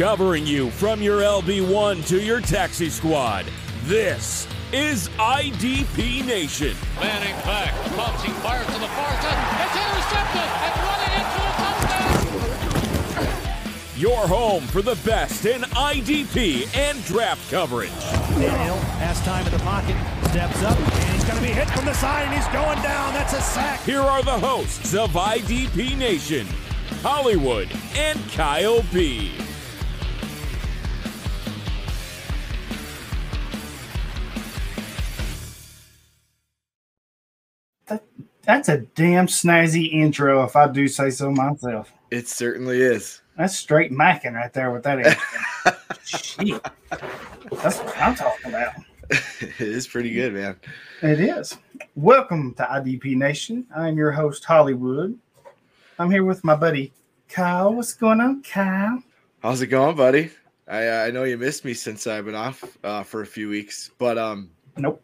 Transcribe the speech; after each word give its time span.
Covering 0.00 0.46
you 0.46 0.70
from 0.70 1.02
your 1.02 1.20
LB1 1.20 2.08
to 2.08 2.22
your 2.22 2.40
taxi 2.40 2.88
squad, 2.88 3.44
this 3.84 4.48
is 4.72 5.10
IDP 5.18 6.24
Nation. 6.24 6.74
Manning 6.98 7.34
back, 7.44 7.74
bouncing 7.94 8.30
fire 8.40 8.64
to 8.64 8.72
the 8.80 8.88
far 8.88 9.12
side. 9.20 9.36
It's 9.60 9.76
intercepted 9.76 10.48
and 10.64 10.74
running 10.88 11.12
into 11.20 11.36
the 11.44 11.52
touchdown. 13.12 13.28
Your 14.00 14.26
home 14.26 14.62
for 14.68 14.80
the 14.80 14.96
best 15.04 15.44
in 15.44 15.60
IDP 15.60 16.74
and 16.74 17.04
draft 17.04 17.50
coverage. 17.50 17.90
Daniel 18.38 18.78
has 19.02 19.20
time 19.20 19.44
in 19.44 19.52
the 19.52 19.58
pocket, 19.58 19.96
steps 20.30 20.62
up, 20.62 20.78
and 20.78 21.12
he's 21.14 21.24
going 21.24 21.36
to 21.36 21.42
be 21.42 21.52
hit 21.52 21.68
from 21.68 21.84
the 21.84 21.92
side, 21.92 22.24
and 22.24 22.32
he's 22.32 22.48
going 22.54 22.80
down. 22.80 23.12
That's 23.12 23.34
a 23.34 23.42
sack. 23.42 23.82
Here 23.82 24.00
are 24.00 24.22
the 24.22 24.38
hosts 24.38 24.94
of 24.94 25.10
IDP 25.10 25.94
Nation, 25.98 26.46
Hollywood 27.02 27.68
and 27.94 28.18
Kyle 28.30 28.82
B. 28.94 29.30
That's 38.42 38.68
a 38.68 38.78
damn 38.78 39.26
snazzy 39.26 39.92
intro, 39.92 40.44
if 40.44 40.56
I 40.56 40.66
do 40.66 40.88
say 40.88 41.10
so 41.10 41.30
myself. 41.30 41.92
It 42.10 42.26
certainly 42.26 42.80
is. 42.80 43.20
That's 43.36 43.56
straight 43.56 43.92
macking 43.92 44.34
right 44.34 44.52
there 44.52 44.70
with 44.70 44.82
that 44.84 44.98
intro. 44.98 45.76
Shit. 46.04 46.66
That's 47.62 47.78
what 47.78 47.98
I'm 47.98 48.14
talking 48.14 48.50
about. 48.50 48.72
it 49.10 49.60
is 49.60 49.86
pretty 49.86 50.12
good, 50.12 50.32
man. 50.32 50.56
It 51.02 51.20
is. 51.20 51.58
Welcome 51.96 52.54
to 52.54 52.62
IDP 52.62 53.16
Nation. 53.16 53.66
I'm 53.76 53.96
your 53.96 54.10
host, 54.10 54.44
Hollywood. 54.44 55.18
I'm 55.98 56.10
here 56.10 56.24
with 56.24 56.42
my 56.42 56.54
buddy 56.54 56.92
Kyle. 57.28 57.74
What's 57.74 57.92
going 57.92 58.20
on, 58.20 58.42
Kyle? 58.42 59.02
How's 59.42 59.60
it 59.60 59.66
going, 59.66 59.96
buddy? 59.96 60.30
I 60.66 60.86
uh, 60.86 61.04
I 61.06 61.10
know 61.10 61.24
you 61.24 61.36
missed 61.36 61.64
me 61.64 61.74
since 61.74 62.06
I've 62.06 62.24
been 62.24 62.34
off 62.34 62.78
uh, 62.84 63.02
for 63.02 63.22
a 63.22 63.26
few 63.26 63.48
weeks, 63.48 63.90
but 63.98 64.16
um, 64.16 64.50
Nope. 64.76 65.02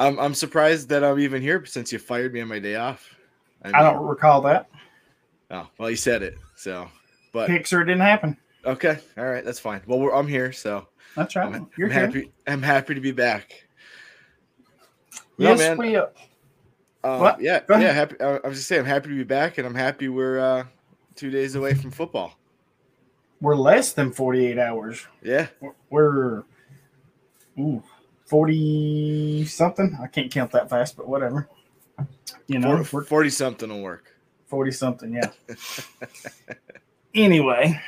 I'm 0.00 0.18
I'm 0.18 0.34
surprised 0.34 0.88
that 0.88 1.04
I'm 1.04 1.18
even 1.20 1.42
here 1.42 1.64
since 1.66 1.92
you 1.92 1.98
fired 1.98 2.32
me 2.32 2.40
on 2.40 2.48
my 2.48 2.58
day 2.58 2.76
off. 2.76 3.14
I 3.62 3.82
don't 3.82 4.04
recall 4.06 4.40
that. 4.42 4.68
Oh, 5.50 5.68
well, 5.78 5.90
you 5.90 5.96
said 5.96 6.22
it, 6.22 6.38
so. 6.56 6.88
But 7.32 7.50
Pixar 7.50 7.80
didn't 7.84 8.00
happen. 8.00 8.36
okay, 8.64 8.98
all 9.18 9.26
right, 9.26 9.44
that's 9.44 9.58
fine. 9.60 9.82
Well, 9.86 10.00
we're, 10.00 10.14
I'm 10.14 10.26
here, 10.26 10.52
so 10.52 10.88
That's 11.16 11.36
right. 11.36 11.54
I'm, 11.54 11.68
You're 11.76 11.88
I'm 11.88 11.92
happy. 11.92 12.32
I'm 12.46 12.62
happy 12.62 12.94
to 12.94 13.00
be 13.00 13.12
back. 13.12 13.66
No, 15.38 15.50
Yes, 15.50 15.58
man. 15.58 15.76
we 15.76 15.96
uh, 15.96 16.06
Uh, 17.04 17.18
What? 17.18 17.40
Yeah, 17.40 17.60
yeah. 17.68 17.92
Happy. 17.92 18.16
I 18.20 18.38
I 18.42 18.48
was 18.48 18.56
just 18.58 18.68
saying, 18.68 18.80
I'm 18.80 18.86
happy 18.86 19.10
to 19.10 19.16
be 19.16 19.24
back, 19.24 19.58
and 19.58 19.66
I'm 19.66 19.74
happy 19.74 20.08
we're 20.08 20.38
uh, 20.38 20.64
two 21.14 21.30
days 21.30 21.54
away 21.56 21.74
from 21.74 21.90
football. 21.90 22.38
we're 23.40 23.56
less 23.56 23.92
than 23.92 24.12
48 24.12 24.58
hours. 24.58 25.06
Yeah, 25.22 25.48
We're 25.90 26.44
ooh, 27.58 27.82
40 28.30 29.44
something. 29.46 29.98
I 30.00 30.06
can't 30.06 30.30
count 30.30 30.52
that 30.52 30.70
fast, 30.70 30.96
but 30.96 31.08
whatever. 31.08 31.48
You 32.46 32.60
know, 32.60 32.84
we're 32.92 33.02
forty 33.02 33.28
something 33.28 33.68
will 33.68 33.82
work. 33.82 34.06
40 34.46 34.70
something, 34.70 35.12
yeah. 35.12 35.30
anyway, 37.14 37.80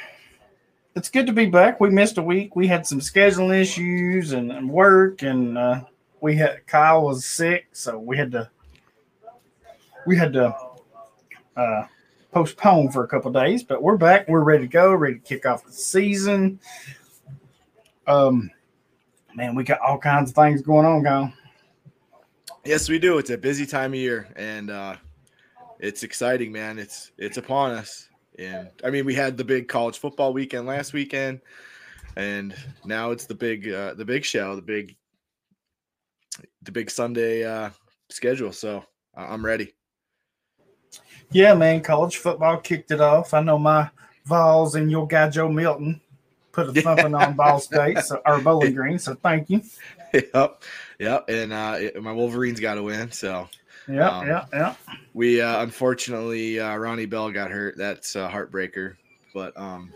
it's 0.97 1.09
good 1.09 1.27
to 1.27 1.33
be 1.33 1.47
back. 1.47 1.81
We 1.81 1.91
missed 1.91 2.19
a 2.19 2.23
week. 2.23 2.57
We 2.57 2.67
had 2.67 2.87
some 2.87 2.99
scheduling 2.99 3.61
issues 3.61 4.33
and, 4.33 4.51
and 4.51 4.69
work, 4.69 5.23
and 5.23 5.57
uh, 5.57 5.83
we 6.21 6.35
had 6.37 6.67
Kyle 6.67 7.05
was 7.05 7.25
sick, 7.25 7.69
so 7.73 7.99
we 7.99 8.17
had 8.17 8.33
to 8.33 8.51
we 10.07 10.17
had 10.17 10.33
to 10.33 10.57
uh, 11.57 11.87
postpone 12.33 12.91
for 12.91 13.05
a 13.05 13.09
couple 13.09 13.31
days. 13.31 13.63
But 13.63 13.81
we're 13.81 13.97
back. 13.97 14.27
We're 14.29 14.43
ready 14.43 14.65
to 14.65 14.69
go. 14.69 14.93
Ready 14.93 15.15
to 15.15 15.21
kick 15.21 15.47
off 15.47 15.65
the 15.65 15.73
season. 15.73 16.59
Um, 18.09 18.51
man, 19.35 19.55
we 19.55 19.65
got 19.65 19.81
all 19.81 19.99
kinds 19.99 20.31
of 20.31 20.37
things 20.37 20.63
going 20.63 20.87
on, 20.87 21.05
Kyle. 21.05 21.33
Yes, 22.65 22.89
we 22.89 22.99
do. 22.99 23.19
It's 23.19 23.31
a 23.31 23.39
busy 23.39 23.67
time 23.67 23.93
of 23.93 23.99
year, 23.99 24.29
and 24.37 24.71
uh, 24.71 24.97
it's 25.81 26.03
exciting, 26.03 26.53
man. 26.53 26.79
It's 26.79 27.13
it's 27.19 27.37
upon 27.37 27.73
us. 27.73 28.09
And 28.39 28.71
I 28.85 28.91
mean, 28.91 29.05
we 29.05 29.15
had 29.15 29.37
the 29.37 29.45
big 29.45 29.69
college 29.69 29.99
football 29.99 30.33
weekend 30.33 30.67
last 30.67 30.93
weekend, 30.93 31.41
and 32.17 32.55
now 32.85 33.11
it's 33.11 33.27
the 33.27 33.35
big 33.35 33.69
uh, 33.69 33.95
the 33.95 34.05
big 34.05 34.25
show, 34.25 34.55
the 34.57 34.63
big 34.63 34.97
the 36.63 36.73
big 36.73 36.91
Sunday 36.91 37.45
uh, 37.45 37.71
schedule. 38.11 38.53
So 38.53 38.85
I- 39.17 39.25
I'm 39.25 39.45
ready. 39.45 39.75
Yeah, 41.31 41.55
man, 41.55 41.81
college 41.81 42.19
football 42.19 42.59
kicked 42.59 42.91
it 42.91 43.01
off. 43.01 43.33
I 43.33 43.41
know 43.43 43.59
my 43.59 43.89
Vols 44.27 44.75
and 44.75 44.91
your 44.91 45.07
guy 45.07 45.31
Joe 45.31 45.49
Milton 45.49 46.01
put 46.53 46.69
a 46.77 46.81
thumping 46.83 47.15
on 47.15 47.35
Ball 47.35 47.59
State, 47.61 47.99
so 48.01 48.21
or 48.27 48.41
Bowling 48.41 48.75
Green. 48.77 48.99
So 48.99 49.15
thank 49.15 49.51
you. 49.51 49.63
yep, 50.13 50.63
yep. 50.99 51.25
And 51.29 51.53
uh, 51.53 51.77
it- 51.81 52.03
my 52.03 52.13
Wolverines 52.13 52.61
got 52.61 52.75
to 52.75 52.83
win. 52.83 53.11
So 53.11 53.49
Yeah, 53.89 54.09
Um, 54.19 54.27
yeah, 54.27 54.45
yeah. 54.53 54.75
we 55.15 55.41
uh, 55.41 55.63
unfortunately 55.63 56.61
uh, 56.61 56.77
Ronnie 56.77 57.07
Bell 57.07 57.31
got 57.31 57.51
hurt. 57.51 57.77
That's 57.77 58.15
a 58.17 58.29
heartbreaker. 58.29 58.95
But 59.35 59.57
um, 59.59 59.93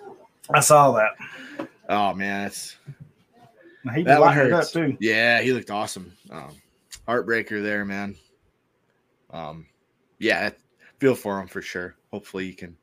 I 0.53 0.61
saw 0.61 0.93
that. 0.93 1.69
oh 1.89 2.15
man, 2.15 2.47
it's 2.47 2.77
He 3.94 4.03
that 4.05 4.19
one 4.21 4.28
lightened 4.31 4.47
it 4.49 4.53
up 4.55 4.61
hurts. 4.61 4.73
too. 4.73 4.97
Yeah, 5.00 5.41
he 5.43 5.53
looked 5.53 5.71
awesome. 5.71 6.12
Um, 6.31 6.53
heartbreaker 7.06 7.62
there, 7.62 7.84
man. 7.84 8.17
Um, 9.31 9.67
yeah, 10.19 10.50
feel 10.99 11.15
for 11.15 11.38
him 11.41 11.49
for 11.49 11.61
sure. 11.61 11.94
Hopefully, 12.11 12.47
he 12.47 12.55
can 12.55 12.77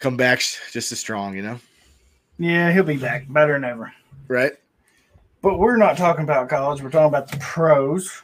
come 0.00 0.16
back 0.16 0.40
just 0.72 0.90
as 0.90 0.98
strong. 0.98 1.36
You 1.36 1.42
know, 1.42 1.60
Yeah, 2.38 2.72
he'll 2.72 2.84
be 2.84 2.96
back 2.96 3.24
better 3.28 3.54
than 3.54 3.64
ever. 3.64 3.92
right? 4.28 4.52
But 5.42 5.58
we're 5.58 5.76
not 5.76 5.96
talking 5.96 6.24
about 6.24 6.48
college. 6.48 6.82
We're 6.82 6.90
talking 6.90 7.08
about 7.08 7.30
the 7.30 7.36
pros. 7.38 8.22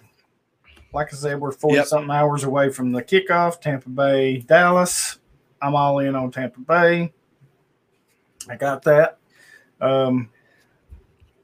Like 0.92 1.12
I 1.12 1.16
said, 1.16 1.40
we're 1.40 1.52
40 1.52 1.76
Yep. 1.76 1.86
something 1.86 2.10
hours 2.10 2.44
away 2.44 2.70
from 2.70 2.92
the 2.92 3.02
kickoff. 3.02 3.60
Tampa 3.60 3.88
Bay, 3.88 4.38
Dallas. 4.38 5.18
I'm 5.62 5.74
all 5.74 5.98
in 6.00 6.14
on 6.14 6.30
Tampa 6.30 6.60
Bay. 6.60 7.12
I 8.48 8.56
got 8.56 8.82
that. 8.82 9.18
Um, 9.80 10.28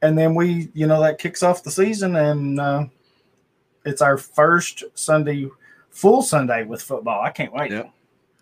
and 0.02 0.16
then 0.18 0.34
we, 0.34 0.70
you 0.74 0.86
know, 0.86 1.00
that 1.02 1.18
kicks 1.18 1.42
off 1.42 1.62
the 1.62 1.70
season, 1.70 2.16
and 2.16 2.58
uh, 2.60 2.86
it's 3.84 4.02
our 4.02 4.16
first 4.16 4.84
Sunday, 4.94 5.48
full 5.90 6.22
Sunday 6.22 6.64
with 6.64 6.82
football. 6.82 7.22
I 7.22 7.30
can't 7.30 7.52
wait. 7.52 7.70
Yep. 7.70 7.90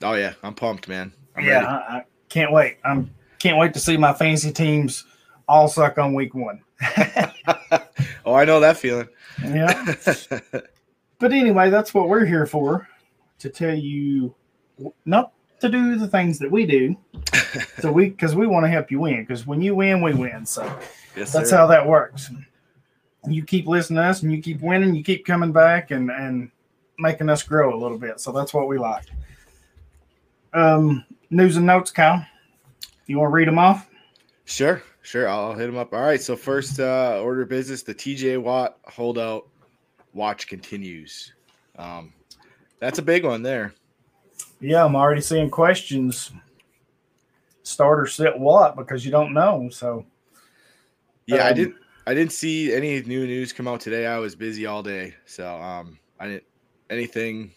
Oh 0.03 0.15
yeah, 0.15 0.35
I'm 0.43 0.55
pumped, 0.55 0.89
man. 0.89 1.13
I'm 1.37 1.45
yeah, 1.45 1.65
I, 1.67 1.97
I 1.99 2.05
can't 2.29 2.53
wait. 2.53 2.79
I'm 2.85 3.11
can't 3.39 3.59
wait 3.59 3.75
to 3.75 3.81
see 3.81 3.97
my 3.97 4.13
fantasy 4.13 4.53
teams 4.53 5.05
all 5.49 5.69
suck 5.69 5.99
on 5.99 6.15
week 6.15 6.35
one. 6.35 6.61
oh, 8.25 8.35
I 8.35 8.45
know 8.45 8.61
that 8.61 8.77
feeling. 8.77 9.09
Yeah. 9.43 9.95
But 11.19 11.33
anyway, 11.33 11.71
that's 11.71 11.93
what 11.93 12.09
we're 12.09 12.25
here 12.25 12.47
for 12.47 12.89
to 13.41 13.49
tell 13.49 13.75
you 13.75 14.35
not 15.05 15.33
to 15.61 15.69
do 15.69 15.97
the 15.97 16.07
things 16.07 16.39
that 16.39 16.51
we 16.51 16.67
do. 16.67 16.97
So 17.81 17.91
we 17.91 18.11
because 18.11 18.35
we 18.35 18.47
want 18.47 18.65
to 18.65 18.69
help 18.69 18.91
you 18.91 19.01
win 19.01 19.23
because 19.23 19.47
when 19.47 19.63
you 19.63 19.75
win, 19.75 20.03
we 20.03 20.13
win. 20.13 20.45
So 20.45 20.65
yes, 21.17 21.33
that's 21.33 21.49
sir. 21.49 21.57
how 21.57 21.67
that 21.69 21.87
works. 21.87 22.31
You 23.27 23.43
keep 23.43 23.67
listening 23.67 23.97
to 23.97 24.03
us 24.03 24.23
and 24.23 24.31
you 24.31 24.43
keep 24.43 24.61
winning, 24.61 24.95
you 24.95 25.03
keep 25.03 25.25
coming 25.25 25.51
back 25.51 25.91
and 25.91 26.11
and 26.11 26.51
making 26.99 27.31
us 27.31 27.43
grow 27.43 27.75
a 27.75 27.79
little 27.79 27.97
bit. 27.97 28.21
So 28.21 28.33
that's 28.33 28.53
what 28.53 28.69
we 28.69 28.79
like. 28.79 29.07
Um, 30.53 31.07
news 31.31 31.57
and 31.57 31.65
notes, 31.65 31.91
Kyle. 31.91 32.27
You 33.09 33.19
want 33.19 33.31
to 33.31 33.35
read 33.35 33.49
them 33.49 33.59
off? 33.59 33.89
Sure, 34.45 34.83
sure. 35.03 35.29
I'll 35.29 35.55
hit 35.55 35.67
them 35.67 35.77
up. 35.77 35.93
All 35.93 36.03
right. 36.03 36.21
So 36.21 36.37
first 36.37 36.79
uh, 36.79 37.21
order 37.23 37.43
of 37.43 37.49
business: 37.49 37.83
the 37.83 37.95
TJ 37.95 38.41
Watt 38.41 38.79
holdout 38.85 39.49
watch 40.13 40.47
continues. 40.47 41.33
Um, 41.77 42.13
that's 42.81 42.99
a 42.99 43.03
big 43.03 43.25
one 43.25 43.43
there. 43.43 43.75
Yeah, 44.61 44.85
I'm 44.85 44.95
already 44.95 45.21
seeing 45.21 45.51
questions. 45.51 46.31
Starter 47.63 48.07
sit 48.07 48.39
what 48.39 48.77
because 48.77 49.05
you 49.05 49.11
don't 49.11 49.33
know. 49.33 49.69
So 49.71 50.05
Yeah, 51.27 51.47
I 51.47 51.51
Um, 51.51 51.57
didn't. 51.57 51.77
I 52.07 52.15
didn't 52.15 52.33
see 52.33 52.73
any 52.73 53.03
new 53.03 53.27
news 53.27 53.53
come 53.53 53.69
out 53.69 53.81
today. 53.81 54.07
I 54.07 54.19
was 54.19 54.35
busy 54.35 54.65
all 54.65 54.83
day, 54.83 55.15
so 55.27 55.47
um, 55.61 55.99
I 56.19 56.27
didn't 56.27 56.45
anything 56.89 57.53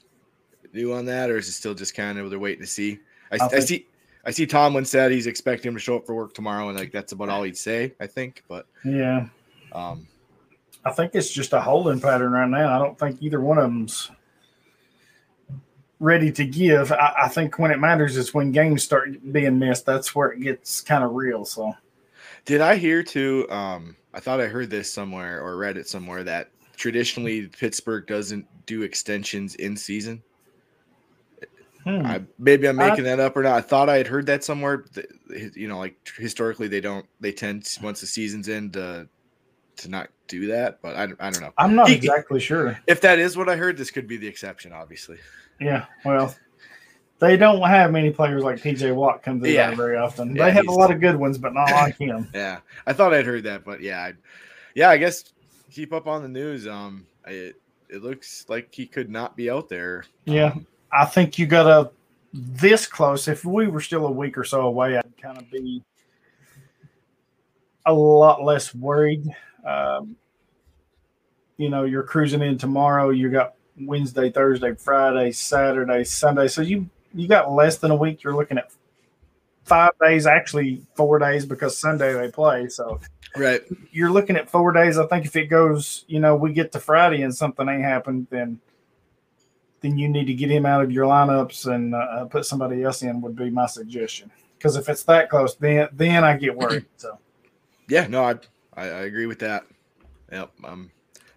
new 0.74 0.94
on 0.94 1.06
that, 1.06 1.30
or 1.30 1.38
is 1.38 1.48
it 1.48 1.54
still 1.54 1.74
just 1.74 1.96
kind 1.96 2.20
of 2.20 2.30
they're 2.30 2.40
waiting 2.40 2.62
to 2.62 2.68
see? 2.68 3.00
I, 3.32 3.38
I 3.42 3.50
I 3.54 3.60
see. 3.60 3.88
I 4.26 4.32
see 4.32 4.46
Tomlin 4.46 4.86
said 4.86 5.12
he's 5.12 5.28
expecting 5.28 5.70
him 5.70 5.76
to 5.76 5.80
show 5.80 5.98
up 5.98 6.06
for 6.06 6.14
work 6.14 6.34
tomorrow, 6.34 6.70
and 6.70 6.78
like 6.78 6.92
that's 6.92 7.12
about 7.12 7.30
all 7.30 7.44
he'd 7.44 7.58
say. 7.58 7.94
I 8.00 8.08
think, 8.08 8.44
but 8.48 8.68
yeah, 8.86 9.28
um, 9.72 10.08
I 10.86 10.92
think 10.92 11.16
it's 11.16 11.32
just 11.32 11.54
a 11.54 11.62
holding 11.62 12.00
pattern 12.00 12.32
right 12.32 12.50
now. 12.50 12.76
I 12.76 12.80
don't 12.80 12.98
think 12.98 13.22
either 13.22 13.42
one 13.42 13.58
of 13.58 13.64
them's 13.64 14.12
ready 16.00 16.32
to 16.32 16.46
give. 16.46 16.92
I, 16.92 17.14
I 17.24 17.28
think 17.30 17.60
when 17.60 17.72
it 17.72 17.80
matters 17.80 18.18
is 18.18 18.34
when 18.34 18.52
games 18.52 18.84
start 18.84 19.10
being 19.32 19.60
missed. 19.60 19.86
That's 19.86 20.14
where 20.14 20.32
it 20.32 20.42
gets 20.42 20.82
kind 20.82 21.04
of 21.04 21.14
real. 21.14 21.46
So 21.46 21.74
did 22.46 22.62
I 22.62 22.76
hear 22.76 23.04
too? 23.04 23.48
Um, 23.50 23.96
I 24.14 24.20
thought 24.20 24.42
I 24.42 24.48
heard 24.48 24.70
this 24.70 24.92
somewhere 24.92 25.42
or 25.42 25.58
read 25.58 25.78
it 25.78 25.88
somewhere 25.88 26.24
that 26.24 26.50
traditionally 26.76 27.48
Pittsburgh 27.48 28.06
doesn't 28.08 28.46
do 28.66 28.82
extensions 28.82 29.56
in 29.56 29.78
season. 29.78 30.22
Hmm. 31.84 32.06
I, 32.06 32.22
maybe 32.38 32.68
I'm 32.68 32.76
making 32.76 33.06
that 33.06 33.20
up 33.20 33.36
or 33.36 33.44
not. 33.44 33.54
I 33.56 33.62
thought 33.62 33.90
I 33.90 33.98
had 33.98 34.08
heard 34.08 34.26
that 34.28 34.44
somewhere. 34.44 34.86
You 35.56 35.68
know, 35.68 35.80
like 35.80 35.96
historically, 36.18 36.68
they 36.68 36.82
don't. 36.82 37.06
They 37.20 37.32
tend 37.32 37.66
to- 37.66 37.84
once 37.84 38.02
the 38.02 38.08
season's 38.08 38.48
in 38.48 38.72
to 38.72 39.08
to 39.78 39.90
not 39.90 40.10
do 40.28 40.48
that. 40.48 40.80
But 40.82 40.96
I, 40.96 41.04
I 41.20 41.30
don't 41.32 41.42
know. 41.42 41.54
I'm 41.58 41.76
not 41.76 41.90
He- 41.90 41.96
exactly 41.96 42.40
sure. 42.40 42.78
If 42.88 43.02
that 43.02 43.18
is 43.20 43.36
what 43.36 43.50
I 43.50 43.56
heard, 43.56 43.78
this 43.78 43.90
could 43.92 44.08
be 44.08 44.18
the 44.18 44.28
exception. 44.28 44.74
Obviously, 44.74 45.18
Yeah, 45.60 45.86
well, 46.06 46.36
they 47.20 47.38
don't 47.38 47.62
have 47.68 47.92
many 47.92 48.12
players 48.12 48.44
like 48.44 48.58
TJ 48.58 48.94
Watt 48.94 49.24
come 49.24 49.40
through 49.40 49.50
Yeah. 49.52 49.74
very 49.76 49.98
often. 49.98 50.36
Yeah, 50.36 50.46
they 50.46 50.52
have 50.52 50.68
a 50.68 50.72
lot 50.72 50.92
of 50.92 51.00
good 51.00 51.16
ones, 51.16 51.38
but 51.38 51.54
not 51.54 51.72
like 51.72 51.98
him. 51.98 52.28
yeah. 52.34 52.60
I 52.86 52.94
thought 52.94 53.14
I'd 53.14 53.26
heard 53.26 53.44
that, 53.46 53.64
but 53.64 53.82
yeah, 53.82 54.00
I, 54.02 54.14
yeah. 54.76 54.90
I 54.90 54.98
guess 54.98 55.24
keep 55.72 55.94
up 55.94 56.06
on 56.08 56.22
the 56.22 56.30
news. 56.30 56.68
Um, 56.68 57.08
it 57.26 57.56
it 57.90 58.04
looks 58.04 58.46
like 58.48 58.74
he 58.74 58.86
could 58.86 59.10
not 59.10 59.36
be 59.36 59.50
out 59.50 59.68
there. 59.70 60.06
Yeah, 60.26 60.54
I 60.94 61.06
think 61.06 61.40
you 61.40 61.46
got 61.46 61.64
to 61.64 61.92
this 62.34 62.86
close. 62.86 63.28
If 63.28 63.46
we 63.46 63.68
were 63.68 63.82
still 63.82 64.06
a 64.08 64.12
week 64.12 64.38
or 64.38 64.44
so 64.44 64.62
away, 64.62 64.98
I'd 64.98 65.22
kind 65.22 65.38
of 65.38 65.50
be 65.52 65.82
a 67.86 67.94
lot 67.94 68.44
less 68.44 68.74
worried. 68.76 69.26
Um, 69.66 70.16
you 71.58 71.70
know, 71.70 71.84
you're 71.84 72.04
cruising 72.04 72.42
in 72.42 72.58
tomorrow. 72.58 73.10
You 73.10 73.30
got 73.30 73.54
Wednesday, 73.80 74.30
Thursday, 74.30 74.74
Friday, 74.76 75.32
Saturday, 75.32 76.04
Sunday. 76.04 76.48
So 76.48 76.62
you 76.62 76.90
you 77.14 77.28
got 77.28 77.52
less 77.52 77.78
than 77.78 77.92
a 77.92 77.96
week. 77.96 78.24
You're 78.24 78.36
looking 78.36 78.58
at 78.58 78.72
five 79.66 79.92
days, 80.02 80.26
actually 80.26 80.86
four 80.96 81.20
days 81.20 81.46
because 81.46 81.78
Sunday 81.78 82.14
they 82.14 82.30
play. 82.32 82.68
So 82.68 83.00
Right. 83.36 83.62
you're 83.92 84.12
looking 84.12 84.36
at 84.36 84.50
four 84.50 84.72
days. 84.72 84.98
I 84.98 85.06
think 85.08 85.26
if 85.26 85.36
it 85.36 85.48
goes, 85.48 86.04
you 86.08 86.20
know, 86.20 86.36
we 86.36 86.52
get 86.52 86.72
to 86.74 86.80
Friday 86.80 87.22
and 87.22 87.34
something 87.34 87.68
ain't 87.70 87.84
happened, 87.84 88.28
then 88.30 88.60
then 89.82 89.98
you 89.98 90.08
need 90.08 90.26
to 90.26 90.34
get 90.34 90.50
him 90.50 90.66
out 90.66 90.84
of 90.84 90.92
your 90.92 91.06
lineups 91.06 91.72
and 91.74 91.94
uh, 91.96 92.26
put 92.26 92.46
somebody 92.46 92.84
else 92.84 93.02
in. 93.02 93.22
Would 93.22 93.36
be 93.36 93.50
my 93.50 93.66
suggestion. 93.66 94.32
Because 94.58 94.76
if 94.76 94.88
it's 94.90 95.04
that 95.04 95.30
close, 95.30 95.56
then 95.56 95.90
then 95.94 96.24
I 96.24 96.38
get 96.38 96.56
worried. 96.56 96.86
So 96.98 97.18
Yeah. 97.88 98.08
No, 98.08 98.24
I, 98.24 98.36
I 98.76 98.84
I 98.84 99.02
agree 99.02 99.26
with 99.26 99.40
that. 99.40 99.66
Yep. 100.32 100.52
I'm 100.64 100.92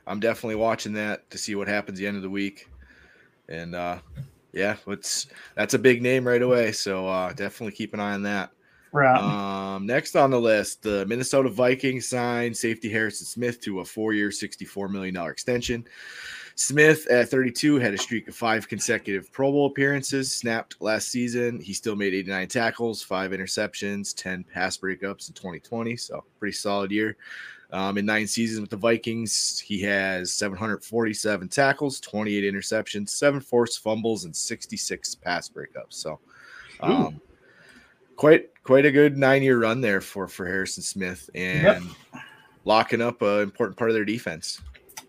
I'm 0.06 0.20
definitely 0.20 0.56
watching 0.56 0.92
that 0.94 1.28
to 1.30 1.38
see 1.38 1.54
what 1.54 1.68
happens 1.68 1.98
the 1.98 2.06
end 2.06 2.16
of 2.16 2.22
the 2.22 2.30
week, 2.30 2.68
and 3.48 3.74
uh, 3.74 3.98
yeah, 4.52 4.76
it's 4.86 5.26
that's 5.56 5.74
a 5.74 5.78
big 5.78 6.02
name 6.02 6.26
right 6.26 6.42
away. 6.42 6.72
So 6.72 7.08
uh, 7.08 7.32
definitely 7.32 7.72
keep 7.72 7.94
an 7.94 8.00
eye 8.00 8.12
on 8.12 8.22
that. 8.24 8.50
right, 8.92 9.18
Um, 9.18 9.86
next 9.86 10.14
on 10.14 10.30
the 10.30 10.40
list, 10.40 10.82
the 10.82 11.06
Minnesota 11.06 11.48
Vikings 11.48 12.08
signed 12.08 12.56
safety 12.56 12.88
Harrison 12.90 13.26
Smith 13.26 13.60
to 13.62 13.80
a 13.80 13.84
four-year, 13.84 14.28
$64 14.28 14.90
million 14.90 15.16
extension. 15.16 15.84
Smith, 16.56 17.06
at 17.08 17.28
32, 17.28 17.76
had 17.76 17.94
a 17.94 17.98
streak 17.98 18.28
of 18.28 18.34
five 18.34 18.68
consecutive 18.68 19.32
Pro 19.32 19.50
Bowl 19.50 19.66
appearances, 19.66 20.30
snapped 20.30 20.80
last 20.80 21.08
season. 21.08 21.60
He 21.60 21.72
still 21.72 21.96
made 21.96 22.14
89 22.14 22.48
tackles, 22.48 23.02
five 23.02 23.32
interceptions, 23.32 24.14
10 24.14 24.44
pass 24.44 24.76
breakups 24.76 25.28
in 25.28 25.34
2020. 25.34 25.96
So, 25.96 26.24
pretty 26.38 26.52
solid 26.52 26.92
year. 26.92 27.16
Um, 27.72 27.98
in 27.98 28.06
nine 28.06 28.28
seasons 28.28 28.60
with 28.60 28.70
the 28.70 28.76
Vikings, 28.76 29.58
he 29.58 29.82
has 29.82 30.32
747 30.32 31.48
tackles, 31.48 31.98
28 31.98 32.54
interceptions, 32.54 33.08
seven 33.08 33.40
forced 33.40 33.82
fumbles, 33.82 34.24
and 34.24 34.36
66 34.36 35.16
pass 35.16 35.48
breakups. 35.48 35.94
So, 35.94 36.20
um, 36.80 37.20
quite 38.14 38.50
quite 38.62 38.86
a 38.86 38.92
good 38.92 39.16
nine 39.16 39.42
year 39.42 39.58
run 39.58 39.80
there 39.80 40.00
for 40.00 40.28
for 40.28 40.46
Harrison 40.46 40.84
Smith 40.84 41.28
and 41.34 41.90
locking 42.64 43.00
up 43.00 43.22
an 43.22 43.40
important 43.40 43.76
part 43.76 43.90
of 43.90 43.94
their 43.94 44.04
defense. 44.04 44.60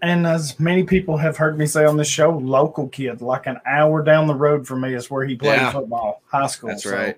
And 0.01 0.27
as 0.27 0.59
many 0.59 0.83
people 0.83 1.17
have 1.17 1.37
heard 1.37 1.57
me 1.57 1.65
say 1.65 1.85
on 1.85 1.97
this 1.97 2.07
show, 2.07 2.31
local 2.31 2.87
kid, 2.89 3.21
like 3.21 3.47
an 3.47 3.59
hour 3.65 4.03
down 4.03 4.27
the 4.27 4.35
road 4.35 4.67
from 4.67 4.81
me 4.81 4.93
is 4.93 5.09
where 5.09 5.25
he 5.25 5.35
played 5.35 5.57
Yeah. 5.57 5.71
football, 5.71 6.21
high 6.27 6.47
school. 6.47 6.69
That's 6.69 6.83
So, 6.83 6.95
right. 6.95 7.17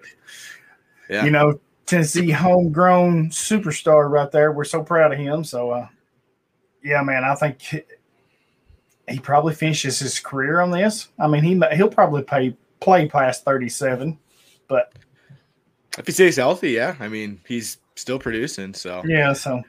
Yeah. 1.10 1.26
You 1.26 1.32
know, 1.32 1.60
Tennessee 1.86 2.32
homegrown 2.32 3.30
superstar 3.30 4.10
right 4.10 4.32
there. 4.32 4.52
We're 4.52 4.66
so 4.66 4.84
proud 4.84 5.14
of 5.14 5.20
him. 5.20 5.44
So, 5.44 5.72
uh, 5.72 5.88
yeah, 6.84 7.02
man, 7.02 7.24
I 7.24 7.34
think 7.36 7.62
he, 7.62 7.82
he 9.08 9.20
probably 9.20 9.54
finishes 9.54 10.00
his 10.00 10.20
career 10.20 10.60
on 10.60 10.72
this. 10.72 11.08
I 11.18 11.28
mean, 11.28 11.44
he 11.44 11.60
he'll 11.76 11.90
probably 11.90 12.24
pay 12.24 12.56
play 12.82 13.08
past 13.08 13.46
thirty 13.46 13.70
seven, 13.70 14.20
but 14.68 14.94
If 15.98 16.06
he 16.08 16.12
stays 16.12 16.36
healthy, 16.36 16.72
yeah. 16.72 16.96
I 17.00 17.08
mean, 17.08 17.40
he's 17.48 17.78
still 17.96 18.20
producing. 18.20 18.74
So 18.74 19.02
yeah, 19.06 19.34
so 19.34 19.64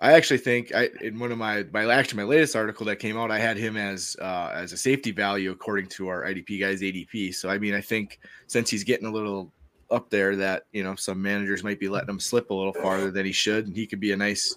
I 0.00 0.12
actually 0.12 0.38
think 0.38 0.74
I 0.74 0.90
in 1.00 1.18
one 1.18 1.32
of 1.32 1.38
my 1.38 1.64
my 1.72 1.90
actually 1.92 2.22
my 2.22 2.28
latest 2.28 2.56
article 2.56 2.84
that 2.86 2.96
came 2.96 3.16
out, 3.16 3.30
I 3.30 3.38
had 3.38 3.56
him 3.56 3.76
as 3.76 4.16
uh, 4.20 4.50
as 4.54 4.72
a 4.72 4.76
safety 4.76 5.12
value 5.12 5.50
according 5.50 5.86
to 5.90 6.08
our 6.08 6.24
IDP 6.24 6.60
guys 6.60 6.80
ADP. 6.82 7.34
So 7.34 7.48
I 7.48 7.58
mean, 7.58 7.74
I 7.74 7.80
think 7.80 8.18
since 8.46 8.68
he's 8.70 8.84
getting 8.84 9.06
a 9.06 9.12
little 9.12 9.52
up 9.90 10.10
there, 10.10 10.36
that 10.36 10.64
you 10.72 10.82
know 10.82 10.94
some 10.96 11.22
managers 11.22 11.62
might 11.62 11.80
be 11.80 11.88
letting 11.88 12.08
him 12.08 12.20
slip 12.20 12.50
a 12.50 12.54
little 12.54 12.72
farther 12.72 13.10
than 13.10 13.24
he 13.24 13.32
should, 13.32 13.66
and 13.66 13.76
he 13.76 13.86
could 13.86 14.00
be 14.00 14.12
a 14.12 14.16
nice 14.16 14.56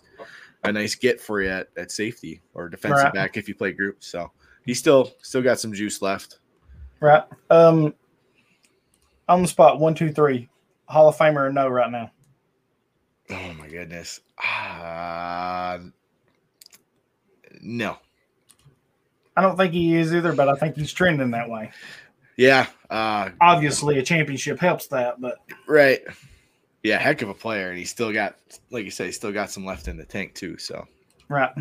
a 0.64 0.72
nice 0.72 0.96
get 0.96 1.22
for 1.22 1.42
you 1.42 1.50
at, 1.50 1.68
at 1.78 1.92
safety 1.92 2.42
or 2.54 2.68
defensive 2.68 3.06
Right. 3.06 3.14
back 3.14 3.38
if 3.38 3.48
you 3.48 3.56
play 3.56 3.72
group. 3.72 4.04
So 4.04 4.32
he's 4.66 4.80
still 4.80 5.12
still 5.22 5.42
got 5.42 5.60
some 5.60 5.72
juice 5.72 6.02
left. 6.02 6.40
right. 7.00 7.24
Um, 7.50 7.94
on 9.30 9.42
the 9.42 9.48
spot, 9.48 9.80
one, 9.80 9.94
two, 9.94 10.12
three, 10.12 10.50
Hall 10.88 11.10
of 11.10 11.18
Famer 11.18 11.48
or 11.48 11.54
no 11.54 11.68
right 11.68 11.92
now? 11.92 12.12
Oh 13.30 13.54
my 13.58 13.68
goodness. 13.68 14.22
Uh, 14.38 15.80
no. 17.62 17.98
I 19.36 19.42
don't 19.42 19.58
think 19.58 19.74
he 19.74 19.96
is 19.96 20.14
either, 20.14 20.34
but 20.34 20.50
I 20.50 20.56
think 20.56 20.76
he's 20.76 20.94
trending 20.94 21.32
that 21.32 21.50
way. 21.50 21.72
Yeah. 22.38 22.68
Uh, 22.90 23.30
Obviously, 23.42 24.00
a 24.00 24.04
championship 24.04 24.60
helps 24.60 24.88
that, 24.88 25.20
but 25.20 25.40
right. 25.68 26.02
Yeah, 26.84 27.00
heck 27.00 27.22
of 27.22 27.30
a 27.30 27.34
player, 27.34 27.70
and 27.70 27.78
he's 27.78 27.90
still 27.90 28.14
got, 28.14 28.36
like 28.72 28.86
you 28.86 28.92
say, 28.92 29.08
he's 29.08 29.16
still 29.16 29.34
got 29.34 29.52
some 29.52 29.66
left 29.66 29.88
in 29.88 29.98
the 29.98 30.06
tank 30.06 30.36
too. 30.36 30.58
So, 30.58 30.88
right. 31.28 31.52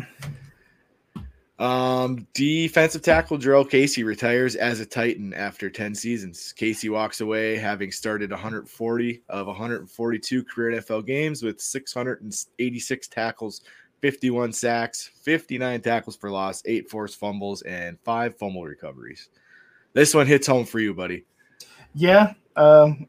Um, 1.59 2.27
defensive 2.35 3.01
tackle 3.01 3.39
Jurrell 3.39 3.67
Casey 3.67 4.03
retires 4.03 4.55
as 4.55 4.79
a 4.79 4.85
Titan 4.85 5.33
after 5.33 5.69
ten 5.69 5.95
seasons. 5.95 6.53
Casey 6.53 6.89
walks 6.89 7.19
away 7.21 7.55
having 7.55 7.91
started 7.91 8.29
140 8.29 9.23
of 9.29 9.47
142 9.47 10.43
career 10.43 10.79
NFL 10.79 11.05
games 11.07 11.41
with 11.41 11.59
686 11.59 13.07
tackles, 13.07 13.61
51 14.01 14.53
sacks, 14.53 15.09
59 15.23 15.81
tackles 15.81 16.15
for 16.15 16.29
loss, 16.29 16.61
eight 16.65 16.89
forced 16.89 17.17
fumbles, 17.17 17.63
and 17.63 17.99
five 18.01 18.37
fumble 18.37 18.63
recoveries. 18.63 19.29
This 19.93 20.13
one 20.13 20.27
hits 20.27 20.45
home 20.45 20.65
for 20.65 20.79
you, 20.79 20.93
buddy. 20.93 21.25
Yeah. 21.95 22.33
Um, 22.55 23.07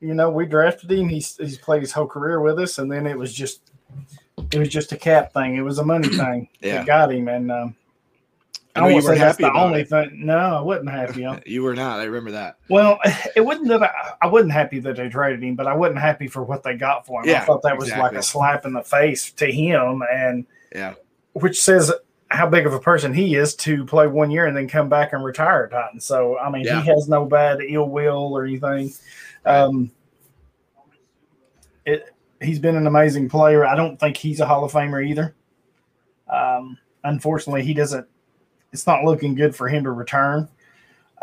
you 0.00 0.12
know, 0.12 0.28
we 0.30 0.44
drafted 0.44 0.90
him. 0.90 1.08
He's 1.08 1.36
he's 1.38 1.56
played 1.56 1.80
his 1.80 1.92
whole 1.92 2.06
career 2.06 2.40
with 2.42 2.58
us, 2.58 2.76
and 2.76 2.92
then 2.92 3.06
it 3.06 3.18
was 3.18 3.32
just 3.32 3.72
it 4.52 4.58
was 4.58 4.68
just 4.68 4.92
a 4.92 4.96
cap 4.96 5.32
thing. 5.32 5.56
It 5.56 5.62
was 5.62 5.78
a 5.78 5.84
money 5.84 6.08
thing 6.16 6.48
Yeah. 6.60 6.78
that 6.78 6.86
got 6.86 7.12
him. 7.12 7.28
And 7.28 7.50
um, 7.50 7.74
I 8.76 8.80
I, 8.80 8.92
won't 8.92 9.04
say 9.04 9.18
that's 9.18 9.38
happy 9.38 9.42
the 9.44 9.58
only 9.58 9.80
it. 9.80 9.88
thing. 9.88 10.26
No, 10.26 10.36
I 10.36 10.60
wasn't 10.60 10.90
happy. 10.90 11.26
You 11.46 11.62
were 11.62 11.74
not. 11.74 11.98
I 12.00 12.04
remember 12.04 12.30
that. 12.32 12.56
well, 12.68 12.98
it 13.36 13.40
wasn't 13.40 13.68
that 13.68 13.82
I, 13.82 14.14
I 14.22 14.26
wasn't 14.26 14.52
happy 14.52 14.78
that 14.80 14.96
they 14.96 15.08
traded 15.08 15.42
him, 15.42 15.56
but 15.56 15.66
I 15.66 15.74
wasn't 15.74 15.98
happy 16.00 16.28
for 16.28 16.42
what 16.44 16.62
they 16.62 16.74
got 16.76 17.06
for 17.06 17.22
him. 17.24 17.34
I 17.34 17.40
thought 17.40 17.62
that 17.62 17.76
was 17.78 17.90
like 17.90 18.12
a 18.14 18.22
slap 18.22 18.66
in 18.66 18.72
the 18.72 18.82
face 18.82 19.32
to 19.32 19.50
him, 19.50 20.02
and 20.12 20.46
Yeah. 20.74 20.94
which 21.32 21.60
says 21.60 21.92
how 22.30 22.46
big 22.46 22.66
of 22.66 22.74
a 22.74 22.80
person 22.80 23.14
he 23.14 23.36
is 23.36 23.54
to 23.56 23.86
play 23.86 24.06
one 24.06 24.30
year 24.30 24.44
and 24.44 24.54
then 24.54 24.68
come 24.68 24.88
back 24.90 25.14
and 25.14 25.24
retire 25.24 25.66
Titan. 25.66 25.98
So 25.98 26.38
I 26.38 26.50
mean, 26.50 26.64
Yeah. 26.64 26.82
he 26.82 26.88
has 26.90 27.08
no 27.08 27.24
bad 27.24 27.60
ill 27.66 27.88
will 27.88 28.36
or 28.36 28.44
anything. 28.44 28.92
Um, 29.46 29.90
it 31.86 32.10
he's 32.40 32.58
been 32.58 32.76
an 32.76 32.86
amazing 32.86 33.28
player. 33.28 33.64
I 33.66 33.74
don't 33.76 33.98
think 33.98 34.16
he's 34.16 34.40
a 34.40 34.46
Hall 34.46 34.64
of 34.64 34.72
Famer 34.72 35.04
either. 35.06 35.34
Um, 36.28 36.78
unfortunately, 37.04 37.62
he 37.64 37.74
doesn't. 37.74 38.06
It's 38.72 38.86
not 38.86 39.04
looking 39.04 39.34
good 39.34 39.56
for 39.56 39.68
him 39.68 39.84
to 39.84 39.90
return. 39.92 40.48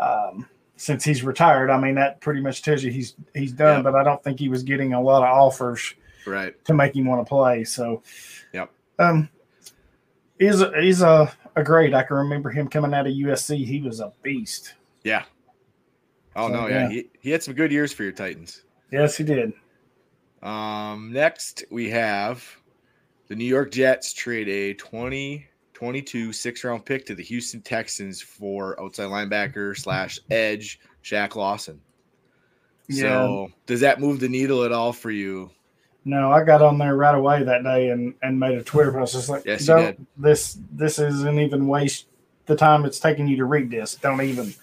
Um, 0.00 0.48
since 0.76 1.04
he's 1.04 1.22
retired, 1.22 1.70
I 1.70 1.78
mean 1.80 1.94
that 1.94 2.20
pretty 2.20 2.40
much 2.40 2.62
tells 2.62 2.82
you 2.82 2.90
he's 2.90 3.14
he's 3.34 3.52
done. 3.52 3.78
Yeah. 3.78 3.82
But 3.90 3.94
I 3.94 4.02
don't 4.04 4.22
think 4.22 4.38
he 4.38 4.48
was 4.48 4.62
getting 4.62 4.92
a 4.92 5.00
lot 5.00 5.22
of 5.22 5.28
offers 5.30 5.94
Right. 6.26 6.62
to 6.64 6.74
make 6.74 6.96
him 6.96 7.06
want 7.06 7.24
to 7.24 7.28
play. 7.28 7.64
So, 7.64 8.02
Yep. 8.52 8.70
Um, 8.98 9.28
he's 10.38 10.60
a, 10.60 10.72
he's 10.82 11.00
a, 11.02 11.32
a 11.54 11.62
great. 11.62 11.94
I 11.94 12.02
can 12.02 12.16
remember 12.16 12.50
him 12.50 12.66
coming 12.68 12.92
out 12.92 13.06
of 13.06 13.12
USC. 13.12 13.64
He 13.64 13.80
was 13.80 14.00
a 14.00 14.12
beast. 14.22 14.74
Yeah. 15.04 15.22
Oh 16.34 16.48
So, 16.48 16.54
no, 16.54 16.66
yeah. 16.66 16.82
yeah. 16.82 16.88
He, 16.90 17.10
he 17.20 17.30
had 17.30 17.42
some 17.42 17.54
good 17.54 17.70
years 17.72 17.92
for 17.92 18.02
your 18.02 18.12
Titans. 18.12 18.62
Yes, 18.90 19.16
he 19.16 19.24
did. 19.24 19.52
Um, 20.46 21.12
next 21.12 21.64
we 21.72 21.90
have 21.90 22.44
the 23.26 23.34
New 23.34 23.44
York 23.44 23.72
Jets 23.72 24.12
trade 24.12 24.48
a 24.48 24.74
2022 24.74 26.32
six 26.32 26.62
round 26.62 26.84
pick 26.84 27.04
to 27.06 27.16
the 27.16 27.22
Houston 27.24 27.60
Texans 27.60 28.22
for 28.22 28.80
outside 28.80 29.08
linebacker 29.08 29.76
slash 29.76 30.20
edge 30.30 30.78
Shaq 31.02 31.34
Lawson. 31.34 31.80
So 32.88 33.50
does 33.66 33.80
that 33.80 33.98
move 33.98 34.20
the 34.20 34.28
needle 34.28 34.62
at 34.62 34.70
all 34.70 34.92
for 34.92 35.10
you? 35.10 35.50
No, 36.04 36.30
I 36.30 36.44
got 36.44 36.62
on 36.62 36.78
there 36.78 36.94
right 36.94 37.16
away 37.16 37.42
that 37.42 37.64
day 37.64 37.88
and, 37.88 38.14
and 38.22 38.38
made 38.38 38.56
a 38.56 38.62
Twitter 38.62 38.92
post. 38.92 39.14
Just 39.14 39.28
like, 39.28 39.44
Yes, 39.44 39.66
don't, 39.66 40.06
this 40.16 40.56
this 40.70 41.00
isn't 41.00 41.40
even 41.40 41.66
waste 41.66 42.06
the 42.46 42.54
time 42.54 42.84
it's 42.84 43.00
taking 43.00 43.26
you 43.26 43.36
to 43.38 43.44
read 43.44 43.68
this. 43.68 43.96
Don't 43.96 44.22
even. 44.22 44.54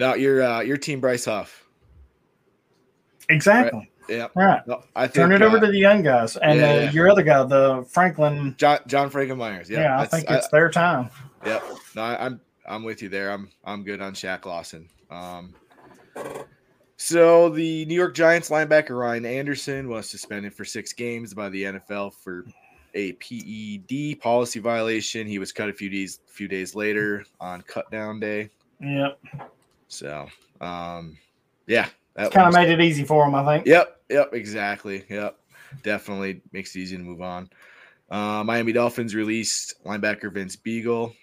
No, 0.00 0.14
your 0.14 0.42
uh, 0.42 0.60
your 0.62 0.76
team, 0.76 1.00
Bryce 1.00 1.26
Huff. 1.26 1.64
Exactly. 3.28 3.88
Yeah. 4.08 4.28
Right. 4.34 4.66
No, 4.66 4.82
I 4.94 5.06
think, 5.06 5.14
Turn 5.14 5.32
it 5.32 5.42
over 5.42 5.56
uh, 5.56 5.60
to 5.60 5.66
the 5.66 5.78
young 5.78 6.02
guys 6.02 6.36
and 6.36 6.60
yeah, 6.60 6.70
uh, 6.70 6.74
yeah. 6.74 6.90
your 6.90 7.10
other 7.10 7.22
guy, 7.22 7.42
the 7.44 7.84
Franklin. 7.88 8.54
John 8.58 8.78
John 8.86 9.10
Franklin 9.10 9.38
Myers. 9.38 9.68
Yeah, 9.68 9.80
Yeah, 9.80 10.00
I 10.00 10.06
think 10.06 10.30
it's 10.30 10.48
their 10.48 10.70
time. 10.70 11.10
Yep. 11.44 11.64
No, 11.94 12.02
I, 12.02 12.26
I'm 12.26 12.40
I'm 12.66 12.84
with 12.84 13.02
you 13.02 13.08
there. 13.08 13.30
I'm 13.30 13.50
I'm 13.64 13.82
good 13.84 14.00
on 14.00 14.14
Shaq 14.14 14.44
Lawson. 14.44 14.88
Um, 15.10 15.54
so 16.96 17.48
the 17.50 17.84
New 17.86 17.94
York 17.94 18.14
Giants 18.14 18.50
linebacker 18.50 18.98
Ryan 18.98 19.26
Anderson 19.26 19.88
was 19.88 20.08
suspended 20.08 20.54
for 20.54 20.64
six 20.64 20.92
games 20.92 21.34
by 21.34 21.48
the 21.48 21.64
NFL 21.64 22.14
for 22.14 22.44
a 22.94 23.12
PED 23.12 24.20
policy 24.20 24.58
violation. 24.58 25.26
He 25.26 25.38
was 25.38 25.52
cut 25.52 25.68
a 25.68 25.72
few 25.72 25.90
days 25.90 26.20
few 26.26 26.48
days 26.48 26.74
later 26.74 27.24
on 27.40 27.62
cut 27.62 27.90
down 27.90 28.20
day. 28.20 28.50
Yep. 28.80 29.20
So 29.88 30.26
um, 30.60 31.16
yeah, 31.66 31.88
that 32.16 32.32
Kind 32.32 32.48
of 32.48 32.54
made 32.54 32.70
it 32.70 32.80
easy 32.80 33.04
for 33.04 33.26
him, 33.26 33.34
I 33.34 33.44
think. 33.44 33.66
Yep, 33.66 34.00
yep, 34.08 34.30
exactly. 34.32 35.04
Yep, 35.08 35.38
definitely 35.82 36.40
makes 36.52 36.74
it 36.74 36.80
easy 36.80 36.96
to 36.96 37.02
move 37.02 37.20
on. 37.20 37.48
Uh, 38.10 38.42
Miami 38.42 38.72
Dolphins 38.72 39.14
released 39.14 39.74
linebacker 39.84 40.32
Vince 40.32 40.56
Biegel. 40.56 41.14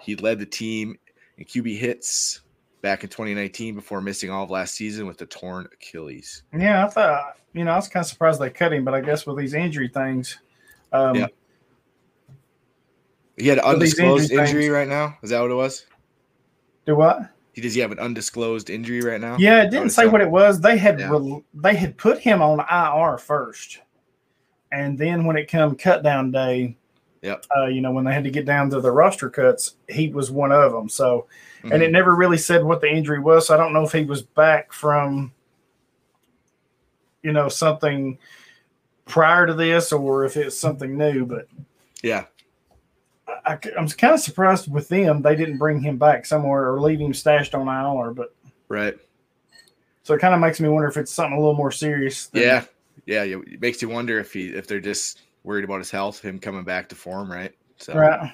He 0.00 0.16
led 0.16 0.38
the 0.38 0.46
team 0.46 0.98
in 1.38 1.44
QB 1.44 1.78
hits 1.78 2.42
back 2.82 3.04
in 3.04 3.08
2019 3.08 3.74
before 3.74 4.00
missing 4.00 4.30
all 4.30 4.44
of 4.44 4.50
last 4.50 4.74
season 4.74 5.06
with 5.06 5.16
the 5.16 5.26
torn 5.26 5.66
Achilles. 5.72 6.42
Yeah, 6.56 6.84
I 6.84 6.88
thought, 6.88 7.38
you 7.54 7.64
know, 7.64 7.72
I 7.72 7.76
was 7.76 7.88
kind 7.88 8.04
of 8.04 8.08
surprised 8.08 8.40
they 8.40 8.50
cut 8.50 8.72
him, 8.72 8.84
but 8.84 8.94
I 8.94 9.00
guess 9.00 9.26
with 9.26 9.38
these 9.38 9.54
injury 9.54 9.88
things, 9.88 10.38
um, 10.92 11.14
Yeah. 11.16 11.26
He 13.38 13.46
had 13.46 13.58
an 13.58 13.64
undisclosed 13.64 14.32
injury 14.32 14.46
injury 14.46 14.68
right 14.68 14.88
now. 14.88 15.16
Is 15.22 15.30
that 15.30 15.40
what 15.40 15.50
it 15.50 15.54
was? 15.54 15.86
do 16.86 16.96
what? 16.96 17.30
He 17.58 17.62
does 17.62 17.74
he 17.74 17.80
have 17.80 17.90
an 17.90 17.98
undisclosed 17.98 18.70
injury 18.70 19.00
right 19.00 19.20
now? 19.20 19.36
Yeah, 19.36 19.64
it 19.64 19.70
didn't 19.72 19.90
say 19.90 20.06
what 20.06 20.20
it 20.20 20.30
was. 20.30 20.60
They 20.60 20.78
had 20.78 21.00
Yeah. 21.00 21.10
rel 21.10 21.42
they 21.54 21.74
had 21.74 21.96
put 21.96 22.20
him 22.20 22.40
on 22.40 22.60
IR 22.60 23.18
first, 23.18 23.80
and 24.70 24.96
then 24.96 25.24
when 25.24 25.36
it 25.36 25.50
come 25.50 25.74
cut 25.74 26.04
down 26.04 26.30
day, 26.30 26.76
Yep. 27.22 27.46
uh, 27.56 27.66
you 27.66 27.80
know, 27.80 27.90
when 27.90 28.04
they 28.04 28.14
had 28.14 28.22
to 28.22 28.30
get 28.30 28.46
down 28.46 28.70
to 28.70 28.80
the 28.80 28.92
roster 28.92 29.28
cuts, 29.28 29.74
he 29.88 30.08
was 30.08 30.30
one 30.30 30.52
of 30.52 30.70
them. 30.70 30.88
So, 30.88 31.26
and 31.64 31.72
Mhm. 31.72 31.86
it 31.86 31.90
never 31.90 32.14
really 32.14 32.38
said 32.38 32.62
what 32.62 32.80
the 32.80 32.88
injury 32.88 33.18
was. 33.18 33.48
So 33.48 33.54
I 33.54 33.56
don't 33.56 33.72
know 33.72 33.82
if 33.82 33.90
he 33.90 34.04
was 34.04 34.22
back 34.22 34.72
from, 34.72 35.32
you 37.24 37.32
know, 37.32 37.48
something 37.48 38.18
prior 39.04 39.48
to 39.48 39.54
this 39.54 39.92
or 39.92 40.24
if 40.24 40.36
it's 40.36 40.56
something 40.56 40.96
new. 40.96 41.26
But 41.26 41.48
yeah, 42.04 42.26
I, 43.44 43.58
am 43.76 43.88
kind 43.88 44.14
of 44.14 44.20
surprised 44.20 44.70
with 44.72 44.88
them 44.88 45.22
they 45.22 45.36
didn't 45.36 45.58
bring 45.58 45.80
him 45.80 45.98
back 45.98 46.26
somewhere 46.26 46.70
or 46.72 46.80
leave 46.80 47.00
him 47.00 47.14
stashed 47.14 47.54
on 47.54 47.68
IR. 47.68 48.12
But 48.12 48.34
right. 48.68 48.96
so 50.02 50.14
it 50.14 50.20
kind 50.20 50.34
of 50.34 50.40
makes 50.40 50.60
me 50.60 50.68
wonder 50.68 50.88
if 50.88 50.96
it's 50.96 51.12
something 51.12 51.36
a 51.36 51.40
little 51.40 51.54
more 51.54 51.70
serious. 51.72 52.26
than- 52.26 52.42
Yeah, 52.42 52.64
yeah. 53.06 53.22
It 53.24 53.60
makes 53.60 53.82
you 53.82 53.88
wonder 53.88 54.18
if 54.18 54.32
he 54.32 54.48
if 54.48 54.66
they're 54.66 54.80
just 54.80 55.22
worried 55.44 55.64
about 55.64 55.78
his 55.78 55.90
health, 55.90 56.20
him 56.20 56.38
coming 56.38 56.64
back 56.64 56.88
to 56.90 56.94
form, 56.94 57.30
right? 57.30 57.54
So 57.78 57.94
Right. 57.94 58.32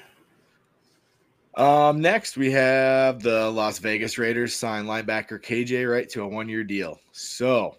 Um, 1.57 2.01
next 2.01 2.37
we 2.37 2.51
have 2.51 3.23
the 3.23 3.49
Las 3.51 3.79
Vegas 3.79 4.19
Raiders 4.19 4.57
sign 4.57 4.87
linebacker 4.87 5.41
KJ 5.41 5.89
Wright 5.89 6.09
to 6.11 6.23
a 6.23 6.27
one-year 6.29 6.65
deal. 6.65 6.99
So 7.13 7.77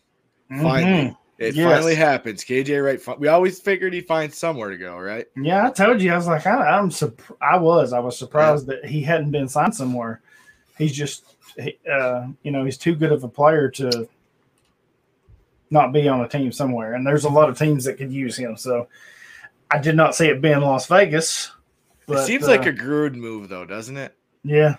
finally, 0.49 1.09
Mhm. 1.09 1.17
It 1.37 1.55
Yes. 1.55 1.71
finally 1.71 1.95
happens. 1.95 2.43
KJ 2.43 2.83
Wright. 2.83 3.19
We 3.19 3.27
always 3.27 3.59
figured 3.59 3.93
he'd 3.93 4.07
find 4.07 4.33
somewhere 4.33 4.69
to 4.69 4.77
go, 4.77 4.97
right? 4.97 5.25
Yeah, 5.35 5.67
I 5.67 5.71
told 5.71 6.01
you. 6.01 6.11
I 6.13 6.15
was 6.15 6.27
like, 6.27 6.45
I, 6.47 6.77
I'm 6.77 6.89
surp- 6.89 7.19
I 7.41 7.57
was. 7.57 7.91
I 7.93 7.99
was 7.99 8.17
surprised 8.17 8.67
that 8.67 8.85
he 8.85 9.01
hadn't 9.01 9.31
been 9.31 9.47
signed 9.49 9.75
somewhere. 9.75 10.21
He's 10.77 10.93
just, 10.93 11.35
he, 11.57 11.77
uh, 11.91 12.27
you 12.43 12.51
know, 12.51 12.63
he's 12.65 12.77
too 12.77 12.95
good 12.95 13.11
of 13.11 13.23
a 13.23 13.27
player 13.27 13.69
to 13.71 14.07
not 15.69 15.91
be 15.91 16.07
on 16.07 16.21
a 16.21 16.27
team 16.27 16.51
somewhere. 16.51 16.93
And 16.93 17.05
there's 17.05 17.23
a 17.25 17.29
lot 17.29 17.49
of 17.49 17.57
teams 17.57 17.83
that 17.85 17.97
could 17.97 18.11
use 18.11 18.37
him. 18.37 18.55
So 18.55 18.87
I 19.71 19.79
did 19.79 19.95
not 19.95 20.15
see 20.15 20.27
it 20.27 20.41
being 20.41 20.59
Las 20.61 20.85
Vegas. 20.87 21.51
But, 22.07 22.19
it 22.19 22.25
seems 22.27 22.45
uh, 22.45 22.51
like 22.51 22.65
a 22.67 22.71
Gruden 22.73 23.15
move, 23.15 23.49
though, 23.49 23.65
doesn't 23.65 23.97
it? 23.97 24.15
yeah. 24.43 24.75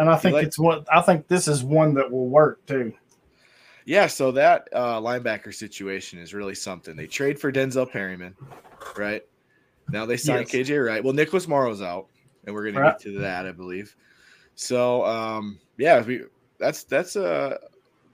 And 0.00 0.08
I 0.08 0.14
think 0.16 0.34
like- 0.34 0.46
it's 0.46 0.56
one. 0.60 0.84
I 0.92 1.00
think 1.00 1.26
this 1.26 1.48
is 1.48 1.64
one 1.64 1.94
that 1.94 2.08
will 2.08 2.28
work 2.28 2.64
too. 2.66 2.92
Yeah. 3.88 4.06
So 4.06 4.30
that 4.32 4.68
uh, 4.74 5.00
linebacker 5.00 5.54
situation 5.54 6.18
is 6.18 6.34
really 6.34 6.54
something. 6.54 6.94
They 6.94 7.06
trade 7.06 7.40
for 7.40 7.50
Denzel 7.50 7.90
Perryman, 7.90 8.36
right? 8.98 9.22
Now 9.90 10.04
they 10.04 10.18
sign 10.18 10.40
Yes. 10.40 10.50
KJ 10.50 10.84
Wright. 10.84 11.02
Well, 11.02 11.14
Nicholas 11.14 11.48
Morrow's 11.48 11.80
out, 11.80 12.06
and 12.44 12.54
we're 12.54 12.64
going 12.70 12.74
to 12.74 12.82
get 12.82 13.00
to 13.00 13.18
that, 13.20 13.46
I 13.46 13.52
believe. 13.52 13.96
So, 14.56 15.06
um, 15.06 15.58
yeah, 15.78 16.02
we 16.02 16.24
that's 16.58 16.84
that's 16.84 17.16
a 17.16 17.58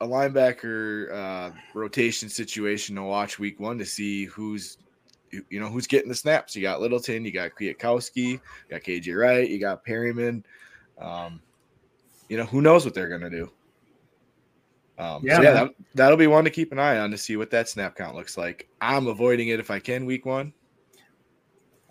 a 0.00 0.06
linebacker 0.06 1.12
uh, 1.12 1.50
rotation 1.74 2.28
situation 2.28 2.94
to 2.94 3.02
watch 3.02 3.40
week 3.40 3.58
one 3.58 3.76
to 3.78 3.84
see 3.84 4.26
who's 4.26 4.78
you 5.32 5.44
you 5.50 5.58
know 5.58 5.68
who's 5.68 5.88
getting 5.88 6.08
the 6.08 6.14
snaps. 6.14 6.54
You 6.54 6.62
got 6.62 6.80
Littleton, 6.80 7.24
you 7.24 7.32
got 7.32 7.50
Kwiatkoski, 7.50 8.16
you 8.16 8.40
got 8.70 8.82
KJ 8.82 9.20
Wright, 9.20 9.50
you 9.50 9.58
got 9.58 9.84
Perryman. 9.84 10.46
Um, 11.00 11.40
you 12.28 12.36
know 12.36 12.44
who 12.44 12.62
knows 12.62 12.84
what 12.84 12.94
they're 12.94 13.08
going 13.08 13.22
to 13.22 13.30
do. 13.30 13.50
Um, 14.98 15.24
Yeah, 15.24 15.36
so 15.36 15.42
yeah, 15.42 15.52
that, 15.52 15.70
that'll 15.94 16.16
be 16.16 16.26
one 16.26 16.44
to 16.44 16.50
keep 16.50 16.72
an 16.72 16.78
eye 16.78 16.98
on 16.98 17.10
to 17.10 17.18
see 17.18 17.36
what 17.36 17.50
that 17.50 17.68
snap 17.68 17.96
count 17.96 18.14
looks 18.14 18.36
like. 18.36 18.68
I'm 18.80 19.06
avoiding 19.06 19.48
it 19.48 19.60
if 19.60 19.70
I 19.70 19.78
can 19.78 20.06
week 20.06 20.24
one. 20.24 20.52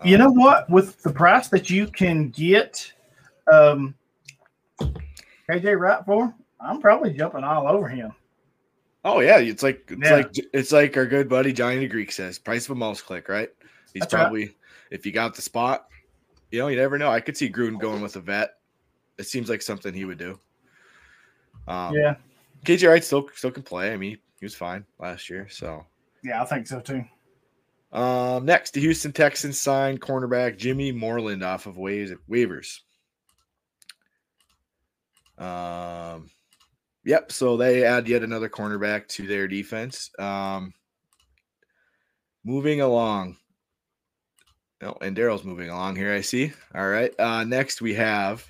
You 0.04 0.18
know 0.18 0.28
Um, 0.28 0.36
what? 0.36 0.68
With 0.70 1.02
the 1.02 1.12
price 1.12 1.48
that 1.48 1.70
you 1.70 1.86
can 1.86 2.30
get 2.30 2.92
um, 3.52 3.94
KJ 5.48 5.78
Wright 5.78 6.04
for, 6.04 6.34
I'm 6.60 6.80
probably 6.80 7.12
jumping 7.12 7.44
all 7.44 7.68
over 7.68 7.88
him. 7.88 8.12
Oh 9.04 9.20
yeah, 9.20 9.38
it's 9.38 9.62
like 9.62 9.84
it's 9.90 10.02
Yeah. 10.02 10.16
like 10.16 10.30
it's 10.54 10.72
like 10.72 10.96
our 10.96 11.06
good 11.06 11.28
buddy 11.28 11.52
Johnny 11.52 11.78
the 11.78 11.88
Greek 11.88 12.10
says, 12.10 12.38
price 12.38 12.64
of 12.64 12.70
a 12.70 12.74
mouse 12.74 13.02
click, 13.02 13.28
right? 13.28 13.50
He's 13.92 14.00
That's 14.00 14.14
right. 14.14 14.22
probably 14.22 14.56
if 14.90 15.04
you 15.04 15.12
got 15.12 15.34
the 15.34 15.42
spot, 15.42 15.88
you 16.50 16.58
know, 16.58 16.68
you 16.68 16.76
never 16.76 16.96
know. 16.96 17.10
I 17.10 17.20
could 17.20 17.36
see 17.36 17.50
Gruden 17.50 17.78
going 17.78 18.00
with 18.00 18.16
a 18.16 18.20
vet. 18.20 18.54
It 19.18 19.26
seems 19.26 19.50
like 19.50 19.60
something 19.60 19.92
he 19.92 20.06
would 20.06 20.18
do. 20.18 20.38
Um, 21.68 21.94
yeah, 21.94 22.14
KJ 22.64 22.88
Wright 22.88 23.04
still 23.04 23.28
still 23.34 23.50
can 23.50 23.62
play. 23.62 23.92
I 23.92 23.96
mean, 23.96 24.18
he 24.40 24.44
was 24.44 24.54
fine 24.54 24.84
last 24.98 25.28
year. 25.30 25.48
So 25.50 25.84
yeah, 26.22 26.42
I 26.42 26.44
think 26.46 26.66
so 26.66 26.80
too. 26.80 27.04
um, 27.92 28.44
next, 28.44 28.72
the 28.72 28.80
Houston 28.80 29.12
Texans 29.12 29.58
signed 29.60 30.00
cornerback 30.00 30.56
Jimmy 30.58 30.90
Moreland 30.92 31.42
off 31.44 31.66
of 31.66 31.76
wa- 31.76 32.16
waivers. 32.30 32.80
Um, 35.38 36.30
yep. 37.04 37.32
So 37.32 37.56
they 37.56 37.84
add 37.84 38.08
yet 38.08 38.22
another 38.22 38.48
cornerback 38.48 39.08
to 39.08 39.26
their 39.26 39.48
defense. 39.48 40.10
Um, 40.18 40.72
moving 42.44 42.80
along. 42.80 43.36
Oh, 44.82 44.96
and 45.00 45.16
Daryl's 45.16 45.44
moving 45.44 45.70
along 45.70 45.96
here. 45.96 46.12
I 46.12 46.20
see. 46.20 46.52
All 46.74 46.88
right. 46.88 47.12
Uh, 47.18 47.44
next 47.44 47.80
we 47.80 47.94
have 47.94 48.44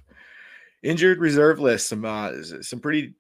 injured 0.82 1.18
reserve 1.18 1.60
list. 1.60 1.88
Some 1.88 2.04
uh, 2.04 2.32
some 2.60 2.80
pretty 2.80 3.14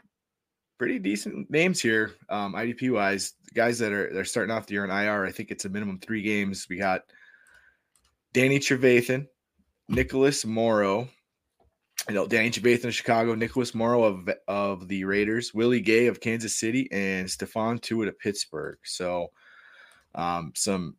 pretty 0.84 0.98
decent 0.98 1.50
names 1.50 1.80
here. 1.80 2.12
Um, 2.28 2.52
IDP 2.52 2.92
wise, 2.92 3.32
guys 3.54 3.78
that 3.78 3.90
are 3.90 4.12
they're 4.12 4.26
starting 4.26 4.54
off 4.54 4.66
the 4.66 4.74
year 4.74 4.84
on 4.84 4.90
IR. 4.90 5.24
I 5.24 5.32
think 5.32 5.50
it's 5.50 5.64
a 5.64 5.70
minimum 5.70 5.98
three 5.98 6.20
games. 6.20 6.66
We 6.68 6.76
got 6.76 7.04
Danny 8.34 8.58
Trevathan, 8.58 9.26
Nicholas 9.88 10.44
Morrow. 10.44 11.08
You 12.06 12.14
know, 12.14 12.26
Danny 12.26 12.50
Trevathan 12.50 12.84
of 12.84 12.94
Chicago, 12.94 13.34
Nicholas 13.34 13.74
Morrow 13.74 14.04
of 14.04 14.28
of 14.46 14.86
the 14.86 15.06
Raiders, 15.06 15.54
Willie 15.54 15.80
Gay 15.80 16.08
of 16.08 16.20
Kansas 16.20 16.60
City, 16.60 16.86
and 16.92 17.28
Stephon 17.28 17.80
Tuitt 17.80 18.08
of 18.08 18.18
Pittsburgh. 18.18 18.76
So, 18.84 19.28
um, 20.14 20.52
some 20.54 20.96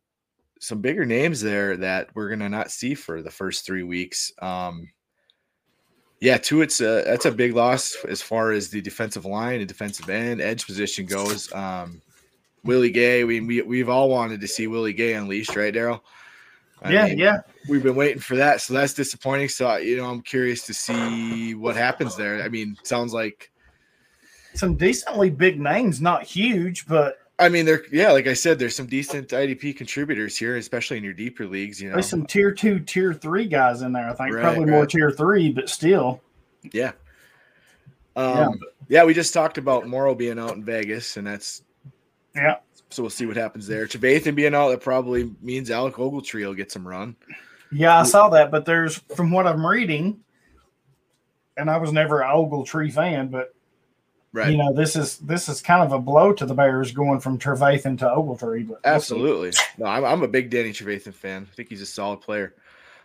some 0.58 0.80
bigger 0.80 1.06
names 1.06 1.40
there 1.40 1.76
that 1.76 2.08
we're 2.16 2.30
gonna 2.30 2.48
not 2.48 2.72
see 2.72 2.96
for 2.96 3.22
the 3.22 3.30
first 3.30 3.64
three 3.64 3.84
weeks. 3.84 4.32
Um, 4.42 4.88
yeah, 6.20 6.38
two. 6.38 6.62
It's 6.62 6.80
a, 6.80 7.02
that's 7.04 7.26
a 7.26 7.32
big 7.32 7.54
loss 7.54 7.96
as 8.08 8.22
far 8.22 8.52
as 8.52 8.70
the 8.70 8.80
defensive 8.80 9.24
line 9.24 9.60
and 9.60 9.68
defensive 9.68 10.08
end 10.08 10.40
edge 10.40 10.66
position 10.66 11.06
goes. 11.06 11.52
Um, 11.52 12.00
Willie 12.64 12.90
Gay, 12.90 13.24
we, 13.24 13.40
we 13.40 13.62
we've 13.62 13.88
all 13.88 14.08
wanted 14.08 14.40
to 14.40 14.48
see 14.48 14.66
Willie 14.66 14.92
Gay 14.92 15.14
unleashed, 15.14 15.54
right, 15.54 15.72
Daryl? 15.72 16.00
Yeah, 16.88 17.06
mean, 17.06 17.18
yeah. 17.18 17.38
we've 17.68 17.82
been 17.82 17.96
waiting 17.96 18.20
for 18.20 18.36
that, 18.36 18.60
so 18.60 18.74
that's 18.74 18.94
disappointing. 18.94 19.48
So 19.48 19.76
you 19.76 19.96
know, 19.96 20.06
I'm 20.06 20.22
curious 20.22 20.66
to 20.66 20.74
see 20.74 21.54
what 21.54 21.76
happens 21.76 22.16
there. 22.16 22.42
I 22.42 22.48
mean, 22.48 22.76
sounds 22.82 23.12
like 23.12 23.50
Some 24.54 24.76
decently 24.76 25.30
big 25.30 25.60
names, 25.60 26.00
not 26.00 26.22
huge, 26.22 26.86
but 26.86 27.18
I 27.38 27.50
mean, 27.50 27.66
there, 27.66 27.84
yeah, 27.92 28.12
like 28.12 28.26
I 28.26 28.32
said, 28.32 28.58
there's 28.58 28.74
some 28.74 28.86
decent 28.86 29.28
IDP 29.28 29.76
contributors 29.76 30.36
here, 30.38 30.56
especially 30.56 30.96
in 30.96 31.04
your 31.04 31.12
deeper 31.12 31.46
leagues. 31.46 31.80
You 31.80 31.88
know, 31.90 31.96
there's 31.96 32.08
some 32.08 32.24
tier 32.26 32.50
two, 32.50 32.80
tier 32.80 33.12
three 33.12 33.46
guys 33.46 33.82
in 33.82 33.92
there. 33.92 34.08
I 34.08 34.14
think 34.14 34.34
Right, 34.34 34.42
probably 34.42 34.64
more 34.64 34.86
tier 34.86 35.10
three, 35.10 35.52
but 35.52 35.68
still. 35.68 36.22
yeah, 36.72 36.92
um, 38.16 38.58
yeah. 38.88 39.04
We 39.04 39.12
just 39.12 39.34
talked 39.34 39.58
about 39.58 39.86
Morrow 39.86 40.14
being 40.14 40.38
out 40.38 40.54
in 40.54 40.64
Vegas, 40.64 41.18
and 41.18 41.26
that's 41.26 41.62
Yeah. 42.34 42.56
so 42.88 43.02
we'll 43.02 43.10
see 43.10 43.26
what 43.26 43.36
happens 43.36 43.66
there. 43.66 43.86
Trevathan 43.86 44.34
being 44.34 44.54
out, 44.54 44.70
that 44.70 44.80
probably 44.80 45.30
means 45.42 45.70
Alec 45.70 45.96
Ogletree 45.96 46.46
will 46.46 46.54
get 46.54 46.72
some 46.72 46.88
run. 46.88 47.16
Yeah, 47.70 47.98
I 48.00 48.04
saw 48.04 48.30
that, 48.30 48.50
but 48.50 48.64
there's 48.64 48.96
from 49.14 49.30
what 49.30 49.46
I'm 49.46 49.66
reading, 49.66 50.20
and 51.58 51.68
I 51.70 51.76
was 51.76 51.92
never 51.92 52.22
an 52.22 52.30
Ogletree 52.30 52.94
fan, 52.94 53.28
but 53.28 53.54
Right. 54.36 54.50
You 54.50 54.58
know, 54.58 54.70
this 54.70 54.96
is 54.96 55.16
this 55.16 55.48
is 55.48 55.62
kind 55.62 55.82
of 55.82 55.92
a 55.92 55.98
blow 55.98 56.30
to 56.30 56.44
the 56.44 56.52
Bears 56.52 56.92
going 56.92 57.20
from 57.20 57.38
Trevathan 57.38 57.96
to 58.00 58.04
Ogletree. 58.04 58.68
But. 58.68 58.80
Absolutely. 58.84 59.52
No, 59.78 59.86
I'm, 59.86 60.04
I'm 60.04 60.22
a 60.22 60.28
big 60.28 60.50
Danny 60.50 60.72
Trevathan 60.74 61.14
fan. 61.14 61.48
I 61.50 61.54
think 61.54 61.70
he's 61.70 61.80
a 61.80 61.86
solid 61.86 62.20
player. 62.20 62.54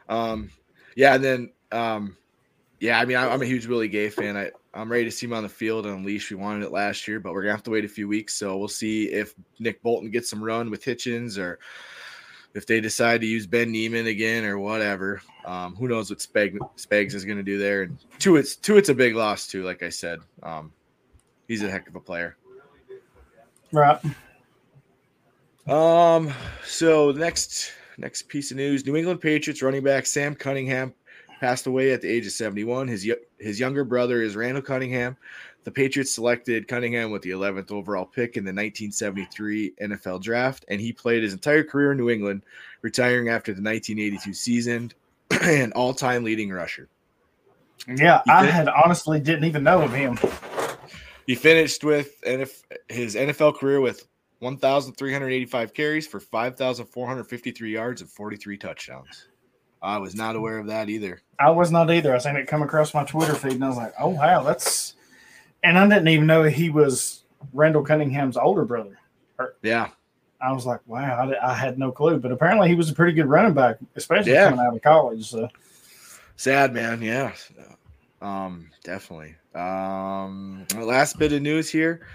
Um, 0.10 0.50
yeah, 0.94 1.16
and 1.16 1.24
then 1.24 1.52
um, 1.72 2.18
yeah, 2.82 3.00
I 3.00 3.06
mean, 3.06 3.16
I, 3.16 3.30
I'm 3.30 3.42
a 3.42 3.46
huge 3.46 3.66
Willie 3.66 3.88
Gay 3.88 4.10
fan. 4.10 4.36
I 4.36 4.52
I'm 4.74 4.92
ready 4.92 5.06
to 5.06 5.12
see 5.12 5.26
him 5.26 5.32
on 5.32 5.44
the 5.44 5.48
field 5.48 5.86
and 5.86 6.00
unleash. 6.00 6.30
We 6.30 6.36
wanted 6.36 6.66
it 6.66 6.74
last 6.74 7.08
year, 7.08 7.22
but 7.22 7.32
we're 7.32 7.44
gonna 7.44 7.54
have 7.54 7.64
to 7.64 7.72
wait 7.72 7.86
a 7.86 7.88
few 7.88 8.10
weeks. 8.10 8.36
So 8.36 8.58
we'll 8.58 8.68
see 8.68 9.06
if 9.06 9.34
Nick 9.58 9.82
Bolton 9.82 10.12
gets 10.12 10.30
some 10.30 10.44
run 10.44 10.70
with 10.70 10.84
Hitchens 10.84 11.38
or 11.38 11.60
if 12.54 12.68
they 12.68 12.82
decide 12.82 13.22
to 13.22 13.28
use 13.28 13.48
Ben 13.48 13.72
Niemann 13.72 14.08
again 14.08 14.44
or 14.44 14.60
whatever. 14.60 15.22
Um, 15.46 15.78
who 15.78 15.88
knows 15.88 16.10
what 16.10 16.20
Spag, 16.20 16.58
Spags 16.76 17.14
is 17.14 17.24
gonna 17.24 17.42
do 17.42 17.58
there? 17.58 17.84
And 17.84 17.98
two, 18.20 18.36
it's 18.36 18.58
two, 18.58 18.76
it's 18.76 18.90
a 18.90 18.94
big 18.94 19.16
loss 19.16 19.48
too. 19.48 19.64
Like 19.64 19.82
I 19.82 19.90
said, 19.90 20.20
um, 20.44 20.74
he's 21.52 21.64
a 21.64 21.70
heck 21.70 21.88
of 21.90 21.96
a 21.96 22.00
player. 22.00 22.38
Right. 23.74 24.00
Um. 25.68 26.34
So 26.66 27.12
the 27.12 27.20
next 27.20 27.74
next 27.98 28.24
piece 28.30 28.52
of 28.52 28.58
news: 28.58 28.86
New 28.86 28.96
England 28.96 29.22
Patriots 29.22 29.62
running 29.62 29.84
back 29.84 30.06
Sam 30.06 30.34
Cunningham 30.34 30.94
passed 31.40 31.68
away 31.68 31.92
at 31.92 32.02
the 32.02 32.08
age 32.08 32.26
of 32.26 32.32
71. 32.32 32.88
His 32.88 33.10
his 33.38 33.60
younger 33.60 33.84
brother 33.84 34.22
is 34.22 34.36
Randall 34.36 34.64
Cunningham. 34.64 35.18
The 35.64 35.72
Patriots 35.72 36.12
selected 36.12 36.68
Cunningham 36.68 37.12
with 37.12 37.22
the 37.22 37.30
11th 37.32 37.72
overall 37.72 38.06
pick 38.06 38.36
in 38.36 38.44
the 38.44 38.50
1973 38.50 39.74
NFL 39.80 40.20
Draft, 40.20 40.66
and 40.70 40.82
he 40.82 40.92
played 40.92 41.22
his 41.22 41.34
entire 41.34 41.64
career 41.64 41.92
in 41.92 42.00
New 42.00 42.10
England, 42.10 42.44
retiring 42.82 43.30
after 43.30 43.54
the 43.54 43.62
1982 43.62 44.34
season, 44.34 44.92
and 45.44 45.72
all-time 45.74 46.24
leading 46.24 46.50
rusher. 46.50 46.90
Yeah, 47.88 48.24
I 48.28 48.48
had 48.48 48.70
honestly 48.70 49.20
didn't 49.20 49.44
even 49.44 49.64
know 49.64 49.84
of 49.84 49.94
him. 49.94 50.18
He 51.32 51.36
finished 51.36 51.86
with 51.86 52.22
his 52.90 53.16
NFL 53.16 53.58
career 53.58 53.80
with 53.80 54.06
1,385 54.40 55.74
carries 55.74 56.06
for 56.06 56.20
5,453 56.20 57.72
yards 57.72 58.02
and 58.02 58.10
43 58.10 58.58
touchdowns. 58.58 59.30
I 59.82 59.98
was 59.98 60.14
not 60.14 60.36
aware 60.36 60.58
of 60.58 60.68
that 60.68 60.90
either. 60.90 61.22
I 61.40 61.50
was 61.50 61.72
not 61.72 61.90
either. 61.90 62.14
I 62.14 62.18
seen 62.18 62.36
it 62.36 62.50
come 62.50 62.64
across 62.64 62.94
my 62.94 63.06
Twitter 63.06 63.34
feed, 63.34 63.54
and 63.54 63.64
I 63.64 63.70
was 63.70 63.78
like, 63.78 63.94
"Oh 63.98 64.10
wow, 64.10 64.44
that's." 64.44 64.96
And 65.64 65.80
I 65.80 65.88
didn't 65.88 66.10
even 66.10 66.28
know 66.28 66.44
he 66.44 66.70
was 66.70 67.24
Randall 67.54 67.84
Cunningham's 67.86 68.36
older 68.36 68.66
brother. 68.66 69.00
Yeah, 69.64 69.88
I 70.42 70.52
was 70.52 70.66
like, 70.66 70.82
"Wow, 70.86 71.32
I, 71.42 71.52
I 71.52 71.54
had 71.54 71.80
no 71.80 71.94
clue." 71.94 72.20
But 72.20 72.34
apparently, 72.34 72.68
he 72.68 72.76
was 72.76 72.90
a 72.90 72.94
pretty 72.94 73.14
good 73.14 73.28
running 73.28 73.54
back, 73.54 73.78
especially 73.96 74.34
Yeah. 74.34 74.50
coming 74.50 74.66
out 74.66 74.76
of 74.76 74.82
college. 74.82 75.30
So 75.30 75.48
sad 76.36 76.74
man. 76.74 77.02
Yeah, 77.02 77.32
um, 78.22 78.70
definitely. 78.84 79.36
Um, 79.56 80.66
last 80.78 81.18
bit 81.18 81.34
of 81.34 81.42
news 81.42 81.70
here: 81.70 82.08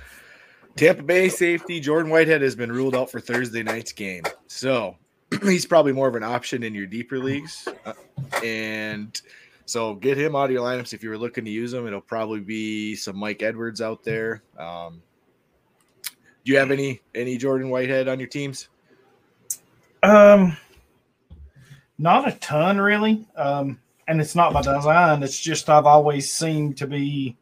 Tampa 0.76 1.02
Bay 1.02 1.28
safety 1.28 1.80
Jordan 1.80 2.10
Whitehead 2.10 2.42
has 2.42 2.54
been 2.54 2.72
ruled 2.72 2.94
out 2.94 3.10
for 3.10 3.20
Thursday 3.20 3.62
night's 3.62 3.92
game. 3.92 4.22
So 4.46 4.96
he's 5.42 5.66
probably 5.66 5.92
more 5.92 6.08
of 6.08 6.14
an 6.14 6.22
option 6.22 6.62
in 6.62 6.75
your 6.75 6.86
deeper 6.86 7.18
leagues, 7.18 7.68
uh, 7.84 7.92
and 8.44 9.20
so 9.66 9.94
get 9.94 10.16
him 10.16 10.36
out 10.36 10.44
of 10.44 10.50
your 10.52 10.62
lineups 10.62 10.94
if 10.94 11.02
you 11.02 11.10
were 11.10 11.18
looking 11.18 11.44
to 11.44 11.50
use 11.50 11.75
him. 11.75 11.86
It'll 11.86 12.00
probably 12.00 12.40
be 12.40 12.94
some 12.94 13.16
Mike 13.16 13.42
Edwards 13.42 13.80
out 13.80 14.04
there. 14.04 14.42
Um, 14.56 15.02
do 16.44 16.52
you 16.52 16.58
have 16.58 16.70
any 16.70 17.00
any 17.14 17.36
Jordan 17.36 17.68
Whitehead 17.68 18.06
on 18.06 18.20
your 18.20 18.28
teams? 18.28 18.68
Um, 20.04 20.56
not 21.98 22.28
a 22.28 22.32
ton 22.32 22.78
really. 22.78 23.26
Um, 23.34 23.80
and 24.08 24.20
it's 24.20 24.34
not 24.34 24.52
by 24.52 24.62
design. 24.62 25.22
It's 25.22 25.40
just 25.40 25.68
I've 25.68 25.86
always 25.86 26.30
seemed 26.30 26.76
to 26.78 26.86
be 26.86 27.37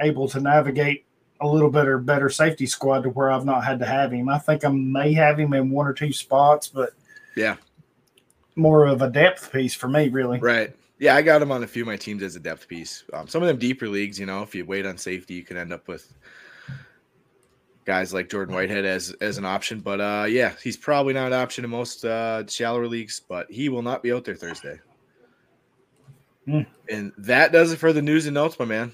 able 0.00 0.28
to 0.28 0.40
navigate 0.40 1.04
a 1.40 1.46
little 1.46 1.70
bit 1.70 1.86
or 1.86 1.98
better 1.98 2.28
safety 2.28 2.66
squad 2.66 3.02
to 3.02 3.10
where 3.10 3.30
I've 3.30 3.44
not 3.44 3.64
had 3.64 3.78
to 3.80 3.86
have 3.86 4.12
him. 4.12 4.28
I 4.28 4.38
think 4.38 4.64
I 4.64 4.68
may 4.68 5.12
have 5.14 5.38
him 5.38 5.52
in 5.54 5.70
one 5.70 5.86
or 5.86 5.92
two 5.92 6.12
spots, 6.12 6.68
but 6.68 6.90
Yeah. 7.36 7.56
more 8.56 8.86
of 8.86 9.02
a 9.02 9.08
depth 9.10 9.52
piece 9.52 9.74
for 9.74 9.88
me, 9.88 10.08
really. 10.08 10.38
Right. 10.40 10.74
Yeah, 10.98 11.14
I 11.14 11.22
got 11.22 11.40
him 11.40 11.52
on 11.52 11.62
a 11.62 11.66
few 11.68 11.82
of 11.84 11.86
my 11.86 11.96
teams 11.96 12.24
as 12.24 12.34
a 12.34 12.40
depth 12.40 12.66
piece. 12.66 13.04
Um, 13.12 13.28
some 13.28 13.40
of 13.40 13.46
them 13.46 13.56
deeper 13.56 13.88
leagues, 13.88 14.18
you 14.18 14.26
know, 14.26 14.42
if 14.42 14.52
you 14.54 14.64
wait 14.66 14.84
on 14.84 14.98
safety, 14.98 15.34
you 15.34 15.44
can 15.44 15.56
end 15.56 15.72
up 15.72 15.86
with 15.86 16.12
guys 17.84 18.12
like 18.12 18.28
Jordan 18.28 18.54
Whitehead 18.54 18.84
as 18.84 19.12
as 19.20 19.38
an 19.38 19.44
option. 19.44 19.78
But 19.78 20.00
uh, 20.00 20.26
yeah, 20.28 20.54
he's 20.62 20.76
probably 20.76 21.14
not 21.14 21.28
an 21.28 21.32
option 21.34 21.64
in 21.64 21.70
most 21.70 22.04
uh, 22.04 22.44
shallower 22.48 22.88
leagues, 22.88 23.20
but 23.28 23.48
he 23.50 23.68
will 23.68 23.82
not 23.82 24.02
be 24.02 24.12
out 24.12 24.24
there 24.24 24.34
Thursday. 24.34 24.80
Hmm. 26.48 26.60
And 26.88 27.12
that 27.18 27.52
does 27.52 27.72
it 27.72 27.76
for 27.76 27.92
the 27.92 28.00
news 28.00 28.26
and 28.26 28.34
notes, 28.34 28.58
my 28.58 28.64
man. 28.64 28.92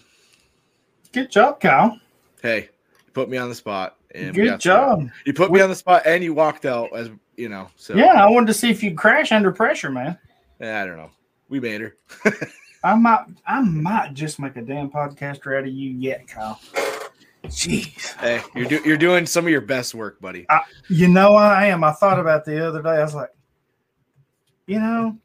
Good 1.13 1.31
job, 1.31 1.61
Kyle. 1.61 2.01
Hey, 2.43 2.69
you 3.07 3.13
put 3.13 3.29
me 3.29 3.37
on 3.37 3.49
the 3.49 3.55
spot. 3.55 3.97
And 4.15 4.35
Good 4.35 4.47
got 4.47 4.63
through 4.63 4.73
it. 4.73 4.77
job. 4.77 5.09
You 5.27 5.33
put 5.35 5.53
me 5.53 5.61
on 5.61 5.69
the 5.71 5.77
spot, 5.77 6.03
and 6.07 6.23
you 6.23 6.35
walked 6.35 6.65
out 6.67 6.95
as 6.97 7.11
you 7.37 7.49
know. 7.49 7.69
So 7.77 7.95
Yeah, 7.95 8.25
I 8.25 8.29
wanted 8.31 8.47
to 8.49 8.55
see 8.55 8.71
if 8.71 8.83
you'd 8.83 8.97
crash 8.97 9.33
under 9.33 9.51
pressure, 9.53 9.91
man. 9.91 10.19
eh, 10.61 10.83
I 10.83 10.87
don't 10.87 10.97
know. 10.97 11.11
We 11.49 11.61
made 11.61 11.81
her. 11.81 11.97
I 12.85 12.95
might, 12.95 13.25
I 13.47 13.61
might 13.61 14.15
just 14.15 14.39
make 14.39 14.57
a 14.57 14.63
damn 14.63 14.91
podcaster 14.91 15.57
out 15.59 15.65
of 15.67 15.73
you 15.73 15.91
yet, 15.91 16.27
Kyle. 16.29 16.61
Jeez. 17.45 18.15
Hey, 18.21 18.41
you're 18.55 18.67
do, 18.67 18.81
you're 18.85 18.97
doing 18.97 19.27
some 19.27 19.45
of 19.45 19.51
your 19.51 19.61
best 19.61 19.95
work, 19.95 20.21
buddy. 20.21 20.47
You 20.89 21.09
know 21.09 21.35
I 21.35 21.67
am. 21.67 21.83
I 21.85 21.93
thought 21.93 22.19
about 22.21 22.45
the 22.45 22.67
other 22.67 22.83
day. 22.83 22.91
I 22.91 23.03
was 23.03 23.15
like, 23.15 23.31
you 24.67 24.79
know, 24.81 25.17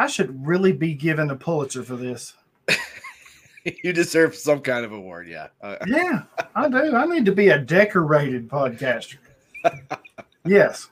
I 0.00 0.06
should 0.06 0.46
really 0.46 0.72
be 0.72 0.94
given 0.94 1.28
a 1.28 1.36
Pulitzer 1.36 1.82
for 1.82 1.94
this. 1.94 2.32
you 3.84 3.92
deserve 3.92 4.34
some 4.34 4.60
kind 4.60 4.82
of 4.82 4.92
award, 4.92 5.28
yeah. 5.28 5.48
Uh, 5.60 5.76
Yeah, 5.86 6.22
I 6.54 6.70
do. 6.70 6.96
I 6.96 7.04
need 7.04 7.26
to 7.26 7.32
be 7.32 7.50
a 7.50 7.58
decorated 7.58 8.48
podcaster. 8.48 9.18
yes. 10.46 10.88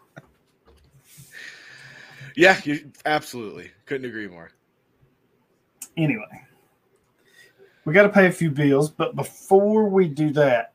yeah, 2.36 2.60
you 2.64 2.92
absolutely 3.06 3.70
couldn't 3.86 4.06
agree 4.06 4.28
more. 4.28 4.50
Anyway, 5.96 6.44
we 7.86 7.94
got 7.94 8.02
to 8.02 8.10
pay 8.10 8.26
a 8.26 8.30
few 8.30 8.50
bills, 8.50 8.90
but 8.90 9.16
before 9.16 9.88
we 9.88 10.06
do 10.06 10.34
that, 10.34 10.74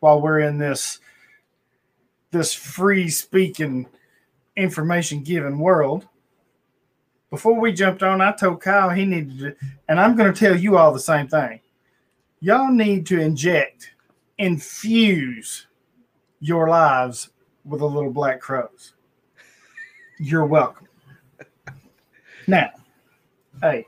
while 0.00 0.20
we're 0.20 0.40
in 0.40 0.58
this 0.58 1.00
this 2.30 2.52
free 2.52 3.08
speaking 3.08 3.86
information 4.54 5.22
giving 5.22 5.58
world, 5.58 6.06
before 7.30 7.58
we 7.58 7.72
jumped 7.72 8.02
on, 8.02 8.20
I 8.20 8.32
told 8.32 8.60
Kyle 8.60 8.90
he 8.90 9.04
needed 9.04 9.38
to, 9.38 9.56
and 9.88 10.00
I'm 10.00 10.16
going 10.16 10.32
to 10.32 10.38
tell 10.38 10.56
you 10.56 10.76
all 10.76 10.92
the 10.92 11.00
same 11.00 11.28
thing. 11.28 11.60
Y'all 12.40 12.72
need 12.72 13.06
to 13.06 13.20
inject, 13.20 13.92
infuse 14.38 15.66
your 16.40 16.68
lives 16.68 17.30
with 17.64 17.82
a 17.82 17.86
little 17.86 18.10
Black 18.10 18.40
Crowes. 18.40 18.94
You're 20.18 20.46
welcome. 20.46 20.88
Now, 22.46 22.70
hey, 23.62 23.84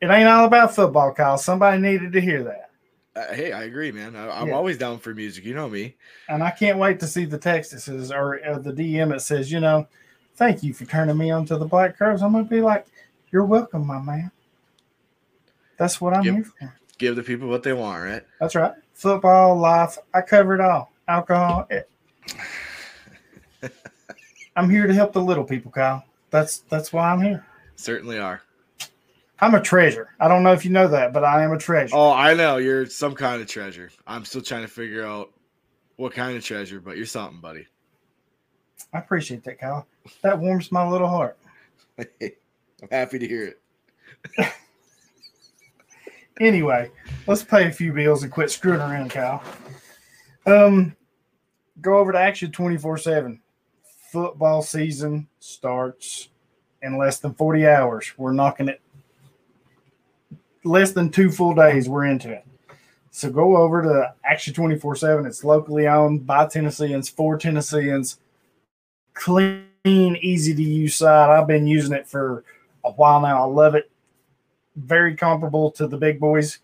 it 0.00 0.10
ain't 0.10 0.28
all 0.28 0.44
about 0.44 0.74
football, 0.74 1.12
Kyle. 1.12 1.36
Somebody 1.38 1.80
needed 1.80 2.12
to 2.12 2.20
hear 2.20 2.44
that. 2.44 2.70
Uh, 3.16 3.34
hey, 3.34 3.52
I 3.52 3.64
agree, 3.64 3.90
man. 3.90 4.14
I, 4.14 4.30
I'm 4.40 4.48
Yeah. 4.48 4.54
always 4.54 4.78
down 4.78 4.98
for 4.98 5.14
music. 5.14 5.44
You 5.44 5.54
know 5.54 5.68
me. 5.68 5.96
And 6.28 6.42
I 6.44 6.50
can't 6.50 6.78
wait 6.78 7.00
to 7.00 7.06
see 7.06 7.24
the 7.24 7.38
text 7.38 7.72
that 7.72 7.80
says, 7.80 8.12
or, 8.12 8.40
or 8.46 8.58
the 8.60 8.72
DM 8.72 9.10
that 9.10 9.22
says, 9.22 9.50
you 9.50 9.58
know, 9.60 9.86
thank 10.36 10.62
you 10.62 10.72
for 10.72 10.84
turning 10.84 11.16
me 11.16 11.30
on 11.30 11.46
to 11.46 11.56
the 11.56 11.64
Black 11.66 11.96
Crowes. 11.96 12.22
I'm 12.22 12.32
going 12.32 12.44
to 12.44 12.50
be 12.50 12.60
like, 12.60 12.86
you're 13.30 13.44
welcome, 13.44 13.86
my 13.86 14.00
man. 14.00 14.30
That's 15.76 16.00
what 16.00 16.14
I'm 16.14 16.24
Yep. 16.24 16.34
here 16.34 16.44
for. 16.44 16.74
Give 16.98 17.16
the 17.16 17.22
people 17.22 17.48
what 17.48 17.62
they 17.62 17.72
want, 17.72 18.04
right? 18.04 18.22
That's 18.40 18.54
right. 18.54 18.72
Football, 18.92 19.56
life, 19.58 19.96
I 20.12 20.20
cover 20.20 20.54
it 20.54 20.60
all. 20.60 20.92
Alcohol. 21.08 21.66
It. 21.70 21.88
I'm 24.56 24.68
here 24.68 24.86
to 24.86 24.92
help 24.94 25.12
the 25.12 25.22
little 25.22 25.44
people, 25.44 25.70
Kyle. 25.70 26.04
That's 26.30 26.58
that's 26.70 26.92
why 26.92 27.10
I'm 27.10 27.22
here. 27.22 27.46
Certainly 27.76 28.18
are. 28.18 28.42
I'm 29.40 29.54
a 29.54 29.60
treasure. 29.60 30.10
I 30.20 30.28
don't 30.28 30.42
know 30.42 30.52
if 30.52 30.64
you 30.66 30.70
know 30.70 30.86
that, 30.88 31.12
but 31.14 31.24
I 31.24 31.42
am 31.42 31.52
a 31.52 31.58
treasure. 31.58 31.96
Oh, 31.96 32.12
I 32.12 32.34
know 32.34 32.58
you're 32.58 32.84
some 32.86 33.14
kind 33.14 33.40
of 33.40 33.48
treasure. 33.48 33.90
I'm 34.06 34.24
still 34.26 34.42
trying 34.42 34.62
to 34.62 34.68
figure 34.68 35.04
out 35.04 35.32
what 35.96 36.12
kind 36.12 36.36
of 36.36 36.44
treasure, 36.44 36.78
but 36.78 36.96
you're 36.98 37.06
something, 37.06 37.40
buddy. 37.40 37.66
I 38.92 38.98
appreciate 38.98 39.44
that, 39.44 39.58
Kyle. 39.58 39.86
That 40.22 40.38
warms 40.38 40.72
my 40.72 40.86
little 40.88 41.08
heart. 41.08 41.38
I'm 41.98 42.88
happy 42.90 43.18
to 43.18 43.28
hear 43.28 43.54
it. 44.38 44.52
Anyway, 46.40 46.90
let's 47.26 47.44
pay 47.44 47.68
a 47.68 47.72
few 47.72 47.92
bills 47.92 48.22
and 48.22 48.32
quit 48.32 48.50
screwing 48.50 48.80
around, 48.80 49.10
Kyle. 49.10 49.42
Um, 50.46 50.96
go 51.82 51.98
over 51.98 52.12
to 52.12 52.18
Action 52.18 52.50
24 52.50 52.96
7. 52.96 53.40
Football 54.10 54.62
season 54.62 55.28
starts 55.38 56.30
in 56.80 56.96
less 56.96 57.18
than 57.18 57.34
40 57.34 57.66
hours. 57.66 58.12
We're 58.16 58.32
knocking 58.32 58.68
it 58.68 58.80
less 60.64 60.92
than 60.92 61.10
two 61.10 61.30
full 61.30 61.54
days. 61.54 61.90
We're 61.90 62.06
into 62.06 62.32
it. 62.32 62.46
So 63.10 63.30
go 63.30 63.58
over 63.58 63.82
to 63.82 64.14
Action 64.24 64.54
24 64.54 64.96
7. 64.96 65.26
It's 65.26 65.44
locally 65.44 65.86
owned 65.88 66.26
by 66.26 66.46
Tennesseans 66.46 67.10
for 67.10 67.36
Tennesseans. 67.36 68.18
Clean, 69.14 69.64
easy 69.84 70.54
to 70.54 70.62
use 70.62 70.96
side. 70.96 71.30
I've 71.30 71.46
been 71.48 71.66
using 71.66 71.94
it 71.94 72.06
for 72.08 72.44
a 72.84 72.90
while 72.92 73.20
now. 73.20 73.42
I 73.42 73.46
love 73.46 73.74
it 73.74 73.90
very 74.76 75.14
comparable 75.16 75.70
to 75.72 75.86
the 75.86 75.96
big 75.96 76.20
boys. 76.20 76.58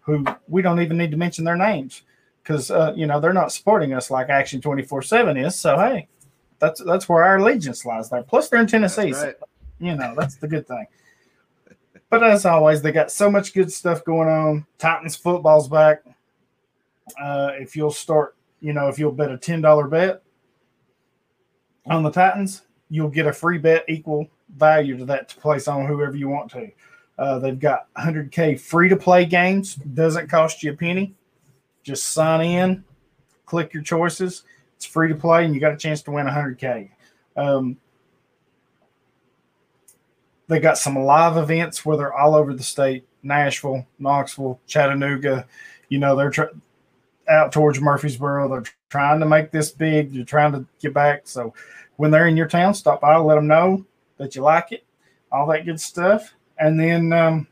who 0.00 0.24
we 0.48 0.60
don't 0.60 0.80
even 0.80 0.98
need 0.98 1.10
to 1.10 1.16
mention 1.16 1.44
their 1.44 1.56
names 1.56 2.02
because 2.42 2.70
uh, 2.70 2.92
you 2.94 3.06
know 3.06 3.20
they're 3.20 3.32
not 3.32 3.52
supporting 3.52 3.94
us 3.94 4.10
like 4.10 4.28
Action 4.28 4.60
Twenty 4.60 4.82
Four 4.82 5.00
Seven 5.02 5.36
is. 5.36 5.58
So 5.58 5.78
hey, 5.78 6.08
that's 6.58 6.82
that's 6.84 7.08
where 7.08 7.24
our 7.24 7.38
allegiance 7.38 7.86
lies 7.86 8.10
there. 8.10 8.22
Plus 8.22 8.48
they're 8.48 8.60
in 8.60 8.66
Tennessee, 8.66 9.12
Right. 9.12 9.34
so, 9.38 9.46
you 9.80 9.94
know 9.96 10.14
that's 10.16 10.36
the 10.36 10.48
good 10.48 10.66
thing. 10.66 10.86
But 12.10 12.22
as 12.22 12.44
always, 12.44 12.82
they 12.82 12.92
got 12.92 13.10
so 13.10 13.30
much 13.30 13.54
good 13.54 13.72
stuff 13.72 14.04
going 14.04 14.28
on. 14.28 14.66
Titans 14.78 15.16
football's 15.16 15.68
back. 15.68 16.02
Uh, 17.20 17.52
if 17.54 17.74
you'll 17.74 17.90
start, 17.90 18.36
you 18.60 18.72
know, 18.72 18.88
if 18.88 18.98
you'll 18.98 19.12
bet 19.12 19.30
a 19.30 19.38
ten 19.38 19.60
dollar 19.60 19.88
bet 19.88 20.22
on 21.86 22.02
the 22.02 22.10
Titans, 22.10 22.62
you'll 22.90 23.08
get 23.08 23.26
a 23.26 23.32
free 23.32 23.58
bet 23.58 23.84
equal 23.88 24.28
value 24.56 24.96
to 24.96 25.04
that 25.06 25.28
to 25.30 25.36
place 25.36 25.68
on 25.68 25.86
whoever 25.86 26.16
you 26.16 26.28
want 26.28 26.50
to. 26.52 26.70
Uh, 27.18 27.38
they've 27.38 27.58
got 27.58 27.92
100k 27.94 28.58
free 28.58 28.88
to 28.88 28.96
play 28.96 29.24
games. 29.24 29.74
Doesn't 29.74 30.28
cost 30.28 30.62
you 30.62 30.72
a 30.72 30.76
penny. 30.76 31.14
Just 31.82 32.12
sign 32.12 32.40
in, 32.40 32.84
click 33.46 33.72
your 33.74 33.82
choices. 33.82 34.44
It's 34.76 34.86
free 34.86 35.08
to 35.08 35.14
play, 35.14 35.44
and 35.44 35.54
you 35.54 35.60
got 35.60 35.72
a 35.72 35.76
chance 35.76 36.02
to 36.02 36.10
win 36.10 36.26
100k. 36.26 36.90
Um, 37.36 37.76
they 40.48 40.60
got 40.60 40.78
some 40.78 40.98
live 40.98 41.36
events 41.36 41.84
where 41.84 41.96
they're 41.96 42.14
all 42.14 42.34
over 42.34 42.52
the 42.54 42.62
state: 42.62 43.06
Nashville, 43.22 43.86
Knoxville, 43.98 44.60
Chattanooga. 44.66 45.46
You 45.88 45.98
know, 45.98 46.16
they're 46.16 46.30
tr- 46.30 46.42
out 47.28 47.52
towards 47.52 47.80
Murfreesboro. 47.80 48.48
They're 48.48 48.64
trying 48.94 49.18
to 49.18 49.26
make 49.26 49.50
this 49.50 49.72
big. 49.72 50.12
you're 50.12 50.24
trying 50.24 50.52
to 50.52 50.64
get 50.78 50.94
back. 50.94 51.22
So 51.24 51.52
when 51.96 52.12
they're 52.12 52.28
in 52.28 52.36
your 52.36 52.46
town, 52.46 52.74
stop 52.74 53.00
by, 53.00 53.16
let 53.16 53.34
them 53.34 53.48
know 53.48 53.84
that 54.18 54.36
you 54.36 54.42
like 54.42 54.70
it, 54.70 54.84
all 55.32 55.48
that 55.48 55.64
good 55.64 55.80
stuff. 55.80 56.32
And 56.60 56.78
then 56.78 57.12
um, 57.12 57.48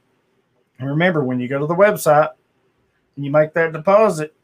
remember, 0.78 1.24
when 1.24 1.40
you 1.40 1.48
go 1.48 1.58
to 1.58 1.66
the 1.66 1.74
website 1.74 2.30
and 3.16 3.24
you 3.24 3.32
make 3.32 3.54
that 3.54 3.72
deposit, 3.72 4.36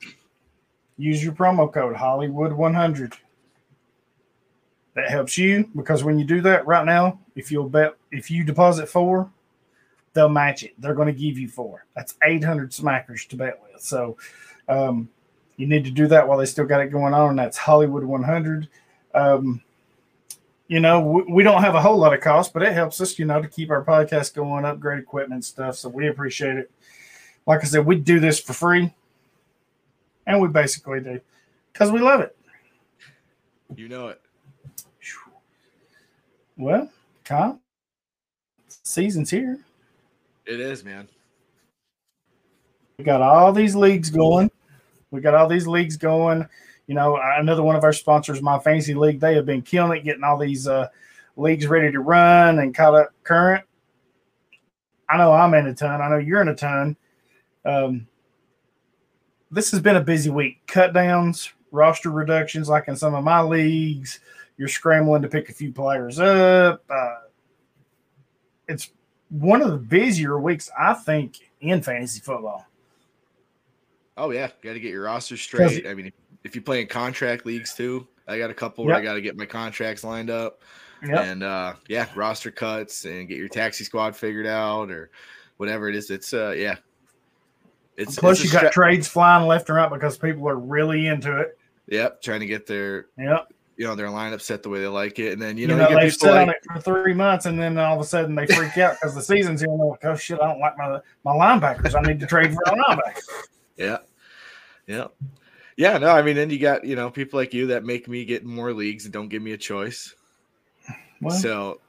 use 0.96 1.22
your 1.22 1.34
promo 1.34 1.72
code 1.72 1.94
Hollywood100. 1.94 3.14
That 4.96 5.08
helps 5.08 5.38
you 5.38 5.70
because 5.76 6.02
when 6.02 6.18
you 6.18 6.24
do 6.24 6.40
that 6.40 6.66
right 6.66 6.84
now, 6.84 7.20
if 7.37 7.52
you'll 7.52 7.68
bet, 7.68 7.94
if 8.11 8.28
you 8.28 8.42
deposit 8.42 8.88
four, 8.88 9.30
they'll 10.14 10.28
match 10.28 10.64
it. 10.64 10.74
They're 10.80 10.94
going 10.94 11.06
to 11.06 11.12
give 11.12 11.38
you 11.38 11.46
four. 11.46 11.87
That's 11.94 12.16
800 12.24 12.72
smackers 12.72 13.28
to 13.28 13.37
bet 13.37 13.61
with. 13.62 13.80
So 13.80 14.16
um, 14.68 15.08
you 15.58 15.66
need 15.66 15.84
to 15.84 15.90
do 15.90 16.06
that 16.06 16.26
while 16.26 16.38
they 16.38 16.46
still 16.46 16.64
got 16.64 16.80
it 16.80 16.90
going 16.90 17.12
on. 17.12 17.30
And 17.30 17.38
that's 17.38 17.58
Hollywood 17.58 18.04
100. 18.04 18.68
Um, 19.12 19.60
you 20.68 20.80
know, 20.80 21.00
we, 21.00 21.22
we 21.24 21.42
don't 21.42 21.62
have 21.62 21.74
a 21.74 21.82
whole 21.82 21.98
lot 21.98 22.14
of 22.14 22.20
cost, 22.20 22.54
but 22.54 22.62
it 22.62 22.72
helps 22.72 23.00
us, 23.00 23.18
you 23.18 23.24
know, 23.24 23.42
to 23.42 23.48
keep 23.48 23.68
our 23.70 23.84
podcast 23.84 24.34
going, 24.34 24.64
upgrade 24.64 25.00
equipment 25.00 25.34
and 25.34 25.44
stuff. 25.44 25.76
So 25.76 25.88
we 25.88 26.06
appreciate 26.06 26.56
it. 26.56 26.70
Like 27.44 27.60
I 27.60 27.64
said, 27.64 27.84
we 27.84 27.96
do 27.96 28.20
this 28.20 28.38
for 28.38 28.52
free, 28.52 28.92
and 30.26 30.40
we 30.40 30.48
basically 30.48 31.00
do 31.00 31.20
because 31.72 31.90
we 31.90 32.00
love 32.00 32.20
it. 32.20 32.36
You 33.74 33.88
know 33.88 34.08
it. 34.08 34.20
Well, 36.58 36.90
Kyle, 37.24 37.58
season's 38.68 39.30
here. 39.30 39.58
It 40.44 40.60
is, 40.60 40.84
man. 40.84 41.08
We 42.98 43.04
got 43.04 43.22
all 43.22 43.52
these 43.52 43.74
leagues 43.74 44.10
going. 44.10 44.50
We 45.10 45.20
got 45.20 45.34
all 45.34 45.48
these 45.48 45.66
leagues 45.66 45.96
going. 45.96 46.46
You 46.86 46.94
know, 46.94 47.18
another 47.22 47.62
one 47.62 47.76
of 47.76 47.84
our 47.84 47.92
sponsors, 47.92 48.40
My 48.40 48.58
Fantasy 48.58 48.94
League, 48.94 49.20
they 49.20 49.34
have 49.34 49.46
been 49.46 49.62
killing 49.62 50.00
it, 50.00 50.04
getting 50.04 50.24
all 50.24 50.38
these 50.38 50.66
uh, 50.66 50.88
leagues 51.36 51.66
ready 51.66 51.92
to 51.92 52.00
run 52.00 52.58
and 52.58 52.74
caught 52.74 52.94
up 52.94 53.10
current. 53.24 53.64
I 55.08 55.16
know 55.16 55.32
I'm 55.32 55.54
in 55.54 55.66
a 55.66 55.74
ton. 55.74 56.00
I 56.00 56.08
know 56.08 56.18
you're 56.18 56.42
in 56.42 56.48
a 56.48 56.54
ton. 56.54 56.96
Um, 57.64 58.06
this 59.50 59.70
has 59.70 59.80
been 59.80 59.96
a 59.96 60.02
busy 60.02 60.30
week. 60.30 60.66
Cut 60.66 60.92
downs, 60.92 61.52
roster 61.70 62.10
reductions, 62.10 62.68
like 62.68 62.88
in 62.88 62.96
some 62.96 63.14
of 63.14 63.24
my 63.24 63.40
leagues. 63.40 64.20
You're 64.56 64.68
scrambling 64.68 65.22
to 65.22 65.28
pick 65.28 65.48
a 65.48 65.54
few 65.54 65.72
players 65.72 66.18
up. 66.18 66.82
Uh, 66.90 67.14
it's 68.66 68.90
one 69.30 69.62
of 69.62 69.70
the 69.70 69.78
busier 69.78 70.38
weeks, 70.38 70.70
I 70.78 70.94
think, 70.94 71.38
in 71.60 71.82
fantasy 71.82 72.20
football. 72.20 72.66
Oh 74.18 74.31
yeah, 74.31 74.48
got 74.62 74.72
to 74.74 74.81
get 74.81 74.90
your 74.90 75.04
roster 75.04 75.37
straight. 75.37 75.87
I 75.87 75.94
mean, 75.94 76.12
if 76.44 76.54
you 76.57 76.61
play 76.62 76.81
in 76.81 76.87
contract 76.88 77.46
leagues 77.46 77.72
too, 77.74 78.07
I 78.26 78.37
got 78.38 78.50
a 78.50 78.54
couple 78.54 78.85
where 78.85 78.94
I 78.96 79.00
got 79.00 79.14
to 79.14 79.20
get 79.20 79.37
my 79.37 79.46
contracts 79.46 80.02
lined 80.04 80.28
up, 80.31 80.62
Yep. 81.07 81.18
and 81.24 81.42
uh, 81.44 81.74
yeah, 81.88 82.07
roster 82.16 82.50
cuts 82.50 83.04
and 83.04 83.28
get 83.28 83.38
your 83.38 83.48
taxi 83.48 83.85
squad 83.85 84.16
figured 84.16 84.46
out 84.46 84.90
or 84.90 85.11
whatever 85.57 85.88
it 85.88 85.94
is. 85.94 86.11
It's 86.11 86.35
uh, 86.35 86.50
yeah, 86.57 86.76
it's 87.96 88.16
Plus, 88.18 88.40
it's 88.42 88.52
you 88.52 88.59
got 88.61 88.64
stre- 88.66 88.72
trades 88.72 89.09
flying 89.09 89.46
left 89.46 89.68
and 89.68 89.76
right 89.76 89.90
because 89.90 90.18
people 90.18 90.48
are 90.48 90.59
really 90.59 91.07
into 91.07 91.38
it. 91.40 91.57
yep, 91.87 92.20
trying 92.20 92.40
to 92.40 92.46
get 92.46 92.66
their 92.66 93.07
Yep. 93.18 93.52
you 93.76 93.87
know 93.87 93.94
their 93.94 94.09
lineup 94.09 94.40
set 94.40 94.62
the 94.64 94.68
way 94.68 94.81
they 94.81 94.88
like 94.88 95.18
it, 95.20 95.33
and 95.33 95.40
then 95.42 95.57
you 95.57 95.66
know, 95.68 95.76
know, 95.76 95.88
you 95.90 95.94
get 95.94 96.00
they've 96.02 96.12
people 96.12 96.28
sat 96.28 96.42
on 96.42 96.48
it 96.50 96.57
for 96.72 96.81
three 96.81 97.14
months, 97.14 97.46
and 97.46 97.59
then 97.61 97.78
all 97.78 97.94
of 97.94 98.00
a 98.00 98.04
sudden 98.04 98.35
they 98.35 98.46
freak 98.46 98.76
out 98.78 98.94
because 99.00 99.14
the 99.14 99.22
season's 99.22 99.61
here. 99.61 99.70
And 99.70 99.78
they're 99.81 99.87
like, 99.88 100.04
"Oh 100.04 100.16
shit, 100.16 100.40
I 100.40 100.46
don't 100.48 100.59
like 100.61 100.76
my 100.76 100.98
my 101.24 101.33
linebackers. 101.33 101.94
I 101.96 102.00
need 102.02 102.18
to 102.20 102.26
trade 102.26 102.52
for 102.52 102.62
a 102.66 102.70
linebacker." 102.76 103.20
Yeah. 103.76 103.98
Yeah. 104.88 105.07
Yeah. 105.77 105.98
No, 105.98 106.09
I 106.09 106.22
mean, 106.22 106.35
then 106.35 106.51
you 106.51 106.59
got, 106.59 106.85
you 106.85 106.96
know, 106.96 107.11
people 107.11 107.38
like 107.38 107.55
you 107.55 107.68
that 107.68 107.85
make 107.85 108.09
me 108.09 108.24
get 108.24 108.44
more 108.44 108.72
leagues 108.72 109.05
and 109.05 109.12
don't 109.12 109.29
give 109.29 109.42
me 109.42 109.53
a 109.53 109.57
choice. 109.57 110.14
Well, 111.20 111.37
so, 111.37 111.81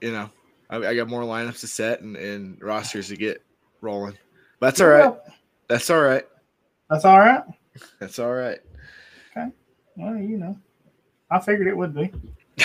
you 0.00 0.12
know, 0.12 0.30
I, 0.70 0.76
I 0.76 0.94
got 0.94 1.08
more 1.08 1.22
lineups 1.22 1.60
to 1.60 1.66
set 1.66 2.00
and, 2.02 2.16
and 2.16 2.62
rosters 2.62 3.08
to 3.08 3.16
get 3.16 3.42
rolling. 3.80 4.16
But 4.60 4.66
that's 4.68 4.80
all 4.80 4.88
right. 4.88 5.14
That's 5.68 5.90
all 5.90 6.00
right. 6.00 6.24
That's 6.88 7.04
all 7.04 7.18
right. 7.18 7.42
That's 7.98 8.18
all 8.20 8.32
right. 8.34 8.58
Okay. 9.36 9.48
Well, 9.96 10.16
you 10.16 10.38
know, 10.38 10.56
I 11.30 11.40
figured 11.40 11.66
it 11.66 11.76
would 11.76 11.94
be. 11.94 12.12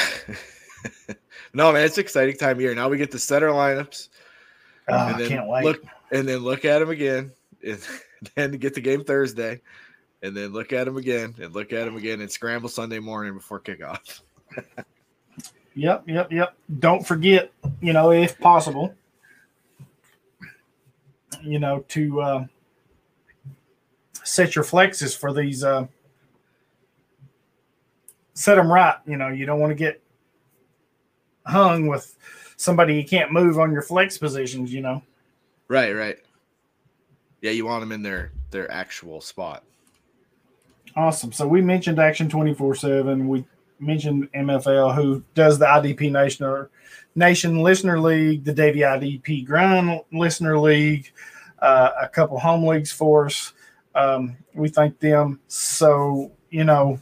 no, 1.54 1.72
man, 1.72 1.84
it's 1.84 1.98
an 1.98 2.04
exciting 2.04 2.38
time 2.38 2.60
here. 2.60 2.76
Now 2.76 2.90
we 2.90 2.98
get 2.98 3.12
to 3.12 3.20
set 3.20 3.44
our 3.44 3.50
lineups 3.50 4.10
Oh, 4.90 4.94
I 4.94 5.12
and 5.12 5.20
then 5.20 5.30
can't 5.30 5.48
wait. 5.48 5.64
look 5.64 5.84
and 6.12 6.28
then 6.28 6.40
look 6.40 6.66
at 6.66 6.80
them 6.80 6.90
again. 6.90 7.32
And 8.36 8.52
then 8.54 8.60
get 8.60 8.74
the 8.74 8.82
game 8.82 9.04
Thursday. 9.04 9.62
And 10.22 10.36
then 10.36 10.54
look 10.54 10.72
at 10.72 10.86
them 10.86 10.96
again 10.96 11.36
and 11.42 11.54
look 11.54 11.74
at 11.74 11.84
them 11.84 11.98
again 11.98 12.22
and 12.22 12.32
scramble 12.32 12.70
Sunday 12.70 13.00
morning 13.00 13.34
before 13.34 13.60
kickoff. 13.60 14.22
Yep, 15.76 16.04
yep, 16.08 16.32
yep. 16.32 16.56
Don't 16.80 17.06
forget, 17.06 17.52
you 17.82 17.94
know, 17.94 18.12
if 18.12 18.38
possible, 18.40 18.94
you 21.42 21.60
know, 21.60 21.84
to 21.90 22.22
uh, 22.22 22.46
set 24.24 24.56
your 24.56 24.64
flexes 24.64 25.18
for 25.18 25.34
these. 25.34 25.64
Uh, 25.64 25.88
set 28.36 28.56
them 28.56 28.72
right. 28.72 28.98
You 29.08 29.18
know, 29.18 29.30
you 29.30 29.46
don't 29.46 29.60
want 29.60 29.72
to 29.72 29.76
get 29.76 30.02
hung 31.46 31.88
with 31.88 32.16
somebody 32.56 32.96
you 32.96 33.06
can't 33.06 33.32
move 33.32 33.58
on 33.60 33.72
your 33.72 33.82
flex 33.82 34.18
positions. 34.18 34.72
You 34.72 34.82
know. 34.82 35.02
Right, 35.68 35.94
right. 35.94 36.20
Yeah, 37.44 37.52
you 37.52 37.66
want 37.66 37.82
them 37.82 37.92
in 37.92 38.02
their 38.02 38.32
their 38.52 38.72
actual 38.72 39.20
spot. 39.20 39.66
Awesome. 40.96 41.34
So 41.34 41.46
we 41.46 41.62
mentioned 41.62 42.00
Action 42.00 42.30
24 42.30 42.76
7. 42.76 43.28
We 43.28 43.46
mentioned 43.80 44.32
MFL, 44.32 44.96
who 44.96 45.22
does 45.36 45.60
the 45.60 45.66
IDP 45.66 46.10
Nation, 46.10 46.70
Nation 47.16 47.62
Listener 47.62 48.00
League, 48.00 48.46
the 48.46 48.54
Davy 48.54 48.80
IDP 48.80 49.46
Grind 49.46 50.00
Listener 50.14 50.58
League, 50.58 51.12
uh, 51.60 51.92
a 52.02 52.08
couple 52.08 52.40
home 52.40 52.66
leagues 52.66 52.94
for 52.94 53.26
us. 53.26 53.52
Um, 53.94 54.38
we 54.54 54.70
thank 54.70 55.00
them. 55.00 55.42
So, 55.50 56.32
you 56.50 56.64
know, 56.64 56.98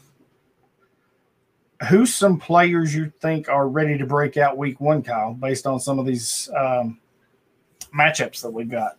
who's 1.88 2.16
some 2.16 2.40
players 2.40 2.96
you 2.96 3.14
think 3.22 3.48
are 3.48 3.70
ready 3.70 3.96
to 3.96 4.08
break 4.08 4.38
out 4.38 4.58
week 4.58 4.82
one, 4.82 5.04
Kyle, 5.04 5.36
based 5.36 5.68
on 5.68 5.80
some 5.80 6.00
of 6.00 6.08
these 6.08 6.50
um, 6.58 7.00
matchups 7.96 8.42
that 8.42 8.50
we've 8.50 8.72
got? 8.72 8.98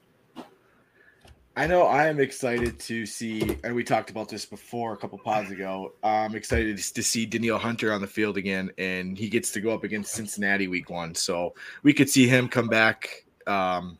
I 1.54 1.66
know 1.66 1.82
I 1.82 2.06
am 2.06 2.18
excited 2.18 2.78
to 2.80 3.04
see, 3.04 3.58
and 3.62 3.74
we 3.74 3.84
talked 3.84 4.08
about 4.08 4.28
this 4.28 4.46
before 4.46 4.94
a 4.94 4.96
couple 4.96 5.18
pods 5.18 5.50
ago. 5.50 5.92
I'm 6.02 6.34
excited 6.34 6.78
to 6.78 7.02
see 7.02 7.26
Danielle 7.26 7.58
Hunter 7.58 7.92
on 7.92 8.00
the 8.00 8.06
field 8.06 8.38
again, 8.38 8.70
and 8.78 9.18
he 9.18 9.28
gets 9.28 9.52
to 9.52 9.60
go 9.60 9.70
up 9.74 9.84
against 9.84 10.14
Cincinnati 10.14 10.66
week 10.66 10.88
one. 10.88 11.14
So 11.14 11.52
we 11.82 11.92
could 11.92 12.08
see 12.08 12.26
him 12.26 12.48
come 12.48 12.68
back 12.68 13.26
um, 13.46 13.98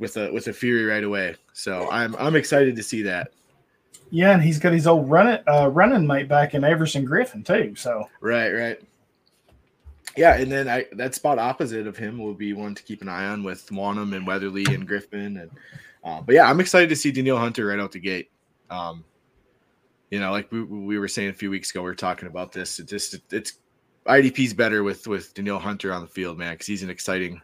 with 0.00 0.16
a 0.16 0.32
with 0.32 0.48
a 0.48 0.52
fury 0.52 0.84
right 0.84 1.04
away. 1.04 1.36
So 1.52 1.88
I'm 1.90 2.16
I'm 2.16 2.34
excited 2.34 2.74
to 2.74 2.82
see 2.82 3.02
that. 3.02 3.30
Yeah, 4.10 4.32
and 4.32 4.42
he's 4.42 4.58
got 4.58 4.72
his 4.72 4.88
old 4.88 5.08
running 5.08 5.38
uh, 5.46 5.68
running 5.68 6.04
mate 6.04 6.26
back 6.26 6.54
in 6.54 6.64
Everson 6.64 7.06
Griffen 7.06 7.46
too. 7.46 7.76
So 7.76 8.08
Right, 8.20 8.50
right. 8.50 8.80
Yeah, 10.16 10.36
and 10.36 10.50
then 10.50 10.68
I 10.68 10.86
that 10.92 11.14
spot 11.14 11.38
opposite 11.38 11.86
of 11.86 11.96
him 11.96 12.18
will 12.18 12.34
be 12.34 12.52
one 12.52 12.74
to 12.74 12.82
keep 12.82 13.00
an 13.00 13.08
eye 13.08 13.28
on 13.28 13.44
with 13.44 13.64
Wonnum 13.68 14.14
and 14.14 14.26
Weatherly 14.26 14.64
and 14.68 14.88
Griffen 14.88 15.40
and 15.40 15.50
uh, 16.04 16.20
but 16.20 16.34
yeah, 16.34 16.48
I'm 16.48 16.60
excited 16.60 16.88
to 16.88 16.96
see 16.96 17.12
Danielle 17.12 17.38
Hunter 17.38 17.66
right 17.66 17.78
out 17.78 17.92
the 17.92 18.00
gate. 18.00 18.30
Um, 18.70 19.04
you 20.10 20.20
know, 20.20 20.30
like 20.30 20.50
we, 20.52 20.62
we 20.62 20.98
were 20.98 21.08
saying 21.08 21.30
a 21.30 21.34
few 21.34 21.50
weeks 21.50 21.70
ago, 21.70 21.80
we 21.80 21.86
were 21.86 21.94
talking 21.94 22.28
about 22.28 22.52
this. 22.52 22.78
It 22.78 22.88
just 22.88 23.16
it's 23.30 23.58
IDP's 24.06 24.52
better 24.52 24.82
with 24.82 25.06
with 25.06 25.32
Danielle 25.34 25.58
Hunter 25.58 25.92
on 25.92 26.02
the 26.02 26.08
field, 26.08 26.38
man, 26.38 26.54
because 26.54 26.66
he's 26.66 26.82
an 26.82 26.90
exciting, 26.90 27.40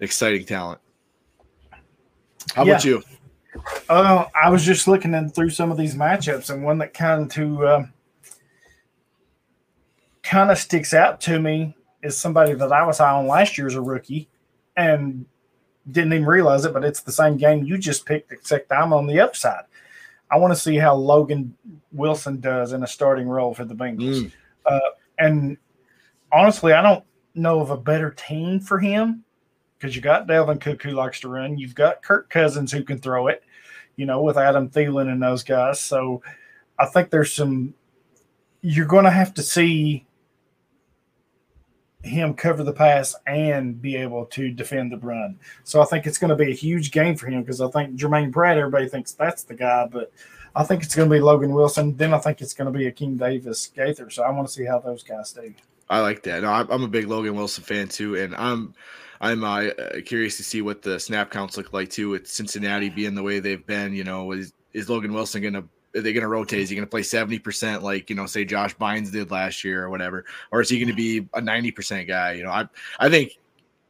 exciting 0.00 0.44
talent. 0.44 0.80
How 2.54 2.62
about 2.62 2.84
Yeah. 2.84 2.90
you? 2.90 3.02
Uh, 3.88 4.26
I 4.40 4.50
was 4.50 4.64
just 4.64 4.86
looking 4.86 5.14
in, 5.14 5.30
through 5.30 5.50
some 5.50 5.70
of 5.70 5.78
these 5.78 5.94
matchups, 5.94 6.50
and 6.50 6.62
one 6.62 6.78
that 6.78 6.94
kind 6.94 7.34
of 7.38 7.62
uh, 7.62 7.82
kind 10.22 10.50
of 10.50 10.58
sticks 10.58 10.92
out 10.92 11.20
to 11.22 11.40
me 11.40 11.74
is 12.02 12.16
somebody 12.16 12.54
that 12.54 12.72
I 12.72 12.84
was 12.84 12.98
high 12.98 13.12
on 13.12 13.26
last 13.26 13.56
year 13.56 13.66
as 13.66 13.74
a 13.74 13.80
rookie, 13.80 14.28
and 14.76 15.24
didn't 15.90 16.12
even 16.12 16.26
realize 16.26 16.64
it. 16.64 16.72
But 16.72 16.84
it's 16.84 17.00
the 17.00 17.12
same 17.12 17.36
game 17.36 17.64
you 17.64 17.78
just 17.78 18.06
picked, 18.06 18.32
except 18.32 18.72
I'm 18.72 18.92
on 18.92 19.06
the 19.06 19.20
upside. 19.20 19.64
I 20.30 20.36
want 20.36 20.52
to 20.52 20.60
see 20.60 20.76
how 20.76 20.94
Logan 20.94 21.56
Wilson 21.92 22.40
does 22.40 22.72
in 22.72 22.82
a 22.82 22.86
starting 22.86 23.28
role 23.28 23.54
for 23.54 23.64
the 23.64 23.74
Bengals. 23.74 24.24
Mm. 24.24 24.32
Uh, 24.66 24.80
and 25.18 25.56
honestly, 26.30 26.72
I 26.72 26.82
don't 26.82 27.04
know 27.34 27.60
of 27.60 27.70
a 27.70 27.76
better 27.76 28.10
team 28.10 28.60
for 28.60 28.78
him 28.78 29.24
because 29.78 29.96
you 29.96 30.02
got 30.02 30.26
Dalvin 30.26 30.60
Cook 30.60 30.82
who 30.82 30.90
likes 30.90 31.20
to 31.20 31.28
run. 31.28 31.56
You've 31.56 31.74
got 31.74 32.02
Kirk 32.02 32.28
Cousins 32.28 32.72
who 32.72 32.82
can 32.82 32.98
throw 32.98 33.28
it, 33.28 33.42
you 33.96 34.06
know, 34.06 34.22
with 34.22 34.36
Adam 34.36 34.68
Thielen 34.68 35.10
and 35.10 35.22
those 35.22 35.42
guys. 35.42 35.80
So 35.80 36.22
I 36.78 36.86
think 36.86 37.10
there's 37.10 37.32
some, 37.32 37.74
you're 38.60 38.86
going 38.86 39.04
to 39.04 39.10
have 39.10 39.32
to 39.34 39.42
see 39.42 40.04
him 42.02 42.34
cover 42.34 42.62
the 42.62 42.72
pass 42.72 43.16
and 43.26 43.80
be 43.80 43.96
able 43.96 44.24
to 44.26 44.50
defend 44.50 44.92
the 44.92 44.98
run. 44.98 45.38
So 45.64 45.80
I 45.82 45.84
think 45.84 46.06
it's 46.06 46.18
going 46.18 46.30
to 46.30 46.36
be 46.36 46.50
a 46.50 46.54
huge 46.54 46.90
game 46.90 47.16
for 47.16 47.26
him 47.26 47.42
because 47.42 47.60
I 47.60 47.68
think 47.68 47.96
Germaine 47.96 48.32
Pratt, 48.32 48.56
everybody 48.56 48.88
thinks 48.88 49.12
that's 49.12 49.42
the 49.42 49.54
guy, 49.54 49.86
but 49.90 50.12
I 50.54 50.64
think 50.64 50.82
it's 50.82 50.94
going 50.94 51.08
to 51.08 51.14
be 51.14 51.20
Logan 51.20 51.52
Wilson. 51.52 51.96
Then 51.96 52.14
I 52.14 52.18
think 52.18 52.40
it's 52.40 52.54
going 52.54 52.72
to 52.72 52.76
be 52.76 52.86
a 52.86 52.92
King 52.92 53.16
Davis 53.16 53.66
Gaither. 53.66 54.10
So 54.10 54.22
I 54.22 54.30
want 54.30 54.46
to 54.46 54.52
see 54.52 54.64
how 54.64 54.78
those 54.78 55.02
guys 55.02 55.32
do. 55.32 55.52
I 55.90 56.00
like 56.00 56.22
that. 56.24 56.42
No, 56.42 56.50
I'm 56.50 56.82
a 56.82 56.88
big 56.88 57.08
Logan 57.08 57.34
Wilson 57.34 57.64
fan 57.64 57.88
too, 57.88 58.16
and 58.16 58.34
I'm 58.36 58.74
I'm 59.20 59.42
uh, 59.42 59.70
curious 60.04 60.36
to 60.36 60.42
see 60.42 60.60
what 60.60 60.82
the 60.82 61.00
snap 61.00 61.30
counts 61.30 61.56
look 61.56 61.72
like 61.72 61.88
too. 61.88 62.10
With 62.10 62.26
Cincinnati 62.26 62.90
being 62.90 63.14
the 63.14 63.22
way 63.22 63.40
they've 63.40 63.66
been, 63.66 63.94
you 63.94 64.04
know, 64.04 64.32
is 64.32 64.52
is 64.74 64.90
Logan 64.90 65.14
Wilson 65.14 65.42
gonna 65.42 65.64
are 65.96 66.00
they 66.00 66.12
gonna 66.12 66.28
rotate? 66.28 66.60
Is 66.60 66.68
he 66.70 66.76
gonna 66.76 66.86
play 66.86 67.02
seventy 67.02 67.38
percent 67.38 67.82
like 67.82 68.10
you 68.10 68.16
know, 68.16 68.26
say 68.26 68.44
Josh 68.44 68.76
Bynes 68.76 69.10
did 69.10 69.30
last 69.30 69.64
year 69.64 69.84
or 69.84 69.90
whatever, 69.90 70.24
or 70.52 70.60
is 70.60 70.68
he 70.68 70.78
gonna 70.80 70.94
be 70.94 71.26
a 71.34 71.40
ninety 71.40 71.70
percent 71.70 72.06
guy? 72.08 72.32
You 72.32 72.44
know, 72.44 72.50
I 72.50 72.66
I 72.98 73.08
think 73.08 73.38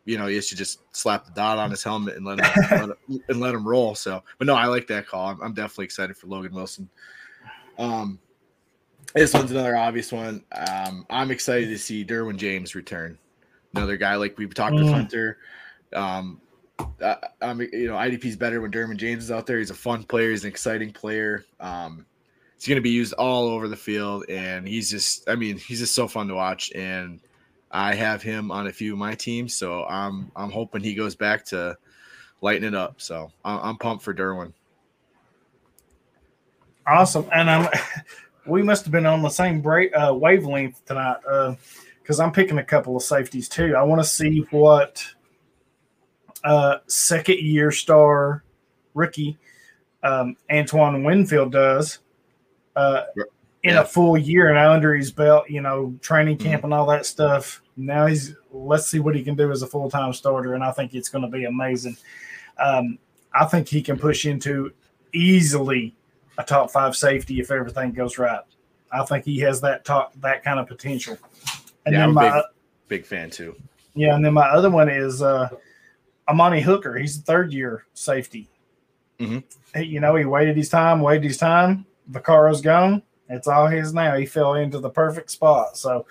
you 0.04 0.16
know 0.16 0.26
you 0.26 0.40
should 0.40 0.58
just 0.58 0.80
slap 0.96 1.26
the 1.26 1.32
dot 1.32 1.58
on 1.58 1.70
his 1.70 1.82
helmet 1.82 2.16
and 2.16 2.24
let 2.24 2.40
him, 2.40 2.62
let 2.70 2.80
him 3.08 3.22
and 3.28 3.40
let 3.40 3.54
him 3.54 3.66
roll. 3.66 3.94
So, 3.94 4.22
but 4.38 4.46
no, 4.46 4.54
I 4.54 4.66
like 4.66 4.86
that 4.86 5.06
call. 5.06 5.28
I'm, 5.28 5.40
I'm 5.42 5.54
definitely 5.54 5.86
excited 5.86 6.16
for 6.16 6.28
Logan 6.28 6.54
Wilson. 6.54 6.88
Um, 7.78 8.18
this 9.14 9.34
one's 9.34 9.50
another 9.50 9.76
obvious 9.76 10.12
one. 10.12 10.44
Um, 10.52 11.06
I'm 11.10 11.30
excited 11.30 11.68
to 11.68 11.78
see 11.78 12.04
Derwin 12.04 12.36
James 12.36 12.74
return. 12.74 13.18
Another 13.74 13.96
guy 13.96 14.16
like 14.16 14.36
we've 14.38 14.54
talked 14.54 14.74
with 14.74 14.84
Mm. 14.86 14.92
Hunter. 14.92 15.38
Um, 15.94 16.40
I, 17.02 17.16
I'm 17.40 17.60
you 17.60 17.86
know 17.86 17.94
IDP's 17.94 18.36
better 18.36 18.60
when 18.60 18.70
Derwin 18.70 18.96
James 18.96 19.24
is 19.24 19.30
out 19.30 19.46
there. 19.46 19.58
He's 19.58 19.70
a 19.70 19.74
fun 19.74 20.04
player. 20.04 20.30
He's 20.30 20.44
an 20.44 20.50
exciting 20.50 20.92
player. 20.92 21.44
Um, 21.60 22.06
he's 22.56 22.66
going 22.66 22.76
to 22.76 22.82
be 22.82 22.90
used 22.90 23.14
all 23.14 23.48
over 23.48 23.68
the 23.68 23.76
field, 23.76 24.24
and 24.28 24.66
he's 24.66 24.90
just 24.90 25.28
I 25.28 25.34
mean 25.34 25.58
he's 25.58 25.80
just 25.80 25.94
so 25.94 26.08
fun 26.08 26.28
to 26.28 26.34
watch. 26.34 26.72
And 26.72 27.20
I 27.70 27.94
have 27.94 28.22
him 28.22 28.50
on 28.50 28.66
a 28.66 28.72
few 28.72 28.92
of 28.92 28.98
my 28.98 29.14
teams, 29.14 29.54
so 29.54 29.84
I'm 29.84 30.30
I'm 30.34 30.50
hoping 30.50 30.82
he 30.82 30.94
goes 30.94 31.14
back 31.14 31.44
to 31.46 31.76
lighten 32.40 32.64
it 32.64 32.74
up. 32.74 33.00
So 33.00 33.30
I'm, 33.44 33.58
I'm 33.60 33.76
pumped 33.76 34.04
for 34.04 34.14
Derwin. 34.14 34.52
Awesome. 36.86 37.28
And 37.32 37.50
I'm 37.50 37.68
we 38.46 38.62
must 38.62 38.84
have 38.84 38.92
been 38.92 39.06
on 39.06 39.22
the 39.22 39.28
same 39.28 39.60
break, 39.60 39.92
uh, 39.94 40.14
wavelength 40.14 40.84
tonight 40.86 41.18
because 42.02 42.18
I'm 42.18 42.32
picking 42.32 42.58
a 42.58 42.64
couple 42.64 42.96
of 42.96 43.02
safeties 43.02 43.48
too. 43.48 43.76
I 43.76 43.82
want 43.82 44.00
to 44.00 44.08
see 44.08 44.46
what 44.50 45.04
uh, 46.44 46.78
second 46.86 47.38
year 47.40 47.70
star 47.70 48.44
rookie 48.94 49.38
um, 50.02 50.36
Antoine 50.50 51.02
Winfield 51.04 51.52
does 51.52 51.98
uh, 52.76 53.02
in 53.64 53.76
a 53.76 53.84
full 53.84 54.16
year 54.16 54.48
and 54.48 54.58
under 54.58 54.94
his 54.94 55.10
belt, 55.10 55.50
you 55.50 55.60
know, 55.60 55.94
training 56.00 56.38
camp 56.38 56.64
and 56.64 56.72
all 56.72 56.86
that 56.86 57.06
stuff. 57.06 57.62
Now 57.76 58.06
he's 58.06 58.34
let's 58.52 58.86
see 58.86 59.00
what 59.00 59.14
he 59.14 59.22
can 59.22 59.34
do 59.34 59.50
as 59.50 59.62
a 59.62 59.66
full 59.66 59.90
time 59.90 60.12
starter, 60.12 60.54
and 60.54 60.62
I 60.64 60.70
think 60.70 60.94
it's 60.94 61.08
going 61.08 61.22
to 61.22 61.28
be 61.28 61.44
amazing. 61.44 61.96
Um, 62.58 62.98
I 63.34 63.44
think 63.44 63.68
he 63.68 63.82
can 63.82 63.98
push 63.98 64.26
into 64.26 64.72
easily 65.12 65.94
a 66.38 66.44
top 66.44 66.70
five 66.70 66.96
safety 66.96 67.40
if 67.40 67.50
everything 67.50 67.92
goes 67.92 68.18
right. 68.18 68.40
I 68.90 69.04
think 69.04 69.24
he 69.24 69.38
has 69.40 69.60
that 69.62 69.84
top 69.84 70.12
that 70.20 70.42
kind 70.44 70.58
of 70.58 70.66
potential. 70.66 71.18
And 71.86 71.94
Yeah, 71.94 72.00
then 72.00 72.08
I'm 72.08 72.14
my 72.14 72.30
big, 72.30 73.02
big 73.02 73.06
fan 73.06 73.30
too. 73.30 73.56
yeah, 73.94 74.14
and 74.14 74.24
then 74.24 74.34
my 74.34 74.48
other 74.48 74.70
one 74.70 74.88
is 74.88 75.22
uh 75.22 75.48
Amani 76.28 76.60
Hooker. 76.60 76.96
He's 76.96 77.18
a 77.18 77.22
third 77.22 77.52
year 77.52 77.84
safety. 77.94 78.50
Mhm. 79.18 79.42
You 79.76 80.00
know, 80.00 80.14
he 80.14 80.24
waited 80.24 80.56
his 80.56 80.68
time, 80.68 81.00
waited 81.00 81.24
his 81.24 81.38
time. 81.38 81.86
Vaccaro's 82.08 82.60
gone. 82.60 83.02
It's 83.28 83.48
all 83.48 83.66
his 83.66 83.92
now. 83.92 84.16
He 84.16 84.26
fell 84.26 84.54
into 84.54 84.78
the 84.78 84.90
perfect 84.90 85.30
spot. 85.30 85.76
So 85.76 86.06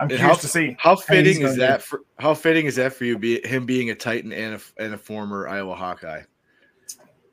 I'm 0.00 0.08
And 0.08 0.18
curious 0.18 0.36
how, 0.36 0.40
to 0.40 0.48
see 0.48 0.76
how 0.78 0.96
fitting 0.96 1.42
is 1.42 1.54
do. 1.54 1.60
that 1.60 1.82
for 1.82 2.00
how 2.18 2.34
fitting 2.34 2.66
is 2.66 2.76
that 2.76 2.92
for 2.92 3.04
you? 3.04 3.18
Be 3.18 3.46
him 3.46 3.66
being 3.66 3.90
a 3.90 3.94
Titan 3.94 4.32
and 4.32 4.54
a 4.54 4.82
and 4.82 4.94
a 4.94 4.98
former 4.98 5.48
Iowa 5.48 5.74
Hawkeye. 5.74 6.22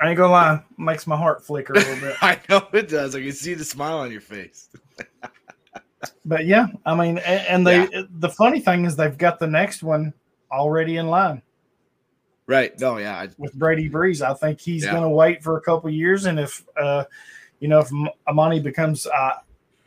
I 0.02 0.08
ain't 0.10 0.18
gonna 0.18 0.32
lie, 0.32 0.64
makes 0.78 1.06
my 1.08 1.18
heart 1.18 1.46
flicker 1.46 1.74
a 1.74 1.78
little 1.78 2.00
bit. 2.00 2.16
I 2.22 2.40
know 2.50 2.68
it 2.74 2.88
does. 2.90 3.16
I 3.16 3.22
can 3.22 3.32
see 3.34 3.54
the 3.54 3.66
smile 3.66 3.98
on 4.00 4.12
your 4.12 4.22
face. 4.22 4.70
But 6.24 6.46
yeah, 6.46 6.68
I 6.86 6.96
mean, 6.96 7.18
and, 7.18 7.48
and 7.48 7.68
they 7.68 8.06
the 8.20 8.30
funny 8.30 8.62
thing 8.62 8.86
is 8.86 8.96
they've 8.96 9.18
got 9.18 9.38
the 9.38 9.48
next 9.48 9.84
one 9.84 10.14
already 10.50 10.96
in 10.96 11.08
line 11.08 11.42
Right? 12.50 12.78
No, 12.80 12.98
yeah, 12.98 13.28
with 13.38 13.54
Brady 13.54 13.88
Breeze. 13.88 14.24
I 14.24 14.34
think 14.34 14.60
he's 14.60 14.84
Yeah. 14.84 14.90
going 14.92 15.04
to 15.04 15.10
wait 15.10 15.44
for 15.44 15.58
a 15.58 15.62
couple 15.62 15.88
years, 15.92 16.26
and 16.26 16.40
if 16.40 16.66
uh, 16.76 17.04
you 17.60 17.68
know, 17.68 17.80
if 17.80 17.92
Amani 18.28 18.60
becomes 18.60 19.06
uh, 19.06 19.34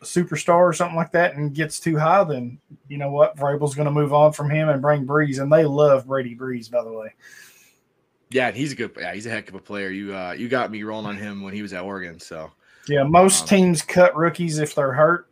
a 0.00 0.04
superstar 0.04 0.58
or 0.58 0.72
something 0.72 0.94
like 0.94 1.10
that 1.10 1.34
and 1.34 1.52
gets 1.52 1.80
too 1.80 1.98
high, 1.98 2.22
then 2.22 2.58
you 2.86 2.98
know 2.98 3.10
what, 3.10 3.36
Vrabel's 3.36 3.74
going 3.74 3.86
to 3.86 3.90
move 3.90 4.12
on 4.14 4.32
from 4.32 4.48
him 4.48 4.68
and 4.68 4.80
bring 4.80 5.04
Breeze, 5.04 5.40
and 5.40 5.52
they 5.52 5.64
love 5.64 6.06
Brady 6.06 6.34
Breeze, 6.34 6.68
by 6.68 6.84
the 6.84 6.92
way. 6.92 7.12
yeah, 8.30 8.52
he's 8.52 8.70
a 8.72 8.76
good. 8.76 8.92
Yeah, 8.96 9.12
he's 9.12 9.26
a 9.26 9.30
heck 9.30 9.48
of 9.48 9.56
a 9.56 9.60
player. 9.60 9.90
You 9.90 10.14
uh, 10.14 10.32
you 10.38 10.48
got 10.48 10.70
me 10.70 10.84
rolling 10.84 11.06
on 11.06 11.16
him 11.16 11.42
when 11.42 11.54
he 11.54 11.62
was 11.62 11.72
at 11.72 11.82
Oregon. 11.82 12.20
So 12.20 12.52
Yeah, 12.86 13.02
most 13.02 13.42
Um, 13.42 13.48
teams 13.48 13.82
cut 13.82 14.14
rookies 14.16 14.58
if 14.58 14.76
they're 14.76 14.92
hurt, 14.92 15.26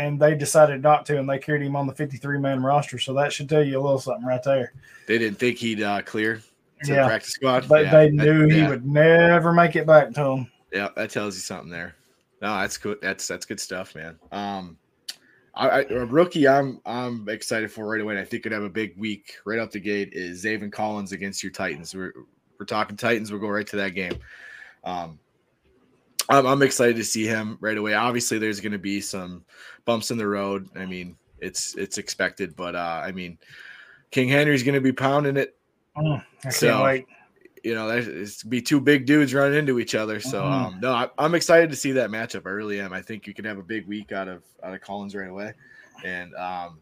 and 0.00 0.20
they 0.20 0.34
decided 0.34 0.82
not 0.82 1.04
to, 1.06 1.18
and 1.18 1.28
they 1.28 1.38
carried 1.38 1.62
him 1.62 1.76
on 1.76 1.86
the 1.86 1.94
fifty-three 1.94 2.38
man 2.38 2.62
roster. 2.62 2.98
So 2.98 3.12
that 3.14 3.32
should 3.32 3.48
tell 3.48 3.62
you 3.62 3.78
a 3.78 3.82
little 3.82 3.98
something 3.98 4.24
right 4.26 4.42
there. 4.42 4.72
they 5.06 5.18
didn't 5.18 5.38
think 5.38 5.58
he'd 5.58 5.82
uh, 5.82 6.02
clear 6.02 6.36
to 6.84 6.86
the 6.86 6.94
Yeah. 6.94 7.06
practice 7.06 7.32
squad, 7.32 7.68
But 7.68 7.84
Yeah, 7.84 7.90
they 7.92 8.10
that- 8.10 8.14
knew 8.14 8.48
he 8.48 8.58
yeah, 8.58 8.68
would 8.68 8.86
never 8.86 9.52
make 9.52 9.76
it 9.76 9.86
back 9.86 10.12
to 10.14 10.24
him. 10.24 10.50
Yeah, 10.72 10.88
that 10.96 11.10
tells 11.10 11.34
you 11.34 11.40
something 11.40 11.70
there. 11.70 11.94
No, 12.40 12.58
that's 12.60 12.78
good. 12.78 12.98
That's 13.02 13.26
that's 13.28 13.44
good 13.44 13.60
stuff, 13.60 13.94
man. 13.94 14.18
Um, 14.32 14.78
I, 15.54 15.68
I 15.68 15.80
a 15.90 16.06
rookie 16.06 16.46
I'm 16.48 16.80
I'm 16.86 17.28
excited 17.28 17.70
for 17.70 17.86
right 17.86 18.00
away. 18.00 18.14
And 18.14 18.20
I 18.20 18.24
think 18.24 18.44
could 18.44 18.52
have 18.52 18.62
a 18.62 18.68
big 18.70 18.96
week 18.96 19.34
right 19.44 19.58
out 19.58 19.72
the 19.72 19.80
gate 19.80 20.10
is 20.12 20.44
Zaven 20.44 20.72
Collins 20.72 21.12
against 21.12 21.42
your 21.42 21.52
Titans. 21.52 21.94
We're 21.94 22.14
we're 22.58 22.66
talking 22.66 22.96
Titans. 22.96 23.30
We'll 23.30 23.40
go 23.40 23.48
right 23.48 23.66
to 23.66 23.76
that 23.76 23.90
game. 23.94 24.14
Um, 24.84 25.18
I'm, 26.30 26.46
I'm 26.46 26.62
excited 26.62 26.96
to 26.96 27.04
see 27.04 27.26
him 27.26 27.58
right 27.60 27.76
away. 27.76 27.94
Obviously, 27.94 28.38
there's 28.38 28.60
going 28.60 28.72
to 28.72 28.78
be 28.78 29.00
some 29.00 29.44
bumps 29.84 30.10
in 30.10 30.18
the 30.18 30.26
road. 30.26 30.68
I 30.76 30.86
mean, 30.86 31.16
it's 31.38 31.74
it's 31.76 31.98
expected, 31.98 32.54
but 32.56 32.74
uh, 32.74 33.02
I 33.04 33.12
mean, 33.12 33.38
King 34.10 34.28
Henry's 34.28 34.62
going 34.62 34.74
to 34.74 34.80
be 34.80 34.92
pounding 34.92 35.36
it. 35.36 35.56
Mm, 35.96 36.18
I 36.20 36.42
can't 36.42 36.54
So, 36.54 36.82
wait. 36.84 37.06
You 37.62 37.74
know, 37.74 37.88
there's 37.88 38.08
it's 38.08 38.42
be 38.42 38.62
two 38.62 38.80
big 38.80 39.04
dudes 39.04 39.34
running 39.34 39.58
into 39.58 39.78
each 39.80 39.94
other. 39.94 40.18
So 40.18 40.44
Mhm. 40.44 40.50
um, 40.50 40.80
no, 40.80 40.92
I, 40.92 41.08
I'm 41.18 41.34
excited 41.34 41.68
to 41.70 41.76
see 41.76 41.92
that 41.92 42.08
matchup. 42.10 42.46
I 42.46 42.50
really 42.50 42.80
am. 42.80 42.92
I 42.94 43.02
think 43.02 43.26
you 43.26 43.34
can 43.34 43.44
have 43.44 43.58
a 43.58 43.62
big 43.62 43.86
week 43.86 44.12
out 44.12 44.28
of 44.28 44.42
out 44.62 44.72
of 44.72 44.80
Collins 44.80 45.14
right 45.14 45.28
away, 45.28 45.52
and 46.04 46.34
um, 46.36 46.80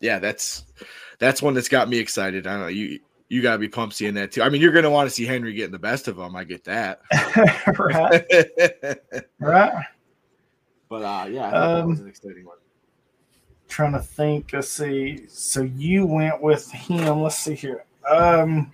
yeah, 0.00 0.20
that's 0.20 0.66
that's 1.18 1.42
one 1.42 1.54
that's 1.54 1.68
got 1.68 1.88
me 1.88 1.98
excited. 1.98 2.46
I 2.46 2.52
don't 2.52 2.60
know 2.60 2.66
you. 2.68 3.00
You 3.28 3.42
gotta 3.42 3.58
be 3.58 3.68
pumped 3.68 3.94
seeing 3.96 4.14
that 4.14 4.32
too. 4.32 4.42
I 4.42 4.48
mean, 4.48 4.60
you're 4.60 4.72
gonna 4.72 4.90
want 4.90 5.08
to 5.08 5.14
see 5.14 5.24
Henry 5.24 5.52
getting 5.54 5.72
the 5.72 5.78
best 5.78 6.08
of 6.08 6.18
him. 6.18 6.36
I 6.36 6.44
get 6.44 6.64
that. 6.64 7.00
right, 7.78 8.24
right. 9.40 9.84
but 10.88 11.02
uh, 11.02 11.26
yeah, 11.28 11.48
I 11.48 11.50
thought 11.50 11.74
that 11.76 11.86
was 11.86 11.98
Um, 12.00 12.04
an 12.04 12.10
exciting 12.10 12.44
one. 12.44 12.58
Trying 13.68 13.92
to 13.92 14.00
think. 14.00 14.50
Let's 14.52 14.68
see. 14.68 15.26
So 15.28 15.62
you 15.62 16.06
went 16.06 16.40
with 16.42 16.70
him. 16.70 17.22
Let's 17.22 17.38
see 17.38 17.54
here. 17.54 17.84
Um, 18.08 18.70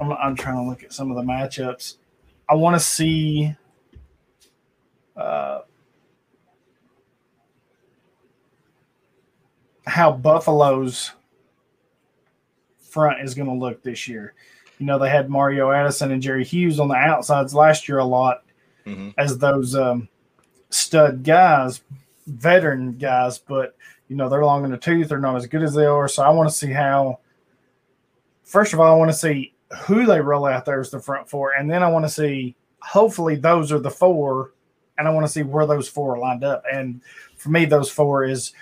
I'm, 0.00 0.12
I'm 0.12 0.36
trying 0.36 0.56
to 0.56 0.62
look 0.62 0.84
at 0.84 0.92
some 0.92 1.10
of 1.10 1.16
the 1.16 1.22
matchups. 1.22 1.96
I 2.48 2.54
want 2.54 2.76
to 2.76 2.80
see. 2.80 3.54
Uh, 5.16 5.62
how 9.86 10.12
Buffalo's 10.12 11.10
front 12.90 13.20
is 13.22 13.34
going 13.34 13.48
to 13.48 13.54
look 13.54 13.82
this 13.82 14.06
year. 14.08 14.34
You 14.78 14.86
know, 14.86 14.98
they 14.98 15.10
had 15.10 15.28
Mario 15.30 15.70
Addison 15.70 16.10
and 16.10 16.22
Jerry 16.22 16.44
Hughes 16.44 16.80
on 16.80 16.88
the 16.88 16.94
outsides 16.94 17.54
last 17.54 17.88
year 17.88 17.98
a 17.98 18.04
lot 18.04 18.42
Mhm. 18.86 19.12
as 19.18 19.36
those 19.38 19.76
um, 19.76 20.08
stud 20.70 21.22
guys, 21.22 21.82
veteran 22.26 22.92
guys, 22.92 23.38
but 23.38 23.76
you 24.08 24.16
know 24.16 24.28
they're 24.28 24.44
long 24.44 24.64
in 24.64 24.70
the 24.70 24.76
tooth. 24.78 25.08
They're 25.08 25.18
not 25.18 25.36
as 25.36 25.46
good 25.46 25.62
as 25.62 25.74
they 25.74 25.84
are. 25.86 26.08
So 26.08 26.22
I 26.22 26.30
want 26.30 26.48
to 26.48 26.54
see 26.54 26.72
how. 26.72 27.18
First 28.44 28.72
of 28.72 28.80
all, 28.80 28.92
I 28.92 28.96
want 28.96 29.10
to 29.10 29.16
see 29.16 29.54
who 29.82 30.06
they 30.06 30.20
roll 30.20 30.46
out 30.46 30.64
there 30.64 30.80
as 30.80 30.90
the 30.90 30.98
front 31.00 31.28
four, 31.28 31.52
and 31.52 31.70
then 31.70 31.82
I 31.82 31.88
want 31.88 32.04
to 32.04 32.08
see. 32.08 32.56
Hopefully, 32.82 33.36
those 33.36 33.70
are 33.72 33.78
the 33.78 33.90
four, 33.90 34.52
and 34.98 35.06
I 35.06 35.10
want 35.10 35.26
to 35.26 35.32
see 35.32 35.42
where 35.42 35.66
those 35.66 35.88
four 35.88 36.14
are 36.16 36.18
lined 36.18 36.42
up. 36.44 36.64
And 36.72 37.02
for 37.36 37.50
me, 37.50 37.66
those 37.66 37.90
four 37.90 38.24
is 38.24 38.52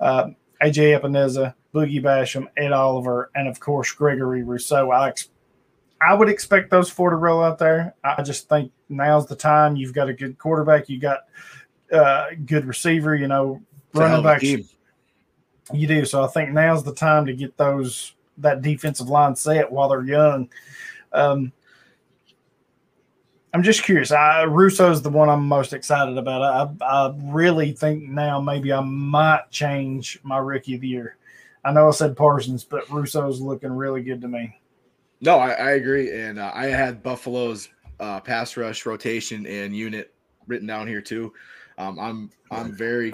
uh, 0.00 0.30
AJ 0.60 1.00
Epenesa, 1.00 1.54
Boogie 1.78 2.02
Basham, 2.02 2.48
Ed 2.56 2.72
Oliver, 2.72 3.30
and 3.36 3.46
of 3.46 3.60
course 3.60 3.92
Gregory 3.92 4.42
Rousseau. 4.42 4.90
I 4.90 5.08
ex- 5.08 5.28
I 6.00 6.14
would 6.14 6.28
expect 6.28 6.70
those 6.70 6.90
four 6.90 7.10
to 7.10 7.16
roll 7.16 7.42
out 7.42 7.58
there. 7.58 7.94
I 8.02 8.22
just 8.22 8.48
think 8.48 8.72
now's 8.88 9.26
the 9.26 9.36
time. 9.36 9.76
You've 9.76 9.94
got 9.94 10.08
a 10.08 10.12
good 10.12 10.38
quarterback. 10.38 10.88
You 10.88 10.98
got 10.98 11.20
uh, 11.92 12.26
good 12.46 12.64
receiver. 12.66 13.14
You 13.14 13.28
know, 13.28 13.62
It's 13.90 14.00
running 14.00 14.22
back. 14.22 14.42
You 15.72 15.86
do. 15.86 16.04
So 16.04 16.24
I 16.24 16.28
think 16.28 16.50
now's 16.50 16.82
the 16.82 16.94
time 16.94 17.26
to 17.26 17.32
get 17.32 17.56
those 17.56 18.14
that 18.38 18.62
defensive 18.62 19.08
line 19.08 19.36
set 19.36 19.70
while 19.70 19.88
they're 19.88 20.04
young. 20.04 20.48
Um, 21.12 21.52
I'm 23.52 23.62
just 23.62 23.82
curious. 23.82 24.12
I, 24.12 24.44
Rousseau's 24.44 25.02
the 25.02 25.10
one 25.10 25.28
I'm 25.28 25.46
most 25.46 25.72
excited 25.72 26.18
about. 26.18 26.42
I, 26.80 26.84
I 26.84 27.14
really 27.16 27.72
think 27.72 28.04
now 28.04 28.40
maybe 28.40 28.72
I 28.72 28.80
might 28.80 29.50
change 29.50 30.20
my 30.22 30.38
rookie 30.38 30.74
of 30.74 30.80
the 30.82 30.88
year. 30.88 31.16
I 31.64 31.72
know 31.72 31.88
I 31.88 31.90
said 31.90 32.16
Parsons, 32.16 32.64
but 32.64 32.88
Rousseau's 32.90 33.40
looking 33.40 33.72
really 33.72 34.02
good 34.02 34.20
to 34.22 34.28
me. 34.28 34.58
No, 35.20 35.38
I, 35.38 35.50
I 35.50 35.70
agree, 35.72 36.12
and 36.12 36.38
uh, 36.38 36.52
I 36.54 36.66
had 36.66 37.02
Buffalo's 37.02 37.68
uh, 37.98 38.20
pass 38.20 38.56
rush 38.56 38.86
rotation 38.86 39.46
and 39.46 39.76
unit 39.76 40.14
written 40.46 40.66
down 40.66 40.86
here 40.86 41.00
too. 41.00 41.32
Um, 41.76 41.98
I'm 41.98 42.30
I'm 42.50 42.76
very 42.76 43.12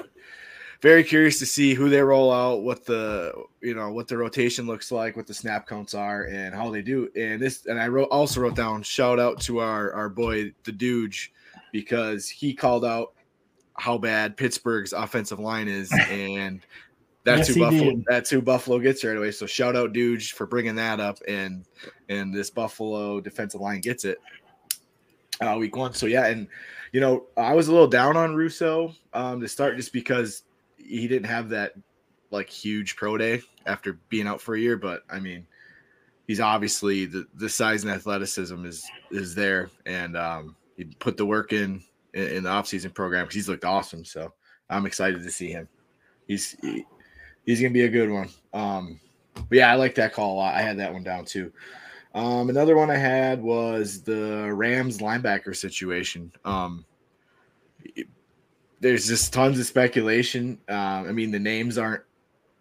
very 0.84 1.02
curious 1.02 1.38
to 1.38 1.46
see 1.46 1.72
who 1.72 1.88
they 1.88 2.02
roll 2.02 2.30
out, 2.30 2.62
what 2.62 2.84
the 2.84 3.32
you 3.62 3.74
know 3.74 3.90
what 3.90 4.06
the 4.06 4.18
rotation 4.18 4.66
looks 4.66 4.92
like, 4.92 5.16
what 5.16 5.26
the 5.26 5.32
snap 5.32 5.66
counts 5.66 5.94
are, 5.94 6.24
and 6.24 6.54
how 6.54 6.70
they 6.70 6.82
do. 6.82 7.08
And 7.16 7.40
this, 7.40 7.64
and 7.64 7.80
I 7.80 7.88
wrote 7.88 8.08
also 8.10 8.42
wrote 8.42 8.54
down 8.54 8.82
shout 8.82 9.18
out 9.18 9.40
to 9.42 9.60
our 9.60 9.92
our 9.94 10.10
boy 10.10 10.52
the 10.64 10.72
Dooge 10.72 11.30
because 11.72 12.28
he 12.28 12.52
called 12.52 12.84
out 12.84 13.14
how 13.78 13.96
bad 13.96 14.36
Pittsburgh's 14.36 14.92
offensive 14.92 15.40
line 15.40 15.68
is, 15.68 15.90
and 16.10 16.60
that's 17.24 17.48
Yes, 17.48 17.56
who 17.56 17.60
Buffalo 17.60 17.90
did. 17.90 18.04
that's 18.06 18.30
who 18.30 18.42
Buffalo 18.42 18.78
gets 18.78 19.02
right 19.04 19.16
away. 19.16 19.30
So 19.30 19.46
shout 19.46 19.76
out 19.76 19.92
Dooge 19.92 20.32
for 20.32 20.46
bringing 20.46 20.74
that 20.76 21.00
up, 21.00 21.18
and 21.26 21.64
and 22.08 22.32
this 22.34 22.50
Buffalo 22.50 23.20
defensive 23.20 23.60
line 23.60 23.80
gets 23.80 24.04
it 24.04 24.18
uh, 25.40 25.56
week 25.58 25.76
one. 25.76 25.94
So 25.94 26.06
yeah, 26.06 26.26
and 26.26 26.46
you 26.92 27.00
know 27.00 27.24
I 27.36 27.54
was 27.54 27.68
a 27.68 27.72
little 27.72 27.86
down 27.88 28.16
on 28.16 28.34
Rousseau 28.34 28.94
um, 29.12 29.40
to 29.40 29.48
start 29.48 29.76
just 29.76 29.92
because 29.92 30.42
he 30.76 31.08
didn't 31.08 31.26
have 31.26 31.48
that 31.50 31.74
like 32.30 32.48
huge 32.48 32.96
pro 32.96 33.16
day 33.16 33.40
after 33.66 33.94
being 34.08 34.26
out 34.26 34.40
for 34.40 34.54
a 34.54 34.60
year. 34.60 34.76
But 34.76 35.02
I 35.10 35.18
mean, 35.18 35.46
he's 36.26 36.40
obviously 36.40 37.06
the 37.06 37.26
the 37.34 37.48
size 37.48 37.84
and 37.84 37.92
athleticism 37.92 38.64
is 38.66 38.84
is 39.10 39.34
there, 39.34 39.70
and 39.86 40.16
um, 40.16 40.56
he 40.76 40.84
put 40.84 41.16
the 41.16 41.26
work 41.26 41.52
in 41.52 41.82
in, 42.12 42.28
in 42.28 42.42
the 42.42 42.50
offseason 42.50 42.92
program 42.92 43.24
because 43.24 43.34
he's 43.36 43.48
looked 43.48 43.64
awesome. 43.64 44.04
So 44.04 44.32
I'm 44.68 44.86
excited 44.86 45.22
to 45.22 45.30
see 45.30 45.50
him. 45.50 45.68
He's 46.26 46.52
he, 46.60 46.84
he's 47.44 47.60
gonna 47.60 47.72
be 47.72 47.84
a 47.84 47.88
good 47.88 48.10
one. 48.10 48.28
Um, 48.52 49.00
but 49.34 49.58
yeah, 49.58 49.72
I 49.72 49.74
like 49.76 49.94
that 49.96 50.12
call 50.12 50.34
a 50.34 50.36
lot. 50.36 50.54
I 50.54 50.62
had 50.62 50.78
that 50.78 50.92
one 50.92 51.02
down 51.02 51.24
too. 51.24 51.52
Um, 52.14 52.48
another 52.48 52.76
one 52.76 52.90
I 52.90 52.96
had 52.96 53.42
was 53.42 54.02
the 54.02 54.52
Rams 54.52 54.98
linebacker 54.98 55.54
situation. 55.54 56.32
Um, 56.44 56.84
there's 58.80 59.08
just 59.08 59.32
tons 59.32 59.58
of 59.58 59.66
speculation. 59.66 60.58
Uh, 60.68 61.04
I 61.08 61.12
mean, 61.12 61.30
the 61.32 61.38
names 61.38 61.76
aren't 61.76 62.02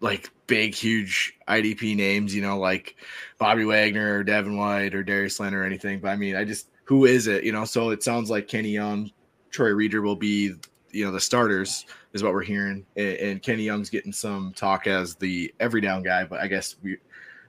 like 0.00 0.30
big, 0.46 0.74
huge 0.74 1.34
IDP 1.48 1.96
names, 1.96 2.34
you 2.34 2.42
know, 2.42 2.58
like 2.58 2.96
Bobby 3.38 3.64
Wagner 3.64 4.18
or 4.18 4.24
Devin 4.24 4.56
White 4.56 4.94
or 4.94 5.04
Darius 5.04 5.38
Leonard 5.38 5.62
or 5.62 5.64
anything. 5.64 6.00
But 6.00 6.08
I 6.08 6.16
mean, 6.16 6.34
I 6.34 6.44
just 6.44 6.68
who 6.84 7.04
is 7.04 7.26
it? 7.26 7.44
You 7.44 7.52
know, 7.52 7.64
so 7.64 7.90
it 7.90 8.02
sounds 8.02 8.30
like 8.30 8.48
Kenny 8.48 8.70
Young, 8.70 9.10
Troy 9.50 9.70
Reeder 9.70 10.02
will 10.02 10.16
be, 10.16 10.54
you 10.90 11.04
know, 11.04 11.12
the 11.12 11.20
starters 11.20 11.86
is 12.14 12.22
what 12.22 12.32
we're 12.32 12.42
hearing, 12.42 12.86
and, 12.96 13.16
and 13.16 13.42
Kenny 13.42 13.64
Young's 13.64 13.90
getting 13.90 14.12
some 14.12 14.52
talk 14.54 14.86
as 14.86 15.16
the 15.16 15.52
every 15.60 15.80
down 15.80 16.02
guy. 16.02 16.24
But 16.24 16.40
I 16.40 16.46
guess 16.46 16.76
we 16.82 16.96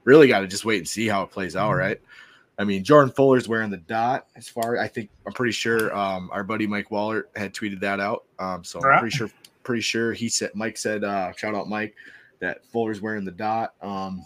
really 0.04 0.28
got 0.28 0.40
to 0.40 0.46
just 0.46 0.64
wait 0.64 0.78
and 0.78 0.88
see 0.88 1.06
how 1.06 1.22
it 1.22 1.30
plays 1.30 1.56
out, 1.56 1.72
right? 1.72 2.00
I 2.58 2.64
mean, 2.64 2.84
Jordan 2.84 3.12
Fuller's 3.12 3.48
wearing 3.48 3.70
the 3.70 3.76
dot. 3.76 4.26
As 4.34 4.48
far 4.48 4.78
I 4.78 4.88
think, 4.88 5.10
I'm 5.26 5.32
pretty 5.32 5.52
sure 5.52 5.94
um, 5.96 6.30
our 6.32 6.42
buddy 6.42 6.66
Mike 6.66 6.90
Waller 6.90 7.28
had 7.36 7.54
tweeted 7.54 7.80
that 7.80 8.00
out. 8.00 8.24
Um, 8.38 8.64
so 8.64 8.82
I'm 8.82 8.98
pretty 8.98 9.16
sure, 9.16 9.30
pretty 9.62 9.82
sure 9.82 10.12
he 10.12 10.28
said 10.28 10.50
Mike 10.54 10.76
said, 10.76 11.04
uh, 11.04 11.32
shout 11.32 11.54
out 11.54 11.68
Mike, 11.68 11.94
that 12.40 12.64
Fuller's 12.66 13.00
wearing 13.00 13.24
the 13.24 13.30
dot. 13.30 13.74
Um, 13.82 14.24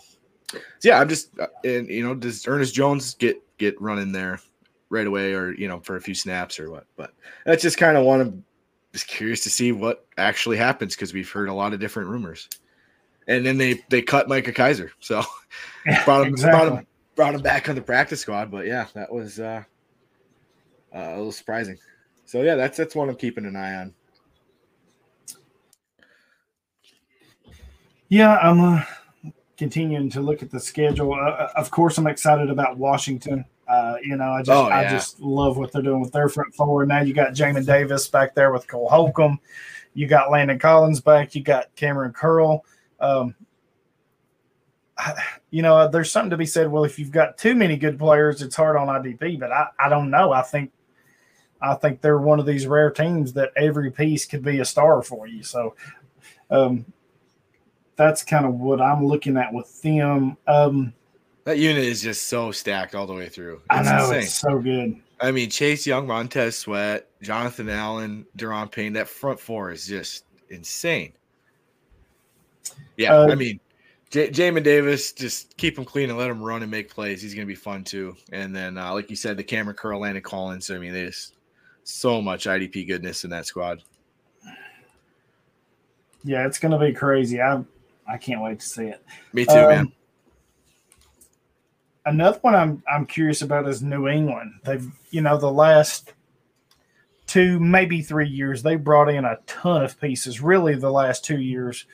so 0.53 0.59
yeah, 0.85 1.01
I'm 1.01 1.09
just 1.09 1.39
uh, 1.39 1.47
and 1.65 1.89
you 1.89 2.05
know, 2.05 2.15
does 2.15 2.47
Ernest 2.47 2.75
Jones 2.75 3.15
get 3.15 3.43
get 3.59 3.81
run 3.81 3.99
in 3.99 4.13
there 4.13 4.41
right 4.89 5.07
away, 5.07 5.35
or 5.35 5.53
you 5.53 5.69
know, 5.69 5.81
for 5.81 5.97
a 5.97 6.01
few 6.01 6.15
snaps 6.15 6.59
or 6.59 6.71
what? 6.71 6.87
But 6.97 7.13
that's 7.45 7.63
just 7.63 7.79
kind 7.79 7.97
of 7.97 8.05
one 8.05 8.21
of 8.21 8.35
just 8.93 9.07
curious 9.07 9.43
to 9.43 9.51
see 9.51 9.73
what 9.73 10.07
actually 10.19 10.57
happens 10.57 10.95
because 10.95 11.13
we've 11.13 11.31
heard 11.31 11.49
a 11.49 11.55
lot 11.55 11.73
of 11.73 11.81
different 11.81 12.09
rumors. 12.09 12.49
And 13.29 13.47
then 13.47 13.59
they 13.59 13.85
they 13.89 14.03
cut 14.03 14.29
Micah 14.29 14.53
Kiser, 14.53 14.91
so 14.99 15.23
brought 16.05 16.27
him, 16.27 16.35
brought 16.35 16.69
him 16.69 16.87
brought 17.15 17.35
him 17.35 17.43
back 17.43 17.69
on 17.69 17.75
the 17.75 17.83
practice 17.83 18.21
squad. 18.21 18.51
But 18.51 18.67
yeah, 18.67 18.87
that 18.95 19.13
was 19.13 19.39
uh, 19.39 19.63
uh, 20.95 20.99
a 20.99 21.17
little 21.17 21.33
surprising. 21.33 21.79
So 22.25 22.43
yeah, 22.43 22.55
that's 22.57 22.77
that's 22.77 22.95
one 22.95 23.09
I'm 23.09 23.17
keeping 23.17 23.45
an 23.45 23.57
eye 23.57 23.75
on. 23.75 23.95
Yeah, 28.09 28.37
I'm 28.39 28.61
uh, 28.61 28.83
continuing 29.57 30.11
to 30.11 30.21
look 30.21 30.43
at 30.43 30.51
the 30.51 30.59
schedule. 30.59 31.15
Uh, 31.15 31.49
of 31.55 31.71
course, 31.71 31.99
I'm 31.99 32.09
excited 32.09 32.51
about 32.51 32.79
Washington. 32.79 33.45
Uh, 33.71 33.95
you 34.03 34.17
know, 34.17 34.33
I 34.33 34.41
just 34.41 34.51
Oh, 34.51 34.65
I 34.65 34.91
just 34.91 35.21
love 35.21 35.57
what 35.57 35.71
they're 35.71 35.81
doing 35.81 36.01
with 36.01 36.11
their 36.11 36.29
front 36.29 36.53
four. 36.55 36.85
Now 36.87 37.03
you 37.03 37.15
got 37.15 37.35
Jamin 37.35 37.65
Davis 37.65 38.09
back 38.09 38.35
there 38.35 38.53
with 38.53 38.67
Cole 38.67 38.89
Holcomb. 38.89 39.39
You 39.95 40.09
got 40.09 40.31
Landon 40.31 40.59
Collins 40.59 41.01
back. 41.01 41.37
You 41.37 41.43
got 41.43 41.75
Kamren 41.77 42.13
Curl. 42.13 42.65
Um, 42.99 43.37
you 45.51 45.63
know, 45.63 45.87
there's 45.87 46.11
something 46.11 46.31
to 46.31 46.37
be 46.37 46.47
said. 46.47 46.69
Well, 46.69 46.85
if 46.85 46.99
you've 46.99 47.13
got 47.13 47.39
too 47.39 47.55
many 47.55 47.77
good 47.77 47.97
players, 47.97 48.43
it's 48.43 48.57
hard 48.57 48.77
on 48.77 48.89
IDP. 48.89 49.39
But 49.39 49.53
I, 49.53 49.69
I 49.79 49.89
don't 49.89 50.11
know. 50.11 50.33
I 50.33 50.43
think 50.43 50.73
I 51.63 51.75
think 51.75 52.01
they're 52.01 52.19
one 52.19 52.41
of 52.41 52.47
these 52.47 52.67
rare 52.67 52.91
teams 52.91 53.33
that 53.35 53.53
every 53.57 53.93
piece 53.93 54.27
could 54.27 54.43
be 54.43 54.59
a 54.59 54.65
star 54.65 55.01
for 55.01 55.29
you. 55.29 55.45
So 55.45 55.77
um, 56.51 56.87
that's 57.95 58.25
kind 58.25 58.47
of 58.47 58.55
what 58.55 58.81
I'm 58.81 59.07
looking 59.07 59.37
at 59.37 59.53
with 59.53 59.81
them. 59.83 60.37
Um, 60.49 60.93
That 61.45 61.59
unit 61.59 61.83
is 61.85 62.03
just 62.03 62.29
so 62.29 62.53
stacked 62.53 62.95
all 62.95 63.07
the 63.07 63.15
way 63.15 63.29
through. 63.29 63.63
I 63.71 63.83
know 63.83 64.05
insane. 64.05 64.23
it's 64.23 64.35
so 64.35 64.59
good. 64.59 64.97
I 65.21 65.31
mean, 65.33 65.51
Chase 65.51 65.87
Young, 65.87 66.07
Montez 66.07 66.57
Sweat, 66.57 67.09
Jonathan 67.23 67.69
Allen, 67.69 68.27
Daron 68.37 68.71
Payne. 68.71 68.93
That 68.95 69.09
front 69.09 69.41
four 69.41 69.71
is 69.71 69.87
just 69.87 70.25
insane. 70.51 71.13
Yeah, 72.97 73.15
Uh, 73.15 73.29
I 73.31 73.35
mean, 73.35 73.59
J- 74.11 74.31
Jamin 74.31 74.63
Davis, 74.63 75.13
just 75.13 75.57
keep 75.57 75.79
him 75.79 75.85
clean 75.85 76.11
and 76.11 76.19
let 76.19 76.29
him 76.31 76.43
run 76.43 76.63
and 76.63 76.71
make 76.71 76.91
plays. 76.91 77.23
He's 77.23 77.35
going 77.35 77.47
to 77.47 77.51
be 77.51 77.55
fun 77.55 77.85
too. 77.85 78.17
And 78.33 78.55
then, 78.55 78.77
uh, 78.77 78.93
like 78.93 79.09
you 79.11 79.17
said, 79.17 79.37
the 79.37 79.45
Kamren 79.45 79.77
Curl, 79.77 80.01
Landon 80.01 80.23
Collins. 80.23 80.71
I 80.71 80.79
mean, 80.79 80.93
there's 80.93 81.33
so 81.85 82.21
much 82.21 82.45
IDP 82.47 82.87
goodness 82.87 83.25
in 83.25 83.31
that 83.31 83.47
squad. 83.47 83.83
Yeah, 86.25 86.47
it's 86.47 86.59
going 86.59 86.73
to 86.73 86.79
be 86.79 86.93
crazy. 86.93 87.41
I 87.41 87.63
I 88.07 88.19
can't 88.19 88.43
wait 88.43 88.61
to 88.61 88.67
see 88.67 88.85
it. 88.87 89.03
Me 89.33 89.45
too, 89.47 89.53
Um, 89.53 89.69
man. 89.69 89.93
Another 92.07 92.39
one 92.41 92.55
I'm 92.55 92.83
I'm 92.91 93.07
curious 93.07 93.43
about 93.43 93.69
is 93.69 93.83
New 93.83 94.09
England. 94.09 94.53
They've 94.65 94.91
you 95.11 95.21
know 95.21 95.37
the 95.37 95.51
last 95.51 96.15
two 97.27 97.61
maybe 97.61 98.03
three 98.03 98.29
years 98.29 98.63
they 98.63 98.77
brought 98.77 99.09
in 99.09 99.25
a 99.25 99.39
ton 99.47 99.85
of 99.85 100.01
pieces. 100.01 100.41
Really, 100.41 100.75
the 100.75 100.91
last 100.91 101.25
two 101.25 101.41
years, 101.41 101.87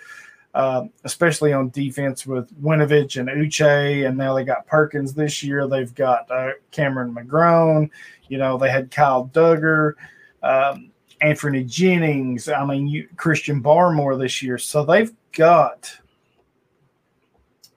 uh, 0.55 0.85
especially 1.05 1.53
on 1.53 1.71
defense 1.71 2.27
with 2.27 2.55
Winovich 2.63 3.19
and 3.19 3.29
Uche, 3.29 4.07
and 4.07 4.17
now 4.17 4.35
they 4.35 4.45
got 4.45 4.67
Perkins 4.67 5.15
this 5.15 5.43
year. 5.43 5.67
They've 5.67 5.95
got 5.95 6.31
uh, 6.31 6.53
Cameron 6.71 7.15
McGrone. 7.15 7.91
You 8.29 8.39
know 8.39 8.59
they 8.59 8.71
had 8.71 8.91
Kyle 8.91 9.29
Dugger. 9.33 9.95
Um, 10.43 10.93
Anfernee 11.23 11.69
Jennings, 11.69 12.49
I 12.49 12.65
mean, 12.65 12.87
you, 12.87 13.09
Christian 13.17 13.63
Barmore 13.63 14.19
this 14.19 14.43
year. 14.43 14.59
So 14.59 14.85
they've 14.85 15.13
got 15.33 15.99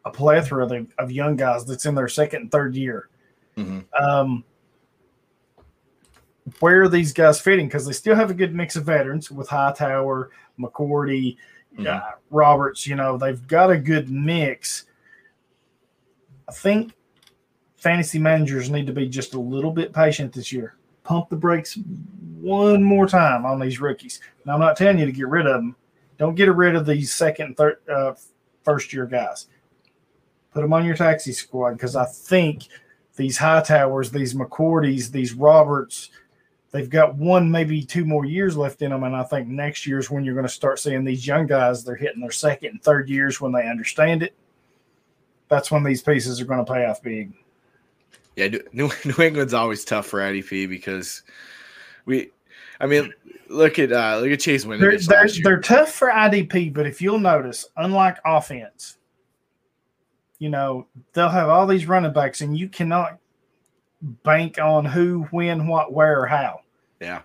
a 0.05 0.11
plethora 0.11 0.65
of, 0.65 0.87
of 0.97 1.11
young 1.11 1.35
guys 1.35 1.65
that's 1.65 1.85
in 1.85 1.95
their 1.95 2.07
second 2.07 2.41
and 2.43 2.51
third 2.51 2.75
year. 2.75 3.09
Mhm. 3.57 3.85
Um, 3.99 4.43
where 6.59 6.83
are 6.83 6.89
these 6.89 7.13
guys 7.13 7.39
fitting? 7.39 7.67
Because 7.67 7.85
they 7.85 7.93
still 7.93 8.15
have 8.15 8.31
a 8.31 8.33
good 8.33 8.55
mix 8.55 8.75
of 8.75 8.85
veterans 8.85 9.29
with 9.29 9.47
Hightower, 9.49 10.31
McCourty, 10.59 11.37
Mhm. 11.77 11.87
uh, 11.87 12.11
Roberts. 12.29 12.87
You 12.87 12.95
know, 12.95 13.17
they've 13.17 13.45
got 13.47 13.69
a 13.71 13.77
good 13.77 14.09
mix. 14.09 14.85
I 16.47 16.51
think 16.51 16.93
fantasy 17.77 18.19
managers 18.19 18.69
need 18.69 18.87
to 18.87 18.93
be 18.93 19.07
just 19.07 19.33
a 19.35 19.39
little 19.39 19.71
bit 19.71 19.93
patient 19.93 20.33
this 20.33 20.51
year. 20.51 20.75
Pump 21.03 21.29
the 21.29 21.35
brakes 21.35 21.77
one 22.39 22.83
more 22.83 23.07
time 23.07 23.45
on 23.45 23.59
these 23.59 23.79
rookies. 23.79 24.19
Now, 24.45 24.53
I'm 24.53 24.59
not 24.59 24.77
telling 24.77 24.97
you 24.99 25.05
to 25.05 25.11
get 25.11 25.27
rid 25.27 25.45
of 25.45 25.53
them. 25.53 25.75
Don't 26.17 26.35
get 26.35 26.53
rid 26.53 26.75
of 26.75 26.85
these 26.85 27.13
second, 27.13 27.47
and 27.47 27.57
third, 27.57 27.77
uh, 27.89 28.13
first 28.63 28.91
year 28.91 29.05
guys. 29.05 29.47
Put 30.53 30.61
them 30.61 30.73
on 30.73 30.85
your 30.85 30.95
taxi 30.95 31.31
squad 31.31 31.73
because 31.73 31.95
I 31.95 32.05
think 32.05 32.67
these 33.15 33.37
High 33.37 33.61
Towers, 33.61 34.11
these 34.11 34.33
McCourties, 34.33 35.11
these 35.11 35.33
Roberts, 35.33 36.09
they've 36.71 36.89
got 36.89 37.15
one, 37.15 37.51
maybe 37.51 37.83
two 37.83 38.05
more 38.05 38.25
years 38.25 38.57
left 38.57 38.81
in 38.81 38.91
them. 38.91 39.03
And 39.03 39.15
I 39.15 39.23
think 39.23 39.47
next 39.47 39.85
year 39.85 39.99
is 39.99 40.09
when 40.09 40.23
you're 40.23 40.35
going 40.35 40.47
to 40.47 40.51
start 40.51 40.79
seeing 40.79 41.03
these 41.03 41.27
young 41.27 41.45
guys, 41.45 41.83
they're 41.83 41.95
hitting 41.95 42.21
their 42.21 42.31
second 42.31 42.69
and 42.69 42.83
third 42.83 43.09
years 43.09 43.41
when 43.41 43.51
they 43.51 43.67
understand 43.67 44.23
it. 44.23 44.33
That's 45.49 45.71
when 45.71 45.83
these 45.83 46.01
pieces 46.01 46.39
are 46.39 46.45
going 46.45 46.63
to 46.63 46.71
pay 46.71 46.85
off 46.85 47.01
big. 47.01 47.33
Yeah, 48.35 48.47
New, 48.71 48.89
New 49.03 49.15
England's 49.23 49.53
always 49.53 49.83
tough 49.83 50.05
for 50.05 50.19
IDP 50.19 50.69
because 50.69 51.23
we, 52.05 52.31
I 52.79 52.85
mean, 52.85 53.13
look 53.49 53.79
at 53.79 53.91
uh, 53.91 54.19
look 54.19 54.31
at 54.31 54.39
Chase 54.39 54.63
Winovich. 54.63 55.07
They're, 55.07 55.27
they're, 55.27 55.43
they're 55.43 55.61
tough 55.61 55.91
for 55.91 56.07
IDP, 56.09 56.73
but 56.73 56.85
if 56.85 57.01
you'll 57.01 57.19
notice, 57.19 57.67
unlike 57.75 58.17
offense, 58.25 58.98
you 60.39 60.49
know 60.49 60.87
they'll 61.13 61.29
have 61.29 61.49
all 61.49 61.67
these 61.67 61.87
running 61.87 62.13
backs, 62.13 62.41
and 62.41 62.57
you 62.57 62.67
cannot 62.67 63.19
bank 64.01 64.57
on 64.59 64.85
who, 64.85 65.27
when, 65.31 65.67
what, 65.67 65.93
where, 65.93 66.21
or 66.21 66.25
how. 66.25 66.61
Yeah. 66.99 67.21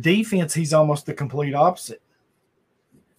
Defense, 0.00 0.54
he's 0.54 0.72
almost 0.72 1.06
the 1.06 1.14
complete 1.14 1.54
opposite. 1.54 2.02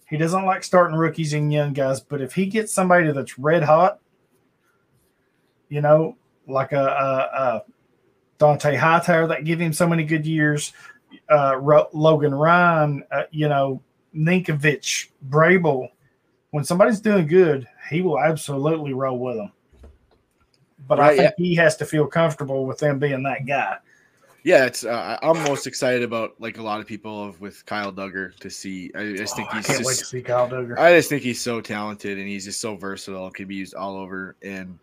He 0.08 0.16
doesn't 0.16 0.44
like 0.44 0.64
starting 0.64 0.96
rookies 0.96 1.32
and 1.32 1.52
young 1.52 1.72
guys, 1.72 2.00
but 2.00 2.20
if 2.20 2.34
he 2.34 2.46
gets 2.46 2.72
somebody 2.72 3.10
that's 3.10 3.38
red 3.38 3.62
hot, 3.62 3.98
you 5.68 5.80
know, 5.80 6.16
like 6.46 6.72
a, 6.72 6.76
a, 6.76 7.42
a 7.42 7.62
Dont'a 8.38 8.76
Hightower 8.76 9.26
that 9.28 9.44
give 9.44 9.60
him 9.60 9.72
so 9.72 9.88
many 9.88 10.04
good 10.04 10.26
years, 10.26 10.72
uh, 11.28 11.58
Logan 11.92 12.34
Ryan, 12.34 13.02
uh, 13.10 13.22
you 13.30 13.48
know, 13.48 13.82
Ninkovich, 14.14 15.08
Brable. 15.28 15.88
When 16.54 16.62
somebody's 16.62 17.00
doing 17.00 17.26
good, 17.26 17.66
he 17.90 18.00
will 18.00 18.20
absolutely 18.20 18.94
roll 18.94 19.18
with 19.18 19.38
them. 19.38 19.50
But 20.86 21.00
right, 21.00 21.10
I 21.10 21.16
think 21.16 21.34
yeah. 21.36 21.44
he 21.44 21.54
has 21.56 21.76
to 21.78 21.84
feel 21.84 22.06
comfortable 22.06 22.64
with 22.64 22.78
them 22.78 23.00
being 23.00 23.24
that 23.24 23.44
guy. 23.44 23.78
Yeah, 24.44 24.64
it's. 24.64 24.84
Uh, 24.84 25.18
I'm 25.20 25.42
most 25.42 25.66
excited 25.66 26.04
about 26.04 26.40
like 26.40 26.58
a 26.58 26.62
lot 26.62 26.78
of 26.78 26.86
people 26.86 27.24
of, 27.24 27.40
with 27.40 27.66
Kyle 27.66 27.92
Dugger 27.92 28.36
to 28.36 28.50
see. 28.50 28.92
I 28.94 29.14
just 29.16 29.34
think 29.34 29.48
oh, 29.50 29.56
he's. 29.56 29.64
I 29.64 29.66
can't 29.66 29.78
just, 29.78 29.88
wait 29.88 29.98
to 29.98 30.04
see 30.04 30.22
Kyle 30.22 30.48
Dugger. 30.48 30.78
I 30.78 30.94
just 30.94 31.08
think 31.08 31.22
he's 31.24 31.40
so 31.40 31.60
talented 31.60 32.18
and 32.18 32.28
he's 32.28 32.44
just 32.44 32.60
so 32.60 32.76
versatile. 32.76 33.32
Can 33.32 33.48
be 33.48 33.56
used 33.56 33.74
all 33.74 33.96
over, 33.96 34.36
and 34.40 34.78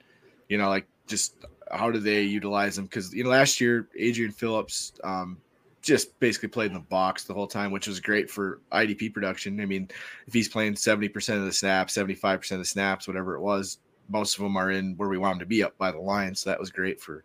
you 0.50 0.58
know, 0.58 0.68
like 0.68 0.88
just 1.08 1.36
how 1.72 1.90
do 1.90 2.00
they 2.00 2.24
utilize 2.24 2.78
him? 2.78 2.84
Because 2.84 3.14
you 3.14 3.24
know, 3.24 3.30
last 3.30 3.62
year 3.62 3.88
Adrian 3.98 4.34
Phillips 4.34 4.92
um, 5.06 5.38
just 5.82 6.20
basically 6.20 6.50
played 6.50 6.68
in 6.68 6.74
the 6.74 6.80
box 6.80 7.24
the 7.24 7.34
whole 7.34 7.48
time, 7.48 7.72
which 7.72 7.88
was 7.88 8.00
great 8.00 8.30
for 8.30 8.62
IDP 8.72 9.14
production. 9.14 9.60
I 9.60 9.66
mean, 9.66 9.90
if 10.28 10.34
he's 10.34 10.50
playing 10.50 10.76
70% 10.76 11.38
of 11.38 11.46
the 11.46 11.52
snaps, 11.52 11.98
75% 11.98 12.52
of 12.52 12.60
the 12.60 12.66
snaps, 12.66 13.08
whatever 13.08 13.36
it 13.36 13.42
was, 13.42 13.80
most 14.10 14.36
of 14.38 14.44
them 14.44 14.58
are 14.58 14.72
in 14.72 14.96
where 14.98 15.10
we 15.10 15.18
want 15.18 15.34
them 15.34 15.40
to 15.40 15.46
be 15.46 15.64
up 15.64 15.78
by 15.78 15.92
the 15.92 16.00
line. 16.00 16.36
So 16.36 16.50
that 16.50 16.60
was 16.60 16.70
great 16.70 17.00
for 17.02 17.24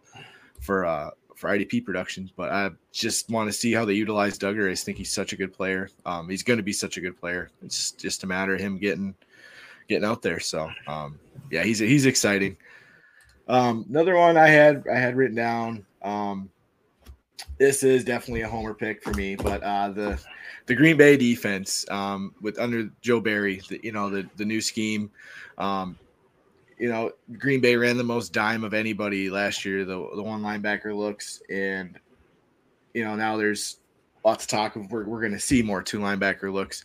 for 0.61 0.87
uh 0.87 1.11
for 1.35 1.51
IDP 1.51 1.85
production. 1.85 2.31
But 2.37 2.51
I 2.51 2.71
just 2.93 3.31
want 3.31 3.49
to 3.49 3.53
see 3.53 3.73
how 3.73 3.85
they 3.85 3.95
utilize 3.95 4.39
Dugger. 4.39 4.71
I 4.71 4.75
think 4.75 4.97
he's 4.97 5.13
such 5.13 5.33
a 5.33 5.37
good 5.37 5.53
player. 5.53 5.91
Um, 6.05 6.29
he's 6.29 6.43
going 6.43 6.57
to 6.57 6.63
be 6.63 6.73
such 6.73 6.97
a 6.97 7.01
good 7.01 7.19
player. 7.19 7.51
It's 7.63 7.93
just 7.93 8.25
a 8.25 8.27
matter 8.27 8.55
of 8.55 8.61
him 8.61 8.79
getting 8.79 9.15
getting 9.89 10.05
out 10.05 10.23
there. 10.23 10.41
So 10.41 10.71
um, 10.87 11.19
yeah, 11.51 11.63
he's 11.63 11.79
he's 11.79 12.07
exciting. 12.07 12.57
Um, 13.49 13.87
another 13.89 14.17
one 14.17 14.37
I 14.37 14.49
had 14.49 14.85
I 14.93 14.99
had 14.99 15.17
written 15.17 15.37
down. 15.37 15.87
Um, 16.03 16.51
this 17.59 17.83
is 17.83 18.05
definitely 18.05 18.43
a 18.43 18.49
homer 18.49 18.75
pick 18.75 19.03
for 19.03 19.13
me, 19.15 19.37
but 19.37 19.63
uh, 19.63 19.91
the 19.91 20.21
the 20.67 20.75
Green 20.75 20.97
Bay 20.97 21.17
defense 21.17 21.85
um, 21.91 22.35
with 22.41 22.59
under 22.59 22.91
Joe 23.01 23.21
Barry, 23.21 23.63
the, 23.69 23.81
you 23.83 23.93
know 23.93 24.11
the 24.11 24.29
the 24.37 24.45
new 24.45 24.61
scheme. 24.61 25.11
Um, 25.59 25.99
you 26.79 26.91
know, 26.91 27.13
Green 27.39 27.61
Bay 27.61 27.77
ran 27.77 27.97
the 27.97 28.05
most 28.05 28.33
dime 28.33 28.63
of 28.63 28.75
anybody 28.75 29.31
last 29.31 29.65
year. 29.65 29.85
The 29.85 30.09
the 30.15 30.23
one 30.23 30.43
linebacker 30.43 30.95
looks, 30.95 31.41
and 31.49 31.99
you 32.95 33.05
know 33.05 33.17
now 33.17 33.37
there's 33.37 33.79
lots 34.25 34.45
of 34.45 34.51
talk 34.51 34.77
of 34.77 34.91
we're 34.91 35.07
we're 35.07 35.21
going 35.21 35.33
to 35.33 35.41
see 35.41 35.63
more 35.63 35.83
two 35.83 35.99
linebacker 35.99 36.53
looks, 36.53 36.85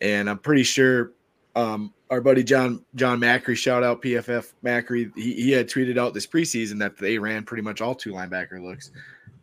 and 0.00 0.30
I'm 0.30 0.38
pretty 0.38 0.62
sure 0.62 1.12
um, 1.56 1.92
our 2.10 2.20
buddy 2.20 2.42
John 2.42 2.84
John 2.94 3.20
Macri, 3.20 3.56
shout 3.56 3.82
out 3.82 4.02
PFF 4.02 4.52
Macri, 4.64 5.10
he, 5.16 5.34
he 5.34 5.50
had 5.50 5.68
tweeted 5.68 5.98
out 5.98 6.14
this 6.14 6.26
preseason 6.26 6.78
that 6.78 6.96
they 6.96 7.18
ran 7.18 7.44
pretty 7.44 7.62
much 7.62 7.80
all 7.80 7.94
two 7.94 8.12
linebacker 8.12 8.62
looks. 8.62 8.90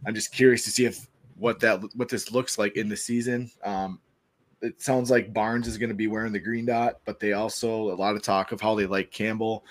I'm 0.05 0.15
just 0.15 0.31
curious 0.31 0.63
to 0.65 0.71
see 0.71 0.85
if 0.85 1.07
what 1.37 1.59
that 1.61 1.81
what 1.95 2.09
this 2.09 2.31
looks 2.31 2.57
like 2.57 2.77
in 2.77 2.89
the 2.89 2.97
season. 2.97 3.51
Um, 3.63 3.99
it 4.61 4.81
sounds 4.81 5.11
like 5.11 5.33
Barnes 5.33 5.67
is 5.67 5.77
going 5.77 5.89
to 5.89 5.95
be 5.95 6.07
wearing 6.07 6.33
the 6.33 6.39
green 6.39 6.65
dot, 6.65 6.99
but 7.05 7.19
they 7.19 7.33
also 7.33 7.91
a 7.91 7.95
lot 7.95 8.15
of 8.15 8.23
talk 8.23 8.51
of 8.51 8.61
how 8.61 8.75
they 8.75 8.85
like 8.85 9.11
Campbell 9.11 9.65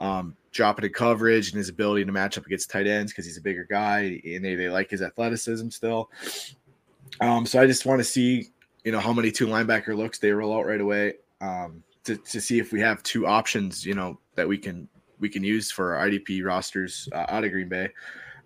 um, 0.00 0.36
dropping 0.52 0.84
in 0.84 0.92
coverage 0.92 1.48
and 1.48 1.58
his 1.58 1.68
ability 1.68 2.04
to 2.04 2.12
match 2.12 2.38
up 2.38 2.46
against 2.46 2.70
tight 2.70 2.86
ends 2.86 3.12
because 3.12 3.26
he's 3.26 3.36
a 3.36 3.42
bigger 3.42 3.66
guy 3.68 4.20
and 4.24 4.44
they, 4.44 4.54
they 4.54 4.68
like 4.68 4.90
his 4.90 5.02
athleticism 5.02 5.68
still. 5.70 6.10
Um, 7.20 7.46
so 7.46 7.60
I 7.60 7.66
just 7.66 7.84
want 7.84 8.00
to 8.00 8.04
see, 8.04 8.46
you 8.84 8.92
know, 8.92 9.00
how 9.00 9.12
many 9.12 9.30
two 9.30 9.46
linebacker 9.46 9.96
looks 9.96 10.18
they 10.18 10.30
roll 10.30 10.56
out 10.56 10.66
right 10.66 10.80
away 10.80 11.14
um, 11.40 11.82
to, 12.04 12.16
to 12.16 12.40
see 12.40 12.58
if 12.58 12.72
we 12.72 12.80
have 12.80 13.02
two 13.02 13.26
options, 13.26 13.84
you 13.84 13.94
know, 13.94 14.18
that 14.34 14.46
we 14.48 14.56
can 14.56 14.88
we 15.20 15.28
can 15.28 15.42
use 15.42 15.70
for 15.70 15.96
our 15.96 16.08
IDP 16.08 16.44
rosters 16.44 17.08
uh, 17.12 17.26
out 17.28 17.44
of 17.44 17.50
Green 17.50 17.68
Bay. 17.68 17.90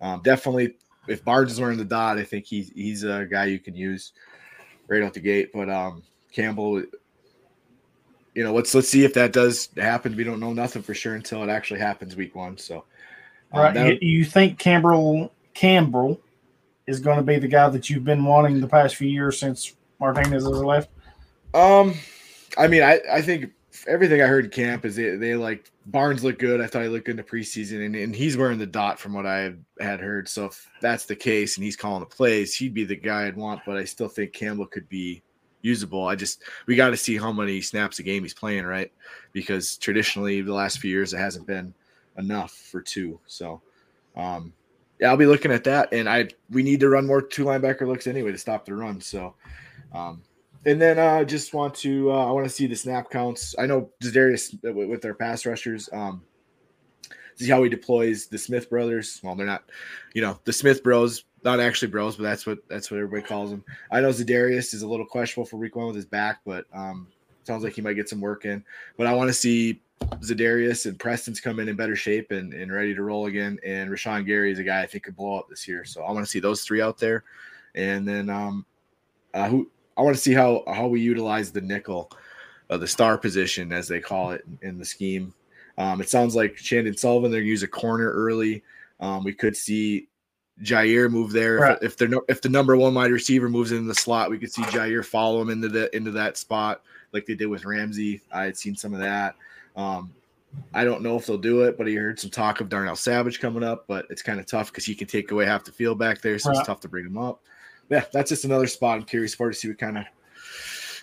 Um, 0.01 0.21
definitely, 0.23 0.75
if 1.07 1.23
Barnes 1.23 1.51
is 1.51 1.59
wearing 1.59 1.77
the 1.77 1.85
dot, 1.85 2.17
I 2.17 2.23
think 2.23 2.45
he's 2.45 2.71
he's 2.71 3.03
a 3.03 3.25
guy 3.25 3.45
you 3.45 3.59
can 3.59 3.75
use 3.75 4.13
right 4.87 5.03
out 5.03 5.13
the 5.13 5.19
gate. 5.19 5.51
But 5.53 5.69
um, 5.69 6.03
Campbell, 6.31 6.83
you 8.33 8.43
know, 8.43 8.53
let's 8.53 8.73
let's 8.73 8.89
see 8.89 9.03
if 9.03 9.13
that 9.15 9.33
does 9.33 9.69
happen. 9.77 10.15
We 10.15 10.23
don't 10.23 10.39
know 10.39 10.53
nothing 10.53 10.81
for 10.81 10.93
sure 10.93 11.15
until 11.15 11.43
it 11.43 11.49
actually 11.49 11.79
happens 11.79 12.15
week 12.15 12.35
one. 12.35 12.57
So, 12.57 12.85
um, 13.51 13.61
right, 13.61 14.01
you, 14.01 14.19
you 14.19 14.25
think 14.25 14.59
Campbell 14.59 15.31
Campbell 15.53 16.19
is 16.87 16.99
going 16.99 17.17
to 17.17 17.23
be 17.23 17.39
the 17.39 17.47
guy 17.47 17.69
that 17.69 17.89
you've 17.89 18.03
been 18.03 18.23
wanting 18.23 18.59
the 18.59 18.67
past 18.67 18.95
few 18.95 19.09
years 19.09 19.39
since 19.39 19.73
Martinez 19.99 20.43
has 20.43 20.63
left? 20.63 20.89
Um, 21.53 21.93
I 22.57 22.67
mean, 22.67 22.83
I 22.83 22.99
I 23.11 23.21
think 23.21 23.51
everything 23.87 24.21
I 24.21 24.27
heard 24.27 24.45
in 24.45 24.51
camp 24.51 24.85
is 24.85 24.95
they, 24.95 25.15
they 25.15 25.35
like 25.35 25.71
Barnes 25.85 26.23
looked 26.23 26.39
good. 26.39 26.61
I 26.61 26.67
thought 26.67 26.83
he 26.83 26.89
looked 26.89 27.05
good 27.05 27.11
in 27.11 27.17
the 27.17 27.23
preseason, 27.23 27.85
and, 27.85 27.95
and 27.95 28.15
he's 28.15 28.37
wearing 28.37 28.59
the 28.59 28.65
dot 28.65 28.99
from 28.99 29.13
what 29.13 29.25
I 29.25 29.53
had 29.79 29.99
heard. 29.99 30.27
So 30.27 30.45
if 30.45 30.69
that's 30.81 31.05
the 31.05 31.15
case 31.15 31.57
and 31.57 31.63
he's 31.63 31.75
calling 31.75 31.99
the 31.99 32.05
plays, 32.05 32.55
he'd 32.55 32.73
be 32.73 32.85
the 32.85 32.95
guy 32.95 33.27
I'd 33.27 33.35
want. 33.35 33.61
But 33.65 33.77
I 33.77 33.83
still 33.83 34.07
think 34.07 34.33
Campbell 34.33 34.67
could 34.67 34.87
be 34.89 35.21
usable. 35.63 36.05
I 36.05 36.15
just 36.15 36.43
we 36.67 36.75
got 36.75 36.91
to 36.91 36.97
see 36.97 37.17
how 37.17 37.31
many 37.31 37.61
snaps 37.61 37.97
a 37.99 38.03
game 38.03 38.21
he's 38.21 38.33
playing, 38.33 38.65
right? 38.65 38.91
Because 39.31 39.77
traditionally 39.77 40.41
the 40.41 40.53
last 40.53 40.79
few 40.79 40.91
years 40.91 41.13
it 41.13 41.17
hasn't 41.17 41.47
been 41.47 41.73
enough 42.17 42.51
for 42.51 42.81
two. 42.81 43.19
So 43.25 43.61
um 44.15 44.53
yeah, 44.99 45.09
I'll 45.09 45.17
be 45.17 45.25
looking 45.25 45.51
at 45.51 45.63
that. 45.63 45.91
And 45.91 46.07
I 46.07 46.29
we 46.51 46.61
need 46.61 46.79
to 46.81 46.89
run 46.89 47.07
more 47.07 47.21
two 47.21 47.45
linebacker 47.45 47.87
looks 47.87 48.05
anyway 48.05 48.31
to 48.31 48.37
stop 48.37 48.65
the 48.65 48.75
run. 48.75 49.01
So 49.01 49.33
um 49.93 50.21
and 50.65 50.81
then 50.81 50.99
I 50.99 51.21
uh, 51.21 51.23
just 51.23 51.53
want 51.53 51.73
to 51.75 52.11
uh, 52.11 52.25
I 52.27 52.31
want 52.31 52.45
to 52.45 52.53
see 52.53 52.67
the 52.67 52.75
snap 52.75 53.09
counts. 53.09 53.55
I 53.57 53.65
know 53.65 53.89
Darius 53.99 54.55
uh, 54.67 54.73
with 54.73 55.01
their 55.01 55.13
pass 55.13 55.45
rushers. 55.45 55.89
Um, 55.91 56.23
see 57.35 57.49
how 57.49 57.63
he 57.63 57.69
deploys 57.69 58.27
the 58.27 58.37
Smith 58.37 58.69
brothers. 58.69 59.19
Well, 59.23 59.35
they're 59.35 59.45
not, 59.45 59.63
you 60.13 60.21
know, 60.21 60.39
the 60.43 60.53
Smith 60.53 60.83
Bros, 60.83 61.25
not 61.43 61.59
actually 61.59 61.89
bros, 61.89 62.15
but 62.15 62.23
that's 62.23 62.45
what 62.45 62.59
that's 62.69 62.89
what 62.89 62.97
everybody 62.97 63.23
calls 63.23 63.51
them. 63.51 63.63
I 63.91 64.01
know 64.01 64.09
Za'Darius 64.09 64.73
is 64.73 64.81
a 64.81 64.87
little 64.87 65.05
questionable 65.05 65.47
for 65.47 65.57
week 65.57 65.75
one 65.75 65.87
with 65.87 65.95
his 65.95 66.05
back, 66.05 66.39
but 66.45 66.65
um, 66.73 67.07
sounds 67.43 67.63
like 67.63 67.73
he 67.73 67.81
might 67.81 67.93
get 67.93 68.09
some 68.09 68.21
work 68.21 68.45
in. 68.45 68.63
But 68.97 69.07
I 69.07 69.13
want 69.13 69.29
to 69.29 69.33
see 69.33 69.81
Za'Darius 70.01 70.85
and 70.85 70.97
Preston's 70.99 71.39
come 71.39 71.59
in 71.59 71.67
in 71.67 71.75
better 71.75 71.95
shape 71.95 72.31
and, 72.31 72.53
and 72.53 72.71
ready 72.71 72.95
to 72.95 73.03
roll 73.03 73.25
again. 73.25 73.59
And 73.65 73.89
Rashan 73.89 74.25
Gary 74.25 74.51
is 74.51 74.59
a 74.59 74.63
guy 74.63 74.81
I 74.81 74.85
think 74.85 75.03
could 75.03 75.15
blow 75.15 75.37
up 75.37 75.49
this 75.49 75.67
year. 75.67 75.85
So 75.85 76.03
I 76.03 76.11
want 76.11 76.25
to 76.25 76.31
see 76.31 76.39
those 76.39 76.63
three 76.63 76.81
out 76.81 76.97
there. 76.97 77.23
And 77.75 78.07
then 78.07 78.29
um, 78.29 78.65
uh, 79.33 79.49
who 79.49 79.69
I 79.97 80.01
want 80.01 80.15
to 80.15 80.21
see 80.21 80.33
how 80.33 80.63
how 80.67 80.87
we 80.87 81.01
utilize 81.01 81.51
the 81.51 81.61
nickel, 81.61 82.11
uh, 82.69 82.77
the 82.77 82.87
star 82.87 83.17
position 83.17 83.71
as 83.71 83.87
they 83.87 83.99
call 83.99 84.31
it 84.31 84.43
in, 84.45 84.69
in 84.69 84.77
the 84.77 84.85
scheme. 84.85 85.33
Um, 85.77 86.01
it 86.01 86.09
sounds 86.09 86.35
like 86.35 86.55
Chandon 86.55 86.97
Sullivan 86.97 87.31
they're 87.31 87.41
use 87.41 87.63
a 87.63 87.67
corner 87.67 88.11
early. 88.11 88.63
Um, 88.99 89.23
we 89.23 89.33
could 89.33 89.57
see 89.57 90.07
Jaire 90.61 91.09
move 91.09 91.31
there 91.31 91.57
right. 91.57 91.77
if, 91.77 91.83
if 91.83 91.97
they're 91.97 92.07
no, 92.07 92.21
if 92.27 92.41
the 92.41 92.49
number 92.49 92.75
one 92.77 92.93
wide 92.93 93.11
receiver 93.11 93.49
moves 93.49 93.71
in 93.71 93.87
the 93.87 93.95
slot, 93.95 94.29
we 94.29 94.37
could 94.37 94.51
see 94.51 94.61
Jaire 94.63 95.05
follow 95.05 95.41
him 95.41 95.49
into 95.49 95.67
the 95.67 95.95
into 95.95 96.11
that 96.11 96.37
spot 96.37 96.81
like 97.11 97.25
they 97.25 97.35
did 97.35 97.47
with 97.47 97.65
Ramsey. 97.65 98.21
I 98.31 98.43
had 98.45 98.57
seen 98.57 98.75
some 98.75 98.93
of 98.93 98.99
that. 98.99 99.35
Um, 99.75 100.11
I 100.73 100.83
don't 100.83 101.01
know 101.01 101.17
if 101.17 101.25
they'll 101.25 101.37
do 101.39 101.63
it, 101.63 101.79
but 101.79 101.87
I 101.87 101.91
heard 101.91 102.19
some 102.19 102.29
talk 102.29 102.61
of 102.61 102.69
Darnell 102.69 102.95
Savage 102.95 103.39
coming 103.39 103.63
up, 103.63 103.85
but 103.87 104.05
it's 104.11 104.21
kind 104.21 104.39
of 104.39 104.45
tough 104.45 104.71
because 104.71 104.85
he 104.85 104.93
can 104.93 105.07
take 105.07 105.31
away 105.31 105.45
half 105.45 105.63
the 105.63 105.71
field 105.71 105.97
back 105.97 106.21
there, 106.21 106.37
so 106.37 106.49
right. 106.49 106.59
it's 106.59 106.67
tough 106.67 106.79
to 106.81 106.87
bring 106.87 107.05
him 107.05 107.17
up 107.17 107.41
yeah, 107.93 108.05
that's 108.11 108.29
just 108.29 108.43
another 108.43 108.65
spot 108.65 108.97
I'm 108.97 109.03
curious 109.03 109.35
for 109.35 109.49
to 109.49 109.55
see 109.55 109.67
what 109.67 109.77
kind 109.77 109.99
of 109.99 110.05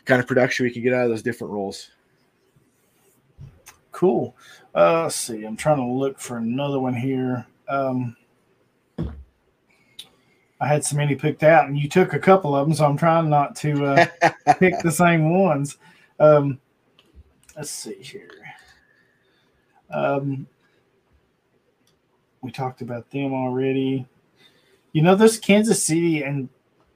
kind 0.04 0.20
of 0.20 0.26
production 0.26 0.64
we 0.64 0.72
can 0.72 0.82
get 0.82 0.92
out 0.92 1.04
of 1.04 1.10
those 1.10 1.22
different 1.22 1.52
roles. 1.52 1.90
Cool. 3.92 4.36
Uh, 4.74 5.04
let's 5.04 5.14
see. 5.14 5.44
I'm 5.44 5.56
trying 5.56 5.76
to 5.76 5.84
look 5.84 6.18
for 6.18 6.38
another 6.38 6.80
one 6.80 6.94
here. 6.94 7.46
Um, 7.68 8.16
I 8.98 10.66
had 10.66 10.84
so 10.84 10.96
many 10.96 11.14
picked 11.14 11.44
out, 11.44 11.68
and 11.68 11.78
you 11.78 11.88
took 11.88 12.12
a 12.12 12.18
couple 12.18 12.56
of 12.56 12.66
them, 12.66 12.74
so 12.74 12.86
I'm 12.86 12.96
trying 12.96 13.30
not 13.30 13.54
to 13.56 13.86
uh, 13.86 14.06
pick 14.58 14.74
the 14.82 14.90
same 14.90 15.40
ones. 15.40 15.78
Um, 16.18 16.58
let's 17.56 17.70
see 17.70 18.02
here. 18.02 18.30
Um, 19.90 20.48
we 22.42 22.50
talked 22.50 22.82
about 22.82 23.10
them 23.10 23.32
already. 23.32 24.06
You 24.92 25.02
know, 25.02 25.14
this 25.14 25.38
Kansas 25.38 25.84
City 25.84 26.24
and 26.24 26.48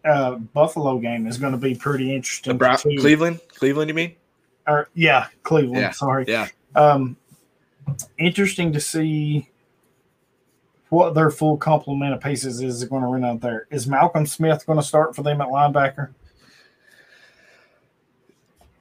uh, 0.05 0.36
Buffalo 0.36 0.98
game 0.98 1.26
is 1.26 1.38
going 1.38 1.52
to 1.52 1.59
be 1.59 1.74
pretty 1.74 2.14
interesting. 2.14 2.57
Bra-. 2.57 2.76
Cleveland, 2.76 3.40
Cleveland, 3.48 3.88
you 3.88 3.94
mean? 3.94 4.14
Or, 4.66 4.88
yeah, 4.94 5.26
Cleveland. 5.42 5.80
Yeah, 5.80 5.90
Sorry. 5.90 6.24
Yeah, 6.26 6.48
Um, 6.74 7.16
interesting 8.18 8.72
to 8.72 8.80
see 8.80 9.50
what 10.88 11.14
their 11.14 11.30
full 11.30 11.57
complement 11.57 12.14
of 12.14 12.20
pieces 12.20 12.61
is 12.62 12.84
going 12.84 13.02
to 13.02 13.09
run 13.09 13.24
out 13.24 13.40
there. 13.40 13.66
Is 13.70 13.86
Malcolm 13.86 14.26
Smith 14.26 14.64
going 14.64 14.78
to 14.78 14.84
start 14.84 15.14
for 15.14 15.22
them 15.22 15.40
at 15.40 15.48
linebacker? 15.48 16.14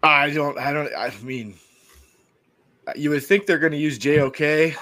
I 0.03 0.30
don't. 0.30 0.57
I 0.57 0.74
don't. 0.74 0.93
I 0.95 1.11
mean, 1.24 1.55
you 2.95 3.09
would 3.09 3.24
think 3.24 3.45
they're 3.45 3.57
going 3.57 3.71
to 3.71 3.78
use 3.78 3.97
JOK 3.97 4.76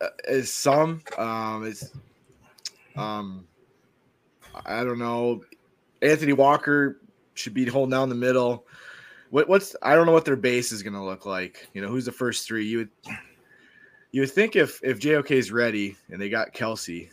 uh, 0.00 0.06
as 0.26 0.50
some. 0.50 1.02
Um, 1.18 1.66
it's, 1.66 1.92
um, 2.96 3.46
I 4.66 4.84
don't 4.84 4.98
know. 4.98 5.42
Anthony 6.02 6.32
Walker 6.32 7.00
should 7.34 7.54
be 7.54 7.66
holding 7.66 7.90
down 7.90 8.08
the 8.08 8.14
middle. 8.14 8.66
What, 9.30 9.48
what's 9.48 9.76
I 9.82 9.94
don't 9.94 10.06
know 10.06 10.12
what 10.12 10.24
their 10.24 10.36
base 10.36 10.72
is 10.72 10.82
going 10.82 10.94
to 10.94 11.02
look 11.02 11.26
like. 11.26 11.68
You 11.74 11.82
know, 11.82 11.88
who's 11.88 12.04
the 12.06 12.12
first 12.12 12.46
three? 12.46 12.66
You 12.66 12.78
would 12.78 12.90
you 14.12 14.22
would 14.22 14.30
think 14.30 14.56
if 14.56 14.80
if 14.82 14.98
JOK 14.98 15.30
is 15.32 15.52
ready 15.52 15.96
and 16.10 16.20
they 16.20 16.28
got 16.30 16.52
Kelsey, 16.52 17.10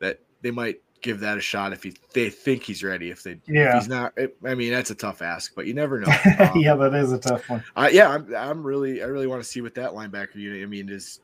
that 0.00 0.20
they 0.42 0.50
might 0.50 0.80
give 1.02 1.20
that 1.20 1.38
a 1.38 1.40
shot 1.40 1.72
if 1.72 1.82
he 1.82 1.94
they 2.12 2.28
think 2.30 2.62
he's 2.62 2.82
ready. 2.82 3.10
If 3.10 3.22
they 3.22 3.40
Yeah. 3.46 3.68
if 3.76 3.82
he's 3.82 3.88
not, 3.88 4.12
it, 4.16 4.36
I 4.44 4.54
mean 4.54 4.72
that's 4.72 4.90
a 4.90 4.94
tough 4.94 5.22
ask, 5.22 5.54
but 5.54 5.66
you 5.66 5.74
never 5.74 6.00
know. 6.00 6.08
Um, 6.40 6.58
yeah, 6.60 6.74
that 6.74 6.94
is 6.94 7.12
a 7.12 7.18
tough 7.18 7.48
one. 7.48 7.62
I, 7.76 7.90
yeah, 7.90 8.08
I'm, 8.10 8.34
I'm 8.34 8.62
really, 8.64 9.02
I 9.02 9.06
really 9.06 9.26
want 9.26 9.42
to 9.42 9.48
see 9.48 9.60
what 9.60 9.74
that 9.76 9.92
linebacker 9.92 10.34
unit. 10.36 10.62
I 10.62 10.66
mean, 10.66 10.88
is 10.88 11.20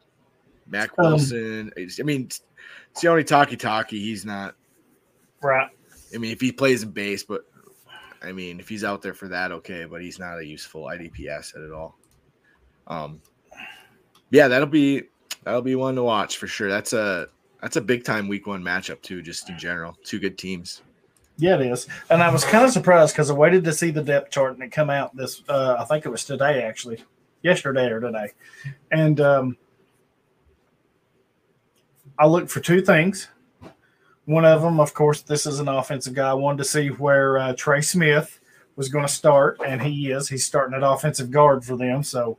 Mac 0.68 0.90
Um, 0.98 1.06
Wilson? 1.06 1.72
I 1.76 2.02
mean, 2.02 2.28
it's 2.90 3.00
the 3.00 3.08
only 3.08 3.24
Takitaki. 3.24 3.90
He's 3.90 4.24
not. 4.24 4.54
Right. 5.42 5.70
I 6.14 6.18
mean, 6.18 6.32
if 6.32 6.40
he 6.40 6.52
plays 6.52 6.82
in 6.82 6.90
base, 6.90 7.22
but 7.22 7.42
I 8.22 8.32
mean, 8.32 8.60
if 8.60 8.68
he's 8.68 8.84
out 8.84 9.02
there 9.02 9.14
for 9.14 9.28
that, 9.28 9.52
okay, 9.52 9.84
but 9.84 10.00
he's 10.00 10.18
not 10.18 10.38
a 10.38 10.44
useful 10.44 10.84
IDP 10.84 11.28
asset 11.28 11.62
at 11.62 11.72
all. 11.72 11.98
Um, 12.86 13.20
yeah, 14.30 14.48
that'll 14.48 14.66
be 14.66 15.04
that'll 15.44 15.62
be 15.62 15.74
one 15.74 15.94
to 15.96 16.02
watch 16.02 16.36
for 16.36 16.46
sure. 16.46 16.68
That's 16.68 16.92
a 16.92 17.28
that's 17.60 17.76
a 17.76 17.80
big 17.80 18.04
time 18.04 18.28
week 18.28 18.46
one 18.46 18.62
matchup 18.62 19.02
too, 19.02 19.22
just 19.22 19.48
in 19.48 19.58
general. 19.58 19.96
Two 20.04 20.18
good 20.18 20.38
teams. 20.38 20.82
Yeah, 21.38 21.56
it 21.56 21.66
is. 21.66 21.86
And 22.08 22.22
I 22.22 22.30
was 22.30 22.44
kind 22.44 22.64
of 22.64 22.70
surprised 22.70 23.14
because 23.14 23.30
I 23.30 23.34
waited 23.34 23.64
to 23.64 23.72
see 23.72 23.90
the 23.90 24.02
depth 24.02 24.30
chart 24.30 24.54
and 24.54 24.62
it 24.62 24.72
come 24.72 24.88
out 24.88 25.14
this, 25.14 25.42
uh, 25.48 25.76
I 25.78 25.84
think 25.84 26.06
it 26.06 26.08
was 26.08 26.24
today 26.24 26.62
actually, 26.62 27.04
yesterday 27.42 27.90
or 27.90 28.00
today. 28.00 28.32
And 28.90 29.20
um, 29.20 29.56
I 32.18 32.26
looked 32.26 32.50
for 32.50 32.60
two 32.60 32.80
things. 32.80 33.28
One 34.24 34.44
of 34.44 34.62
them, 34.62 34.80
of 34.80 34.92
course, 34.94 35.22
this 35.22 35.46
is 35.46 35.60
an 35.60 35.68
offensive 35.68 36.14
guy. 36.14 36.30
I 36.30 36.34
wanted 36.34 36.58
to 36.58 36.64
see 36.64 36.88
where 36.88 37.38
uh, 37.38 37.54
Trey 37.56 37.80
Smith 37.80 38.40
was 38.74 38.88
going 38.88 39.06
to 39.06 39.12
start, 39.12 39.60
and 39.64 39.80
he 39.80 40.10
is. 40.10 40.28
He's 40.28 40.44
starting 40.44 40.74
at 40.74 40.82
offensive 40.82 41.30
guard 41.30 41.64
for 41.64 41.76
them. 41.76 42.02
So, 42.02 42.36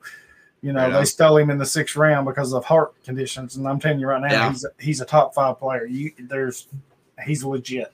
you 0.62 0.74
know, 0.74 0.82
Right 0.90 0.92
they 1.00 1.06
stole 1.06 1.38
him 1.38 1.50
in 1.50 1.58
the 1.58 1.66
sixth 1.66 1.96
round 1.96 2.26
because 2.26 2.54
of 2.54 2.66
heart 2.66 3.02
conditions. 3.04 3.56
And 3.56 3.68
I'm 3.68 3.80
telling 3.80 4.00
you 4.00 4.08
right 4.08 4.22
now, 4.22 4.32
Yeah. 4.32 4.50
he's 4.50 4.66
he's 4.80 5.02
a 5.02 5.06
top 5.06 5.34
five 5.34 5.60
player. 5.60 5.86
You 5.86 6.12
there's 6.20 6.68
he's 7.26 7.44
legit. 7.44 7.94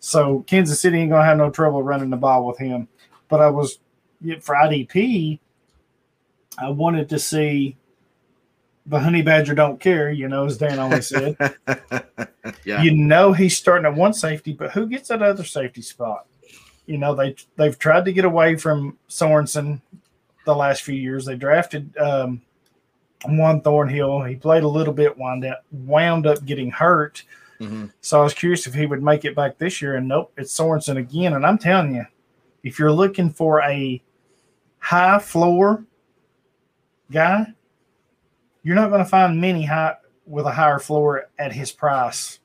So 0.00 0.40
Kansas 0.46 0.80
City 0.80 0.98
ain't 0.98 1.10
gonna 1.10 1.24
have 1.24 1.38
no 1.38 1.50
trouble 1.50 1.82
running 1.82 2.10
the 2.10 2.16
ball 2.16 2.46
with 2.46 2.58
him. 2.58 2.88
But 3.28 3.40
I 3.40 3.50
was 3.50 3.78
yeah, 4.20 4.36
for 4.40 4.54
IDP, 4.56 5.38
I 6.58 6.70
wanted 6.70 7.08
to 7.10 7.18
see 7.18 7.76
the 8.88 8.98
honey 8.98 9.22
badger 9.22 9.54
don't 9.54 9.78
care, 9.78 10.10
you 10.10 10.28
know, 10.28 10.46
as 10.46 10.58
Dan 10.58 10.78
always 10.78 11.08
said. 11.08 11.36
yeah, 12.64 12.82
You 12.82 12.92
know 12.92 13.32
he's 13.32 13.56
starting 13.56 13.86
at 13.86 13.94
one 13.94 14.14
safety, 14.14 14.52
but 14.52 14.70
who 14.72 14.86
gets 14.86 15.08
that 15.08 15.22
other 15.22 15.44
safety 15.44 15.82
spot? 15.82 16.26
You 16.86 16.98
know, 16.98 17.14
they 17.14 17.36
they've 17.56 17.78
tried 17.78 18.06
to 18.06 18.12
get 18.12 18.24
away 18.24 18.56
from 18.56 18.96
Sorensen 19.08 19.80
the 20.46 20.54
last 20.54 20.82
few 20.82 20.94
years. 20.94 21.26
They 21.26 21.36
drafted 21.36 21.96
um 21.98 22.40
Juan 23.26 23.60
Thornhill. 23.60 24.22
He 24.22 24.36
played 24.36 24.62
a 24.62 24.68
little 24.68 24.94
bit, 24.94 25.16
wound 25.18 25.44
up 25.44 25.64
wound 25.70 26.26
up 26.26 26.44
getting 26.46 26.70
hurt. 26.70 27.24
Mhm. 27.60 27.92
So 28.00 28.20
I 28.20 28.22
was 28.22 28.34
curious 28.34 28.66
if 28.66 28.74
he 28.74 28.86
would 28.86 29.02
make 29.02 29.24
it 29.24 29.34
back 29.36 29.58
this 29.58 29.82
year, 29.82 29.96
and 29.96 30.08
nope, 30.08 30.32
it's 30.36 30.56
Sorensen 30.56 30.96
again. 30.96 31.34
And 31.34 31.44
I'm 31.44 31.58
telling 31.58 31.94
you, 31.94 32.06
if 32.62 32.78
you're 32.78 32.92
looking 32.92 33.30
for 33.30 33.60
a 33.62 34.00
high 34.78 35.18
floor 35.18 35.84
guy, 37.10 37.52
you're 38.68 38.76
not 38.76 38.90
going 38.90 39.02
to 39.02 39.08
find 39.08 39.40
many 39.40 39.64
high 39.64 39.96
with 40.26 40.44
a 40.44 40.50
higher 40.52 40.78
floor 40.78 41.30
at 41.38 41.54
his 41.54 41.72
price 41.72 42.38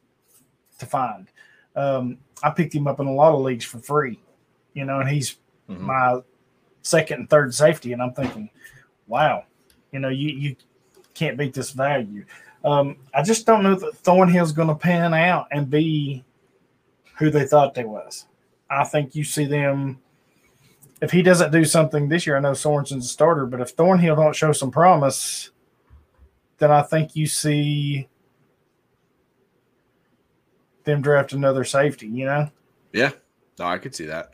to 0.80 0.86
find. 0.86 1.28
Um, 1.76 2.18
I 2.42 2.50
picked 2.52 2.74
him 2.74 2.88
up 2.88 3.02
in 3.02 3.08
a 3.08 3.12
lot 3.14 3.34
of 3.34 3.42
leagues 3.42 3.66
for 3.66 3.80
free, 3.80 4.22
you 4.74 4.86
know, 4.86 5.02
and 5.02 5.10
he's 5.10 5.36
Mhm. 5.70 5.80
my 5.82 6.22
second 6.82 7.20
and 7.20 7.30
third 7.30 7.54
safety, 7.54 7.92
and 7.92 8.02
I'm 8.02 8.14
thinking, 8.14 8.50
wow, 9.08 9.44
you 9.92 10.00
know, 10.00 10.08
you 10.08 10.30
you 10.30 10.56
can't 11.14 11.38
beat 11.38 11.54
this 11.54 11.72
value. 11.72 12.24
Um, 12.64 12.96
I 13.14 13.22
just 13.22 13.46
don't 13.46 13.62
know 13.64 13.76
that 13.76 14.02
Thornhill's 14.02 14.54
going 14.54 14.70
to 14.70 14.76
pan 14.76 15.14
out 15.14 15.48
and 15.52 15.70
be 15.70 16.24
who 17.18 17.30
they 17.30 17.46
thought 17.46 17.74
they 17.74 17.84
was. 17.84 18.28
I 18.70 18.86
think 18.86 19.14
you 19.14 19.26
see 19.26 19.44
them. 19.46 20.00
If 21.02 21.12
he 21.12 21.22
doesn't 21.22 21.52
do 21.52 21.66
something 21.66 22.08
this 22.08 22.26
year, 22.26 22.38
I 22.38 22.40
know 22.40 22.54
Sorensen's 22.54 23.06
a 23.06 23.10
starter, 23.10 23.46
but 23.46 23.60
if 23.60 23.72
Thornhill 23.72 24.16
don't 24.16 24.36
show 24.36 24.54
some 24.54 24.72
promise, 24.72 25.52
then 26.64 26.72
I 26.72 26.82
think 26.82 27.16
you 27.18 27.28
see 27.28 28.07
them 30.86 31.01
draft 31.01 31.34
another 31.34 31.64
safety. 31.66 32.07
You 32.07 32.26
know, 32.26 32.49
Yeah, 32.93 33.11
no, 33.59 33.66
I 33.66 33.78
could 33.78 33.93
see 33.93 34.05
that. 34.05 34.32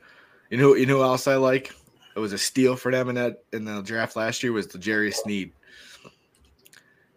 You 0.52 0.58
know, 0.58 0.76
you 0.76 0.86
know 0.86 0.98
who 0.98 1.04
else 1.04 1.28
I 1.28 1.36
like? 1.36 1.74
It 2.16 2.20
was 2.20 2.34
a 2.34 2.38
steal 2.38 2.76
for 2.76 2.92
them 2.92 3.10
in 3.10 3.16
that 3.16 3.44
in 3.52 3.66
the 3.66 3.82
draft 3.82 4.16
last 4.16 4.44
year 4.44 4.52
was 4.52 4.68
the 4.68 4.78
Jerry 4.78 5.12
Sneed. 5.12 5.54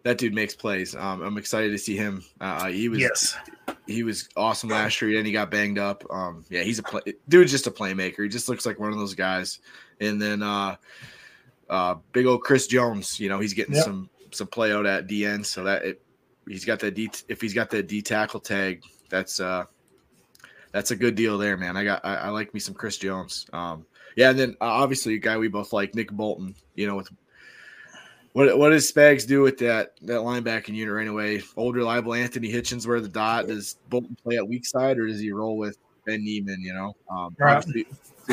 That 0.03 0.17
dude 0.17 0.33
makes 0.33 0.55
plays. 0.55 0.95
Um, 0.95 1.21
I'm 1.21 1.37
excited 1.37 1.71
to 1.71 1.77
see 1.77 1.95
him. 1.95 2.23
Uh, 2.41 2.67
he 2.67 2.89
was 2.89 2.99
yes, 2.99 3.37
he 3.87 4.03
was 4.03 4.27
awesome 4.35 4.69
last 4.69 5.01
year, 5.01 5.17
and 5.17 5.25
he 5.25 5.31
got 5.31 5.49
banged 5.51 5.77
up. 5.79 6.03
Um, 6.09 6.43
yeah, 6.49 6.61
he's 6.63 6.79
a 6.79 6.83
play, 6.83 7.01
dude's 7.29 7.51
just 7.51 7.67
a 7.67 7.71
playmaker. 7.71 8.23
He 8.23 8.29
just 8.29 8.49
looks 8.49 8.65
like 8.65 8.79
one 8.79 8.91
of 8.91 8.97
those 8.97 9.13
guys. 9.15 9.59
And 10.01 10.21
then 10.21 10.43
uh, 10.43 10.75
uh, 11.69 11.95
big 12.11 12.25
old 12.25 12.41
Chris 12.41 12.67
Jones. 12.67 13.17
You 13.19 13.29
know, 13.29 13.39
he's 13.39 13.53
getting 13.53 13.75
Yep. 13.75 13.83
some 13.85 14.09
some 14.35 14.47
play 14.47 14.73
out 14.73 14.85
at 14.85 15.07
DN, 15.07 15.45
so 15.45 15.63
that 15.63 15.83
it, 15.83 16.01
he's 16.47 16.65
got 16.65 16.79
that 16.79 16.95
D. 16.95 17.09
If 17.27 17.41
he's 17.41 17.53
got 17.53 17.69
that 17.71 17.87
D 17.87 18.01
tackle 18.01 18.39
tag, 18.39 18.83
that's 19.09 19.39
uh, 19.39 19.65
that's 20.71 20.91
a 20.91 20.95
good 20.95 21.15
deal 21.15 21.37
there, 21.37 21.57
man. 21.57 21.77
I 21.77 21.83
got 21.83 22.03
I, 22.03 22.15
I 22.15 22.29
like 22.29 22.53
me 22.53 22.59
some 22.59 22.73
Chris 22.73 22.97
Jones. 22.97 23.45
Um, 23.53 23.85
yeah, 24.15 24.29
and 24.29 24.39
then 24.39 24.49
uh, 24.61 24.65
obviously 24.65 25.15
a 25.15 25.19
guy 25.19 25.37
we 25.37 25.47
both 25.47 25.73
like, 25.73 25.95
Nick 25.95 26.11
Bolton. 26.11 26.55
You 26.75 26.87
know, 26.87 26.95
with 26.95 27.09
what 28.33 28.57
what 28.57 28.69
does 28.69 28.91
Spags 28.91 29.27
do 29.27 29.41
with 29.41 29.59
that 29.59 29.93
that 30.01 30.21
linebacking 30.21 30.73
unit 30.73 30.93
right 30.93 31.07
away? 31.07 31.41
Old 31.55 31.75
reliable 31.75 32.13
Anthony 32.13 32.51
Hitchens 32.51 32.87
where 32.87 32.99
the 32.99 33.07
dot 33.07 33.47
does 33.47 33.77
Bolton 33.89 34.17
play 34.23 34.37
at 34.37 34.47
weak 34.47 34.65
side 34.65 34.97
or 34.97 35.07
does 35.07 35.19
he 35.19 35.31
roll 35.31 35.57
with 35.57 35.77
Ben 36.05 36.23
Niemann? 36.23 36.61
You 36.61 36.73
know, 36.73 36.95
um, 37.09 37.35
Right. 37.37 37.57
obviously 37.57 37.85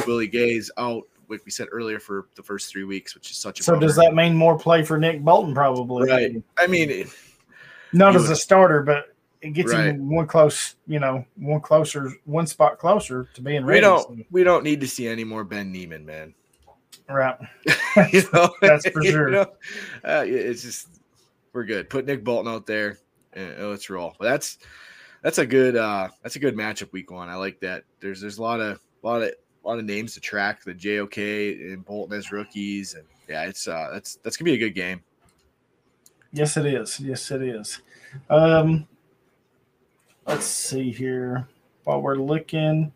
Willie 0.07 0.26
Gay's 0.26 0.70
out, 0.78 1.07
like 1.30 1.44
we 1.44 1.50
said 1.50 1.68
earlier, 1.72 1.98
for 1.98 2.26
the 2.34 2.42
first 2.42 2.70
three 2.70 2.84
weeks, 2.84 3.14
which 3.14 3.30
is 3.30 3.36
such 3.36 3.60
a 3.60 3.62
so 3.62 3.78
does 3.78 3.96
that 3.96 4.14
mean 4.14 4.34
more 4.36 4.58
play 4.58 4.82
for 4.84 4.98
Nick 4.98 5.22
Bolton? 5.22 5.54
Probably, 5.54 6.08
right? 6.10 6.42
I 6.58 6.66
mean, 6.66 6.90
it- 6.90 7.08
Not 7.92 8.14
You 8.14 8.20
as 8.20 8.30
a 8.30 8.36
starter, 8.36 8.82
but 8.82 9.14
it 9.40 9.50
gets 9.50 9.72
Right. 9.72 9.86
him 9.86 10.10
one 10.10 10.26
close, 10.26 10.76
you 10.86 10.98
know, 11.00 11.24
one 11.36 11.60
closer, 11.60 12.12
one 12.24 12.46
spot 12.46 12.78
closer 12.78 13.28
to 13.34 13.40
being 13.42 13.64
we 13.64 13.80
don't 13.80 14.26
we 14.30 14.44
don't 14.44 14.64
need 14.64 14.80
to 14.82 14.86
see 14.88 15.08
any 15.08 15.24
more 15.24 15.44
Ben 15.44 15.72
Niemann, 15.72 16.04
man. 16.04 16.34
Right. 17.08 17.36
you 18.12 18.22
know, 18.32 18.50
That's 18.60 18.88
for 18.88 19.02
You 19.02 19.10
sure. 19.10 19.30
know? 19.30 19.46
Uh, 20.04 20.24
it's 20.26 20.62
just 20.62 20.88
we're 21.52 21.64
good. 21.64 21.88
Put 21.90 22.06
Nick 22.06 22.22
Bolton 22.22 22.52
out 22.52 22.66
there 22.66 22.98
and 23.32 23.70
let's 23.70 23.88
roll. 23.90 24.14
But 24.18 24.26
that's 24.26 24.58
that's 25.22 25.38
a 25.38 25.46
good 25.46 25.74
uh 25.76 26.08
that's 26.22 26.36
a 26.36 26.40
good 26.40 26.56
matchup 26.56 26.92
week 26.92 27.10
one. 27.10 27.28
I 27.28 27.34
like 27.34 27.60
that. 27.60 27.84
There's 28.00 28.20
there's 28.20 28.38
a 28.38 28.42
lot 28.42 28.60
of 28.60 28.78
a 29.02 29.06
lot 29.06 29.22
of 29.22 29.32
a 29.62 29.68
lot 29.68 29.78
of 29.78 29.84
names 29.84 30.14
to 30.14 30.20
track. 30.20 30.64
The 30.64 30.74
JOK 30.74 31.18
and 31.18 31.84
Bolton 31.84 32.16
as 32.16 32.32
rookies, 32.32 32.94
and 32.94 33.04
yeah, 33.28 33.44
it's 33.44 33.68
uh 33.68 33.88
that's 33.92 34.16
that's 34.22 34.36
gonna 34.36 34.46
be 34.50 34.54
a 34.54 34.58
good 34.58 34.74
game. 34.74 35.02
Yes, 36.32 36.56
it 36.56 36.66
is. 36.66 37.00
Yes, 37.00 37.30
it 37.30 37.42
is. 37.42 37.82
Um, 38.28 38.86
let's 40.26 40.44
see 40.44 40.90
here. 40.90 41.48
While 41.84 42.02
we're 42.02 42.16
looking, 42.16 42.92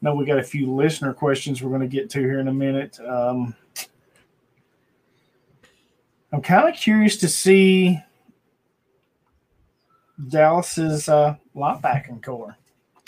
no, 0.00 0.14
we 0.14 0.24
got 0.24 0.38
a 0.38 0.42
few 0.42 0.72
listener 0.72 1.12
questions 1.12 1.62
we're 1.62 1.68
going 1.68 1.82
to 1.82 1.86
get 1.86 2.08
to 2.10 2.20
here 2.20 2.40
in 2.40 2.48
a 2.48 2.54
minute. 2.54 2.98
Um, 3.00 3.54
I'm 6.32 6.40
kind 6.40 6.68
of 6.68 6.74
curious 6.74 7.16
to 7.18 7.28
see 7.28 8.00
Dallas's 10.28 11.08
uh, 11.08 11.36
linebacking 11.54 12.22
core. 12.22 12.56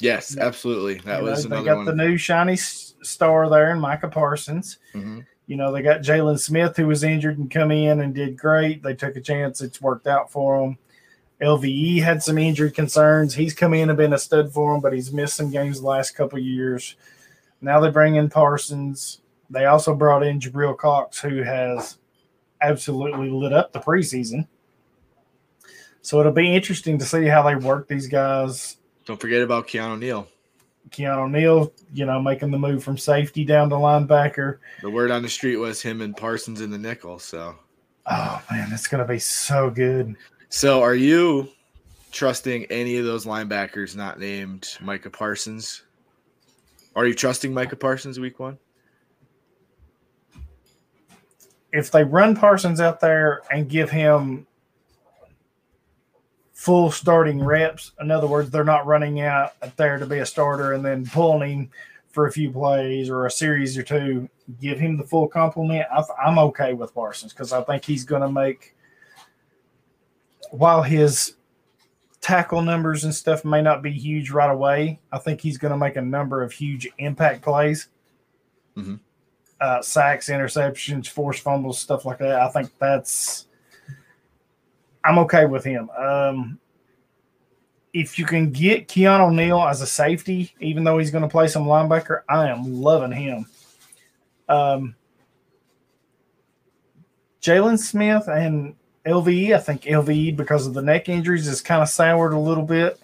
Yes, 0.00 0.36
absolutely. 0.36 0.94
That 0.98 1.20
You 1.20 1.24
know, 1.26 1.30
was 1.30 1.44
they 1.48 1.62
got 1.64 1.76
one. 1.76 1.84
the 1.84 1.94
new 1.94 2.16
shiny 2.16 2.56
star 2.56 3.48
there 3.48 3.70
in 3.72 3.80
Micah 3.80 4.08
Parsons. 4.08 4.78
Mhm. 4.94 5.24
You 5.46 5.56
know, 5.56 5.72
they 5.72 5.82
got 5.82 6.00
Jaylon 6.02 6.38
Smith 6.38 6.76
who 6.76 6.86
was 6.86 7.04
injured 7.04 7.38
and 7.38 7.50
come 7.50 7.70
in 7.70 8.00
and 8.00 8.14
did 8.14 8.36
great. 8.38 8.82
They 8.82 8.94
took 8.94 9.16
a 9.16 9.20
chance. 9.20 9.60
It's 9.60 9.80
worked 9.82 10.06
out 10.06 10.30
for 10.30 10.60
them. 10.60 10.78
LVE 11.40 11.98
had 12.00 12.22
some 12.22 12.38
injury 12.38 12.70
concerns. 12.70 13.34
He's 13.34 13.52
come 13.54 13.74
in 13.74 13.90
and 13.90 13.96
been 13.96 14.12
a 14.12 14.18
stud 14.18 14.52
for 14.52 14.72
them, 14.72 14.80
but 14.80 14.92
he's 14.92 15.12
missed 15.12 15.34
some 15.34 15.50
games 15.50 15.80
the 15.80 15.86
last 15.86 16.12
couple 16.12 16.38
years. 16.38 16.94
Now 17.60 17.80
they 17.80 17.90
bring 17.90 18.14
in 18.14 18.28
Parsons. 18.30 19.20
They 19.50 19.66
also 19.66 19.94
brought 19.94 20.22
in 20.24 20.40
Jabril 20.40 20.76
Cox, 20.78 21.20
who 21.20 21.42
has 21.42 21.98
absolutely 22.60 23.28
lit 23.30 23.52
up 23.52 23.72
the 23.72 23.80
preseason. 23.80 24.46
So 26.00 26.18
it'll 26.20 26.32
be 26.32 26.54
interesting 26.54 26.98
to 26.98 27.04
see 27.04 27.26
how 27.26 27.42
they 27.42 27.56
work 27.56 27.88
these 27.88 28.06
guys. 28.08 28.76
Don't 29.04 29.20
forget 29.20 29.42
about 29.42 29.66
Keanu 29.66 29.98
Neal. 29.98 30.28
Keanu 30.90 31.30
Neal, 31.30 31.72
you 31.92 32.06
know, 32.06 32.20
making 32.20 32.50
the 32.50 32.58
move 32.58 32.82
from 32.82 32.98
safety 32.98 33.44
down 33.44 33.68
to 33.70 33.76
linebacker. 33.76 34.58
The 34.82 34.90
word 34.90 35.10
on 35.10 35.22
the 35.22 35.28
street 35.28 35.56
was 35.56 35.80
him 35.80 36.00
and 36.00 36.16
Parsons 36.16 36.60
in 36.60 36.70
the 36.70 36.78
nickel. 36.78 37.18
So, 37.18 37.56
oh 38.06 38.42
man, 38.50 38.70
that's 38.70 38.86
going 38.86 39.04
to 39.04 39.10
be 39.10 39.18
so 39.18 39.70
good. 39.70 40.16
So, 40.48 40.82
are 40.82 40.94
you 40.94 41.48
trusting 42.10 42.66
any 42.66 42.98
of 42.98 43.04
those 43.04 43.24
linebackers 43.24 43.96
not 43.96 44.18
named 44.20 44.68
Micah 44.80 45.10
Parsons? 45.10 45.82
Are 46.94 47.06
you 47.06 47.14
trusting 47.14 47.54
Micah 47.54 47.76
Parsons 47.76 48.20
week 48.20 48.38
one? 48.38 48.58
If 51.72 51.90
they 51.90 52.04
run 52.04 52.36
Parsons 52.36 52.80
out 52.80 53.00
there 53.00 53.40
and 53.50 53.66
give 53.66 53.90
him 53.90 54.46
full 56.62 56.92
starting 56.92 57.42
reps, 57.42 57.90
in 58.00 58.12
other 58.12 58.28
words, 58.28 58.48
they're 58.48 58.62
not 58.62 58.86
running 58.86 59.20
out 59.20 59.54
there 59.76 59.98
to 59.98 60.06
be 60.06 60.18
a 60.18 60.26
starter 60.26 60.74
and 60.74 60.84
then 60.84 61.04
pulling 61.04 61.50
him 61.50 61.70
for 62.12 62.28
a 62.28 62.32
few 62.32 62.52
plays 62.52 63.10
or 63.10 63.26
a 63.26 63.30
series 63.30 63.76
or 63.76 63.82
two, 63.82 64.28
give 64.60 64.78
him 64.78 64.96
the 64.96 65.02
full 65.02 65.26
complement. 65.26 65.84
I'm 66.22 66.38
okay 66.38 66.72
with 66.72 66.94
Parsons 66.94 67.32
because 67.32 67.52
I 67.52 67.62
think 67.62 67.84
he's 67.84 68.04
going 68.04 68.22
to 68.22 68.30
make, 68.30 68.76
while 70.52 70.82
his 70.82 71.34
tackle 72.20 72.62
numbers 72.62 73.02
and 73.02 73.12
stuff 73.12 73.44
may 73.44 73.60
not 73.60 73.82
be 73.82 73.90
huge 73.90 74.30
right 74.30 74.50
away, 74.50 75.00
I 75.10 75.18
think 75.18 75.40
he's 75.40 75.58
going 75.58 75.72
to 75.72 75.78
make 75.78 75.96
a 75.96 76.02
number 76.02 76.44
of 76.44 76.52
huge 76.52 76.86
impact 76.98 77.42
plays. 77.42 77.88
Mm-hmm 78.76 78.96
uh, 79.62 79.80
sacks, 79.80 80.28
interceptions, 80.28 81.06
forced 81.06 81.40
fumbles, 81.42 81.78
stuff 81.78 82.04
like 82.04 82.18
that. 82.18 82.40
I 82.40 82.48
think 82.48 82.70
that's 82.80 83.46
I'm 85.04 85.18
okay 85.20 85.46
with 85.46 85.64
him. 85.64 85.90
Um, 85.90 86.58
if 87.92 88.18
you 88.18 88.24
can 88.24 88.50
get 88.50 88.88
Keanu 88.88 89.34
Neal 89.34 89.60
as 89.60 89.82
a 89.82 89.86
safety, 89.86 90.54
even 90.60 90.84
though 90.84 90.98
he's 90.98 91.10
going 91.10 91.22
to 91.22 91.28
play 91.28 91.48
some 91.48 91.64
linebacker, 91.64 92.22
I 92.28 92.48
am 92.48 92.80
loving 92.80 93.12
him. 93.12 93.46
Um, 94.48 94.94
Jaylon 97.42 97.78
Smith 97.78 98.28
and 98.28 98.76
LVE, 99.04 99.54
I 99.54 99.58
think 99.58 99.82
LVE 99.82 100.36
because 100.36 100.66
of 100.66 100.74
the 100.74 100.82
neck 100.82 101.08
injuries 101.08 101.46
is 101.48 101.60
kind 101.60 101.82
of 101.82 101.88
soured 101.88 102.32
a 102.32 102.38
little 102.38 102.64
bit. 102.64 103.00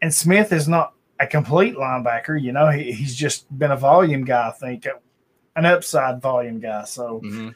And 0.00 0.12
Smith 0.12 0.52
is 0.52 0.68
not 0.68 0.94
a 1.20 1.26
complete 1.26 1.74
linebacker. 1.74 2.40
You 2.40 2.52
know, 2.52 2.70
he, 2.70 2.92
he's 2.92 3.14
just 3.14 3.46
been 3.56 3.70
a 3.70 3.76
volume 3.76 4.24
guy, 4.24 4.48
I 4.48 4.52
think, 4.52 4.86
an 5.54 5.66
upside 5.66 6.20
volume 6.20 6.60
guy. 6.60 6.84
So 6.84 7.20
mm-hmm. 7.20 7.50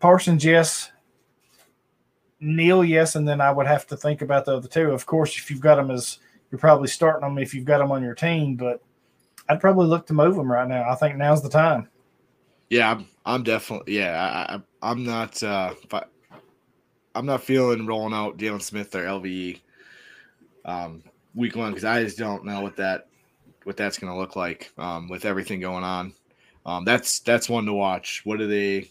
Parsons, 0.00 0.44
yes. 0.44 0.91
Neal, 2.42 2.84
yes. 2.84 3.14
And 3.14 3.26
then 3.26 3.40
I 3.40 3.50
would 3.50 3.66
have 3.66 3.86
to 3.86 3.96
think 3.96 4.20
about 4.20 4.44
the 4.44 4.56
other 4.56 4.68
two. 4.68 4.90
Of 4.90 5.06
course, 5.06 5.38
if 5.38 5.50
you've 5.50 5.60
got 5.60 5.76
them 5.76 5.90
as 5.90 6.18
you're 6.50 6.58
probably 6.58 6.88
starting 6.88 7.22
them 7.22 7.38
if 7.38 7.54
you've 7.54 7.64
got 7.64 7.78
them 7.78 7.90
on 7.90 8.02
your 8.02 8.14
team, 8.14 8.56
but 8.56 8.82
I'd 9.48 9.60
probably 9.60 9.86
look 9.86 10.06
to 10.08 10.12
move 10.12 10.36
them 10.36 10.50
right 10.50 10.68
now. 10.68 10.88
I 10.88 10.94
think 10.96 11.16
now's 11.16 11.42
the 11.42 11.48
time. 11.48 11.88
Yeah, 12.68 12.90
I'm, 12.90 13.06
I'm 13.24 13.42
definitely, 13.42 13.96
yeah, 13.96 14.46
I, 14.48 14.60
I'm 14.82 15.04
not, 15.04 15.42
uh, 15.42 15.74
I, 15.92 16.02
I'm 17.14 17.26
not 17.26 17.42
feeling 17.42 17.86
rolling 17.86 18.14
out 18.14 18.38
Jaylon 18.38 18.60
Smith 18.62 18.94
or 18.94 19.04
LVE 19.04 19.60
um, 20.64 21.02
week 21.34 21.56
one 21.56 21.70
because 21.70 21.84
I 21.84 22.02
just 22.02 22.18
don't 22.18 22.44
know 22.44 22.60
what 22.60 22.76
that 22.76 23.08
what 23.64 23.76
that's 23.76 23.98
going 23.98 24.12
to 24.12 24.18
look 24.18 24.34
like 24.36 24.72
um, 24.78 25.08
with 25.08 25.24
everything 25.24 25.60
going 25.60 25.84
on. 25.84 26.14
Um, 26.66 26.84
that's 26.84 27.20
that's 27.20 27.48
one 27.48 27.66
to 27.66 27.72
watch. 27.72 28.22
What 28.24 28.38
do 28.38 28.46
they? 28.46 28.90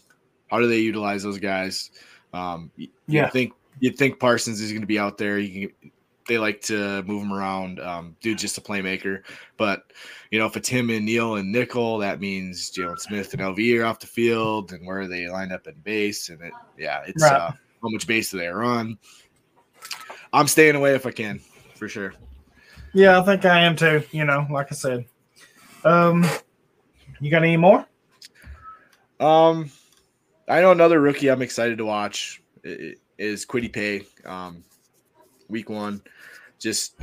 How 0.50 0.60
do 0.60 0.66
they 0.66 0.80
utilize 0.80 1.22
those 1.22 1.38
guys? 1.38 1.90
Um, 2.32 2.70
yeah, 2.76 3.26
you 3.26 3.30
think 3.30 3.52
you'd 3.80 3.96
think 3.96 4.18
Parsons 4.18 4.60
is 4.60 4.70
going 4.70 4.82
to 4.82 4.86
be 4.86 4.98
out 4.98 5.18
there. 5.18 5.38
You 5.38 5.68
can, 5.68 5.90
they 6.28 6.38
like 6.38 6.60
to 6.62 7.02
move 7.02 7.22
him 7.22 7.32
around. 7.32 7.80
Um, 7.80 8.16
dude, 8.20 8.38
just 8.38 8.58
a 8.58 8.60
playmaker. 8.60 9.22
But 9.56 9.92
you 10.30 10.38
know, 10.38 10.46
if 10.46 10.56
it's 10.56 10.68
him 10.68 10.90
and 10.90 11.04
Neal 11.04 11.36
and 11.36 11.50
Nickel, 11.50 11.98
that 11.98 12.20
means 12.20 12.70
Jaylon 12.70 12.98
Smith 12.98 13.32
and 13.32 13.42
LV 13.42 13.80
are 13.80 13.84
off 13.84 14.00
the 14.00 14.06
field, 14.06 14.72
and 14.72 14.86
where 14.86 15.08
they 15.08 15.28
line 15.28 15.52
up 15.52 15.66
in 15.66 15.74
base. 15.82 16.28
And 16.28 16.40
it, 16.42 16.52
yeah, 16.78 17.02
it's 17.06 17.22
right. 17.22 17.32
uh, 17.32 17.50
how 17.50 17.88
much 17.88 18.06
base 18.06 18.30
do 18.30 18.38
they 18.38 18.48
run? 18.48 18.98
I'm 20.32 20.46
staying 20.46 20.76
away 20.76 20.94
if 20.94 21.04
I 21.06 21.10
can, 21.10 21.40
for 21.74 21.88
sure. 21.88 22.14
Yeah, 22.94 23.20
I 23.20 23.24
think 23.24 23.44
I 23.44 23.60
am 23.60 23.76
too. 23.76 24.02
You 24.12 24.24
know, 24.24 24.46
like 24.50 24.68
I 24.70 24.74
said. 24.74 25.06
Um, 25.84 26.24
you 27.20 27.30
got 27.30 27.42
any 27.42 27.56
more? 27.56 27.86
Um, 29.18 29.70
I 30.48 30.60
know 30.60 30.72
another 30.72 31.00
rookie 31.00 31.28
I'm 31.28 31.42
excited 31.42 31.78
to 31.78 31.84
watch 31.84 32.42
is 32.64 33.46
Kwity 33.46 33.72
Paye. 33.72 34.06
Um, 34.24 34.64
week 35.48 35.70
one, 35.70 36.02
just 36.58 37.00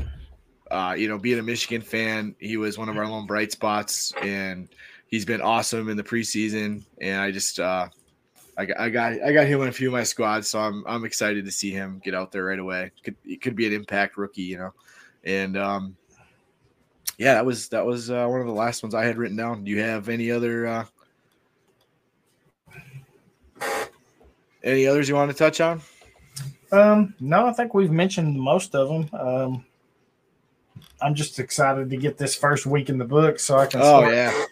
uh, 0.72 0.96
you 0.98 1.08
know, 1.08 1.18
being 1.18 1.40
a 1.40 1.44
Michigan 1.44 1.82
fan, 1.82 2.36
he 2.40 2.58
was 2.58 2.78
one 2.78 2.90
of 2.90 2.98
our 2.98 3.08
lone 3.08 3.26
bright 3.26 3.52
spots, 3.52 4.14
and 4.22 4.68
he's 5.08 5.26
been 5.26 5.42
awesome 5.42 5.90
in 5.90 5.98
the 5.98 6.04
preseason. 6.04 6.84
And 7.02 7.20
I 7.22 7.32
just, 7.32 7.60
uh, 7.60 7.88
I 8.58 8.66
got, 8.66 8.80
I 8.80 8.90
got, 8.90 9.14
I 9.24 9.32
got 9.32 9.48
him 9.48 9.62
in 9.62 9.70
a 9.70 9.72
few 9.72 9.88
of 9.88 9.94
my 9.94 10.04
squads, 10.04 10.48
so 10.48 10.60
I'm, 10.60 10.84
I'm 10.86 11.06
excited 11.06 11.46
to 11.46 11.52
see 11.52 11.72
him 11.72 12.02
get 12.04 12.14
out 12.14 12.32
there 12.32 12.46
right 12.46 12.60
away. 12.60 12.92
Could, 13.04 13.16
could 13.42 13.56
be 13.56 13.68
an 13.68 13.74
impact 13.74 14.18
rookie, 14.18 14.44
you 14.44 14.58
know, 14.58 14.74
and 15.24 15.58
um, 15.58 15.96
yeah, 17.18 17.34
that 17.34 17.46
was 17.46 17.70
that 17.70 17.86
was 17.86 18.12
uh, 18.12 18.28
one 18.28 18.42
of 18.42 18.48
the 18.48 18.54
last 18.54 18.84
ones 18.84 18.94
I 18.94 19.06
had 19.06 19.18
written 19.18 19.38
down. 19.38 19.64
Do 19.64 19.72
you 19.72 19.82
have 19.82 20.08
any 20.10 20.32
other 20.32 20.68
any 24.64 24.88
others 24.88 25.10
you 25.10 25.16
want 25.16 25.32
to 25.32 25.38
touch 25.38 25.62
on? 25.62 25.82
Um, 26.72 27.16
no, 27.20 27.48
I 27.48 27.54
think 27.54 27.74
we've 27.74 27.92
mentioned 27.92 28.40
most 28.40 28.76
of 28.76 28.88
them. 28.88 29.20
Um, 29.20 29.66
I'm 31.02 31.16
just 31.16 31.40
excited 31.40 31.90
to 31.90 31.98
get 31.98 32.18
this 32.18 32.36
first 32.36 32.66
week 32.66 32.90
in 32.90 32.98
the 32.98 33.06
book 33.06 33.40
so 33.40 33.58
I 33.58 33.66
can 33.66 33.82
oh, 33.82 34.02
start, 34.02 34.14
yeah. 34.14 34.46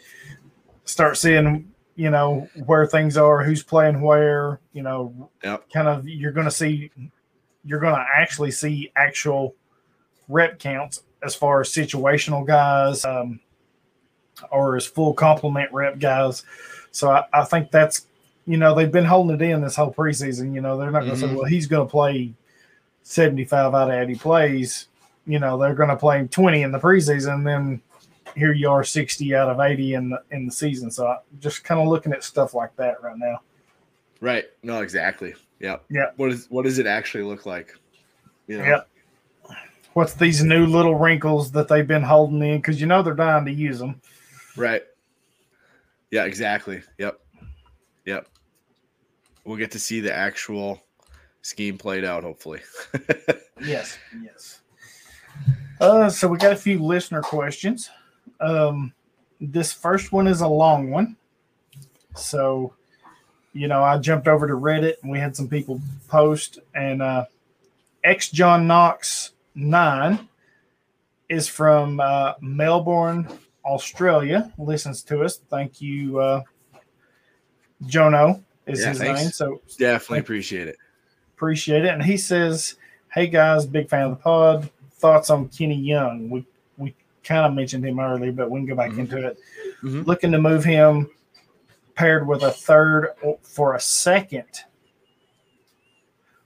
start 0.86 1.18
seeing 1.18 1.72
you 1.96 2.10
know 2.10 2.48
where 2.66 2.86
things 2.86 3.18
are, 3.18 3.44
who's 3.44 3.64
playing 3.64 4.02
where. 4.02 4.60
You 4.74 4.84
know, 4.84 5.30
yep. 5.44 5.70
kind 5.72 5.88
of 5.88 6.08
you're 6.08 6.32
going 6.32 6.46
to 6.46 6.52
see 6.52 6.92
you're 7.64 7.80
going 7.80 7.96
to 7.96 8.06
actually 8.16 8.52
see 8.52 8.92
actual 8.96 9.56
rep 10.28 10.60
counts 10.60 11.04
as 11.24 11.36
far 11.36 11.62
as 11.62 11.70
situational 11.70 12.46
guys 12.46 13.04
um, 13.06 13.40
or 14.52 14.76
as 14.76 14.86
full 14.86 15.14
complement 15.14 15.72
rep 15.74 16.00
guys. 16.00 16.44
So 16.92 17.12
I, 17.12 17.26
I, 17.34 17.44
think 17.44 17.72
that's, 17.72 18.08
you 18.48 18.58
know, 18.58 18.74
they've 18.74 18.92
been 18.92 19.06
holding 19.06 19.36
it 19.36 19.42
in 19.42 19.62
this 19.62 19.76
whole 19.76 19.94
preseason. 19.94 20.54
You 20.54 20.62
know, 20.62 20.78
they're 20.78 20.92
not 20.92 21.02
going 21.02 21.12
to 21.12 21.18
mm-hmm. 21.18 21.34
say, 21.34 21.36
well, 21.36 21.46
he's 21.46 21.68
going 21.68 21.86
to 21.86 21.92
play 21.92 22.34
75 23.04 23.76
out 23.76 23.90
of 23.90 23.96
80 23.96 24.16
plays. 24.16 24.88
You 25.26 25.40
know, 25.40 25.58
they're 25.58 25.76
going 25.76 25.90
to 25.90 25.98
play 25.98 26.26
20 26.26 26.62
in 26.62 26.72
the 26.72 26.80
preseason. 26.80 27.44
Then 27.44 27.82
here 28.36 28.54
you 28.54 28.70
are 28.70 28.84
60 28.84 29.36
out 29.36 29.50
of 29.50 29.60
80 29.60 29.94
in 29.94 30.10
the, 30.10 30.24
in 30.32 30.46
the 30.46 30.52
season. 30.52 30.90
So 30.90 31.08
I'm 31.08 31.20
just 31.40 31.64
kind 31.64 31.82
of 31.82 31.88
looking 31.88 32.14
at 32.14 32.24
stuff 32.24 32.54
like 32.54 32.76
that 32.78 33.04
right 33.04 33.18
now. 33.18 33.42
Right. 34.22 34.46
No, 34.64 34.82
exactly. 34.82 35.36
Yeah. 35.60 35.78
Yeah. 35.90 36.12
What 36.16 36.32
is, 36.32 36.48
what 36.50 36.64
does 36.64 36.80
it 36.80 36.88
actually 36.88 37.26
look 37.26 37.46
like? 37.46 37.76
You 38.48 38.60
know? 38.60 38.64
Yeah 38.64 38.82
what's 39.98 40.14
these 40.14 40.44
new 40.44 40.68
little 40.68 40.94
wrinkles 40.94 41.52
that 41.52 41.68
they've 41.68 41.88
been 41.88 42.04
holding 42.04 42.40
in 42.44 42.58
because 42.58 42.80
you 42.80 42.86
know 42.86 43.02
they're 43.02 43.16
dying 43.16 43.44
to 43.44 43.52
use 43.52 43.80
them. 43.80 44.00
Right. 44.56 44.84
Yeah, 46.12 46.26
exactly. 46.26 46.84
Yep. 47.00 47.20
Yep. 48.06 48.28
We'll 49.48 49.56
get 49.56 49.72
to 49.72 49.80
see 49.80 50.02
the 50.02 50.14
actual 50.14 50.84
scheme 51.42 51.78
played 51.78 52.04
out, 52.04 52.24
hopefully. 52.24 52.60
yes. 53.64 53.98
Yes. 54.22 54.60
Uh, 55.80 56.10
so 56.10 56.28
we 56.28 56.38
got 56.38 56.52
a 56.52 56.58
few 56.58 56.84
listener 56.84 57.22
questions. 57.22 57.90
Um, 58.42 58.94
this 59.40 59.72
first 59.72 60.12
one 60.12 60.28
is 60.28 60.42
a 60.42 60.48
long 60.50 60.92
one. 60.92 61.16
So, 62.14 62.74
you 63.54 63.70
know, 63.70 63.82
I 63.84 63.98
jumped 64.00 64.28
over 64.28 64.48
to 64.48 64.54
Reddit 64.54 64.96
and 65.02 65.10
we 65.10 65.18
had 65.18 65.34
some 65.34 65.48
people 65.48 65.80
post, 66.10 66.60
and 66.76 67.02
uh, 67.02 67.24
X 68.04 68.30
John 68.30 68.68
Knox 68.68 69.32
nine 69.56 70.28
is 71.30 71.48
from 71.48 72.02
uh, 72.02 72.34
Melbourne, 72.42 73.30
Australia. 73.64 74.52
Listens 74.58 75.04
to 75.04 75.24
us. 75.24 75.38
Thank 75.50 75.80
you, 75.80 76.20
uh, 76.20 76.42
Jono 77.86 78.44
is 78.68 78.82
yeah, 78.82 78.90
his 78.90 78.98
thanks. 79.00 79.22
name. 79.22 79.32
So 79.32 79.62
definitely 79.78 80.20
appreciate 80.20 80.68
it. 80.68 80.78
Appreciate 81.36 81.86
it. 81.86 81.90
And 81.90 82.04
he 82.04 82.18
says, 82.18 82.76
"Hey 83.14 83.28
guys, 83.28 83.66
big 83.66 83.90
fan 83.90 84.04
of 84.04 84.12
the 84.12 84.16
pod. 84.18 84.70
Thoughts 84.94 85.30
on 85.30 85.50
Kenny 85.50 85.76
Young? 85.76 86.30
We 86.30 86.46
we 86.78 86.96
kind 87.24 87.46
of 87.46 87.54
mentioned 87.54 87.86
him 87.86 88.00
earlier, 88.00 88.32
but 88.32 88.50
we 88.50 88.60
can 88.60 88.68
go 88.68 88.76
back 88.76 88.92
mm-hmm. 88.92 89.02
into 89.02 89.28
it. 89.28 89.38
Mm-hmm. 89.84 90.02
Looking 90.04 90.32
to 90.32 90.40
move 90.40 90.64
him 90.64 91.10
paired 91.96 92.28
with 92.28 92.44
a 92.44 92.52
third 92.52 93.10
for 93.42 93.76
a 93.76 93.80
second. 93.80 94.46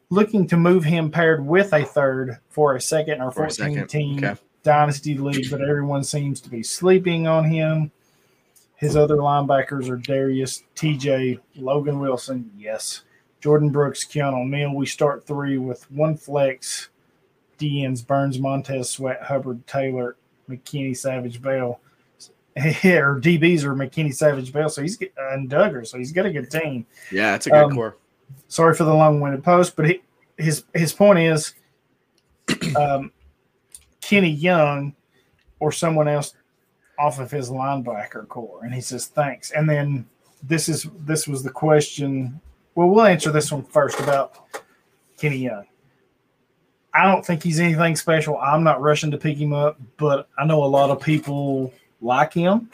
Looking 0.09 0.47
to 0.47 0.57
move 0.57 0.83
him 0.83 1.11
paired 1.11 1.45
with 1.45 1.71
a 1.73 1.85
third 1.85 2.39
for 2.49 2.75
a 2.75 2.81
second 2.81 3.21
or 3.21 3.31
For 3.31 3.47
14 3.49 3.55
second, 3.55 3.87
team 3.87 4.17
okay. 4.17 4.39
dynasty 4.63 5.17
league, 5.17 5.49
but 5.49 5.61
everyone 5.61 6.03
seems 6.03 6.41
to 6.41 6.49
be 6.49 6.63
sleeping 6.63 7.27
on 7.27 7.45
him. 7.45 7.91
His 8.81 8.95
other 8.95 9.17
linebackers 9.17 9.89
are 9.89 9.95
Darius, 9.95 10.63
TJ, 10.75 11.39
Logan 11.55 11.99
Wilson, 11.99 12.49
yes, 12.57 13.03
Jordyn 13.39 13.71
Brooks, 13.71 14.03
Keanu 14.03 14.41
O'Neal. 14.41 14.73
We 14.73 14.87
start 14.87 15.25
three 15.27 15.59
with 15.59 15.89
one 15.91 16.17
flex, 16.17 16.89
DNs 17.59 18.05
Burns, 18.05 18.39
Montez, 18.39 18.89
Sweat, 18.89 19.21
Hubbard, 19.21 19.67
Taylor, 19.67 20.15
McKinney, 20.49 20.97
Savage, 20.97 21.43
Bell. 21.43 21.79
or 22.57 23.21
DBs 23.21 23.63
are 23.63 23.75
McKinney, 23.75 24.15
Savage, 24.15 24.51
Bell. 24.51 24.67
So 24.67 24.81
he's 24.81 24.97
and 25.29 25.47
Dugger. 25.47 25.85
So 25.85 25.99
he's 25.99 26.11
got 26.11 26.25
a 26.25 26.31
good 26.31 26.49
team. 26.49 26.87
Yeah, 27.11 27.35
it's 27.35 27.45
a 27.45 27.51
good 27.51 27.65
Um, 27.65 27.75
core. 27.75 27.97
Sorry 28.47 28.73
for 28.73 28.83
the 28.83 28.93
long-winded 28.95 29.43
post, 29.43 29.75
but 29.75 29.89
he, 29.89 30.01
his 30.37 30.63
his 30.73 30.91
point 30.91 31.19
is, 31.19 31.53
um, 32.75 33.11
Kenny 34.01 34.31
Young 34.31 34.95
or 35.59 35.71
someone 35.71 36.07
else 36.07 36.33
off 37.01 37.19
of 37.19 37.31
his 37.31 37.49
linebacker 37.49 38.27
core, 38.27 38.61
and 38.63 38.73
he 38.73 38.81
says 38.81 39.07
thanks. 39.07 39.51
And 39.51 39.69
then 39.69 40.05
this 40.43 40.69
is 40.69 40.87
this 40.99 41.27
was 41.27 41.43
the 41.43 41.49
question. 41.49 42.39
Well, 42.75 42.89
we'll 42.89 43.05
answer 43.05 43.31
this 43.31 43.51
one 43.51 43.63
first 43.63 43.99
about 43.99 44.37
Kenny 45.17 45.37
Young. 45.37 45.65
I 46.93 47.05
don't 47.05 47.25
think 47.25 47.41
he's 47.41 47.59
anything 47.59 47.95
special. 47.95 48.37
I'm 48.37 48.63
not 48.63 48.81
rushing 48.81 49.11
to 49.11 49.17
pick 49.17 49.37
him 49.37 49.53
up, 49.53 49.79
but 49.97 50.29
I 50.37 50.45
know 50.45 50.63
a 50.63 50.65
lot 50.65 50.89
of 50.89 51.01
people 51.01 51.73
like 52.01 52.33
him. 52.33 52.69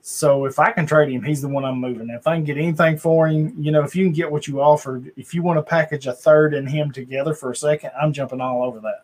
So 0.00 0.46
if 0.46 0.58
I 0.58 0.72
can 0.72 0.86
trade 0.86 1.12
him, 1.12 1.22
he's 1.22 1.42
the 1.42 1.48
one 1.48 1.64
I'm 1.64 1.78
moving. 1.78 2.08
If 2.08 2.26
I 2.26 2.36
can 2.36 2.44
get 2.44 2.56
anything 2.56 2.96
for 2.96 3.28
him, 3.28 3.54
you 3.58 3.70
know, 3.70 3.82
if 3.82 3.94
you 3.94 4.04
can 4.04 4.12
get 4.12 4.30
what 4.30 4.48
you 4.48 4.60
offered, 4.60 5.12
if 5.16 5.34
you 5.34 5.42
want 5.42 5.58
to 5.58 5.62
package 5.62 6.06
a 6.06 6.14
third 6.14 6.54
and 6.54 6.68
him 6.68 6.90
together 6.90 7.34
for 7.34 7.50
a 7.50 7.56
second, 7.56 7.90
I'm 8.00 8.12
jumping 8.12 8.40
all 8.40 8.64
over 8.64 8.80
that. 8.80 9.02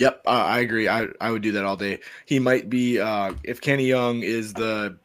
Yep, 0.00 0.22
uh, 0.26 0.30
I 0.30 0.60
agree. 0.60 0.88
I, 0.88 1.06
I 1.20 1.30
would 1.30 1.42
do 1.42 1.52
that 1.52 1.64
all 1.64 1.76
day. 1.76 2.00
He 2.26 2.38
might 2.38 2.68
be 2.68 2.98
uh, 2.98 3.34
if 3.44 3.60
Kenny 3.60 3.86
Young 3.86 4.22
is 4.22 4.52
the 4.52 4.98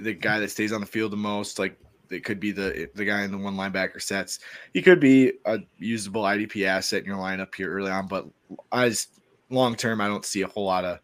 the 0.00 0.14
guy 0.14 0.40
that 0.40 0.50
stays 0.50 0.72
on 0.72 0.80
the 0.80 0.86
field 0.86 1.12
the 1.12 1.16
most, 1.16 1.58
like 1.58 1.78
it 2.10 2.24
could 2.24 2.40
be 2.40 2.50
the 2.50 2.88
the 2.94 3.04
guy 3.04 3.22
in 3.22 3.30
the 3.30 3.38
one 3.38 3.54
linebacker 3.54 4.00
sets. 4.00 4.38
He 4.72 4.80
could 4.80 5.00
be 5.00 5.32
a 5.44 5.58
usable 5.78 6.22
IDP 6.22 6.66
asset 6.66 7.02
in 7.02 7.06
your 7.06 7.18
lineup 7.18 7.54
here 7.54 7.70
early 7.70 7.90
on, 7.90 8.06
but 8.06 8.26
as 8.72 9.08
long 9.50 9.74
term, 9.74 10.00
I 10.00 10.08
don't 10.08 10.24
see 10.24 10.40
a 10.40 10.48
whole 10.48 10.64
lot 10.64 10.86
of 10.86 11.00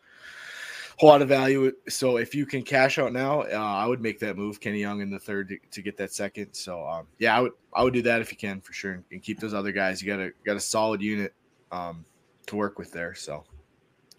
whole 0.99 1.11
lot 1.11 1.21
of 1.23 1.29
value. 1.29 1.73
So 1.89 2.17
if 2.17 2.35
you 2.35 2.47
can 2.47 2.63
cash 2.63 2.99
out 2.99 3.13
now, 3.13 3.43
uh, 3.43 3.57
I 3.57 3.87
would 3.87 4.01
make 4.01 4.19
that 4.21 4.37
move, 4.37 4.61
Kenny 4.61 4.81
Young 4.81 5.01
in 5.01 5.11
the 5.11 5.19
third 5.19 5.49
to, 5.49 5.59
to 5.71 5.83
get 5.83 5.97
that 5.99 6.13
second. 6.13 6.53
So 6.55 6.87
um, 6.87 7.07
yeah, 7.19 7.37
I 7.37 7.41
would 7.41 7.53
I 7.75 7.83
would 7.83 7.95
do 7.95 8.03
that 8.03 8.23
if 8.23 8.33
you 8.33 8.39
can 8.39 8.63
for 8.63 8.73
sure, 8.73 9.03
and 9.11 9.23
keep 9.23 9.41
those 9.41 9.53
other 9.53 9.73
guys. 9.73 10.03
You 10.03 10.09
got 10.09 10.21
a 10.21 10.31
got 10.45 10.57
a 10.57 10.61
solid 10.61 11.03
unit 11.03 11.35
um, 11.73 12.05
to 12.51 12.57
work 12.57 12.79
with 12.79 12.93
there. 12.93 13.15
So 13.15 13.45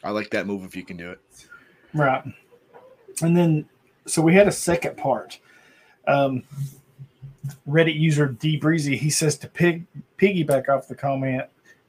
I 0.03 0.09
like 0.11 0.29
that 0.31 0.47
move 0.47 0.63
if 0.63 0.75
you 0.75 0.83
can 0.83 0.97
do 0.97 1.11
it. 1.11 1.19
Right. 1.93 2.23
And 3.21 3.37
then, 3.37 3.65
so 4.07 4.21
we 4.21 4.33
had 4.33 4.47
a 4.47 4.51
second 4.51 4.97
part. 4.97 5.39
Um, 6.07 6.43
Reddit 7.67 7.99
user 7.99 8.27
D 8.27 8.57
Breezy, 8.57 8.97
he 8.97 9.09
says 9.09 9.37
to 9.39 9.47
pig, 9.47 9.85
piggyback 10.17 10.69
off 10.69 10.87
the 10.87 10.95
comment, 10.95 11.43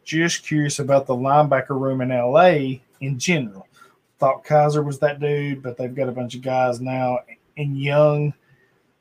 just 0.04 0.44
curious 0.44 0.78
about 0.78 1.06
the 1.06 1.14
linebacker 1.14 1.80
room 1.80 2.00
in 2.00 2.08
LA 2.10 2.80
in 3.00 3.18
general. 3.18 3.66
Thought 4.18 4.44
Kiser 4.44 4.84
was 4.84 4.98
that 5.00 5.20
dude, 5.20 5.62
but 5.62 5.76
they've 5.76 5.94
got 5.94 6.08
a 6.08 6.12
bunch 6.12 6.34
of 6.34 6.42
guys 6.42 6.80
now 6.80 7.20
in 7.56 7.76
Young, 7.76 8.34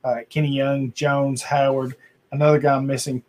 uh, 0.04 0.20
Kenny 0.30 0.50
Young, 0.50 0.92
Jones, 0.94 1.42
Howard, 1.42 1.96
another 2.32 2.60
guy 2.60 2.80
missing, 2.80 3.24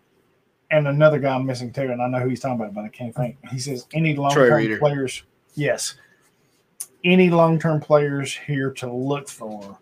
and 0.72 0.88
another 0.88 1.18
guy 1.18 1.34
I'm 1.34 1.46
missing 1.46 1.72
too. 1.72 1.82
And 1.82 2.02
I 2.02 2.08
know 2.08 2.18
who 2.18 2.30
he's 2.30 2.40
talking 2.40 2.56
about, 2.56 2.74
but 2.74 2.84
I 2.84 2.88
can't 2.88 3.14
think. 3.14 3.36
He 3.50 3.58
says, 3.58 3.86
any 3.92 4.16
long 4.16 4.32
term 4.32 4.78
players, 4.78 5.22
yes, 5.54 5.94
any 7.04 7.30
long 7.30 7.60
term 7.60 7.80
players 7.80 8.34
here 8.34 8.72
to 8.72 8.92
look 8.92 9.28
for. 9.28 9.78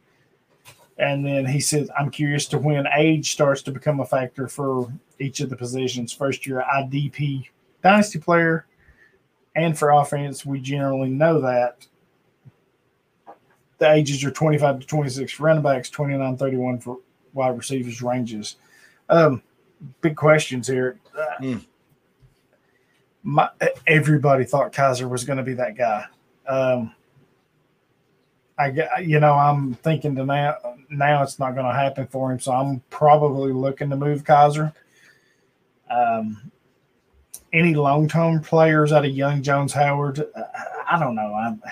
And 0.99 1.25
then 1.25 1.47
he 1.47 1.61
says, 1.61 1.89
I'm 1.99 2.11
curious 2.11 2.45
to 2.49 2.59
when 2.59 2.87
age 2.95 3.33
starts 3.33 3.63
to 3.63 3.73
become 3.73 4.01
a 4.01 4.05
factor 4.05 4.49
for 4.49 4.93
each 5.19 5.41
of 5.41 5.49
the 5.49 5.57
positions. 5.57 6.13
First 6.13 6.47
year 6.47 6.63
IDP 6.75 7.49
dynasty 7.83 8.19
player, 8.19 8.67
and 9.55 9.79
for 9.79 9.91
offense, 9.91 10.45
we 10.45 10.61
generally 10.61 11.09
know 11.09 11.41
that 11.41 11.87
the 13.79 13.91
ages 13.91 14.23
are 14.25 14.31
25 14.31 14.81
to 14.81 14.87
26 14.87 15.33
for 15.33 15.45
running 15.45 15.63
backs, 15.63 15.89
29 15.89 16.37
31 16.37 16.81
for 16.81 16.99
wide 17.33 17.57
receivers 17.57 18.03
ranges. 18.03 18.57
Um, 19.09 19.43
big 20.01 20.17
questions 20.17 20.67
here. 20.67 20.99
Mm. 21.41 21.65
My, 23.23 23.51
everybody 23.87 24.45
thought 24.45 24.73
Kiser 24.73 25.09
was 25.09 25.25
going 25.25 25.37
to 25.37 25.43
be 25.43 25.55
that 25.55 25.77
guy. 25.77 26.07
Um, 26.47 26.95
I 28.59 29.01
you 29.01 29.21
know, 29.21 29.35
I'm 29.35 29.75
thinking 29.75 30.15
to 30.17 30.25
now, 30.25 30.57
now 30.91 31.23
it's 31.23 31.39
not 31.39 31.55
going 31.55 31.67
to 31.67 31.73
happen 31.73 32.07
for 32.07 32.31
him. 32.31 32.41
So 32.41 32.53
I'm 32.53 32.83
probably 32.91 33.53
looking 33.53 33.89
to 33.91 33.97
move 33.97 34.25
Kiser. 34.25 34.73
Um, 35.91 36.51
any 37.53 37.75
long 37.75 38.07
term 38.09 38.41
players 38.41 38.93
out 38.93 39.05
of 39.05 39.11
Young 39.11 39.43
Jones 39.43 39.73
Howard? 39.73 40.21
Uh, 40.21 40.43
I 40.91 40.99
don't 40.99 41.15
know. 41.15 41.35
I'm, 41.35 41.63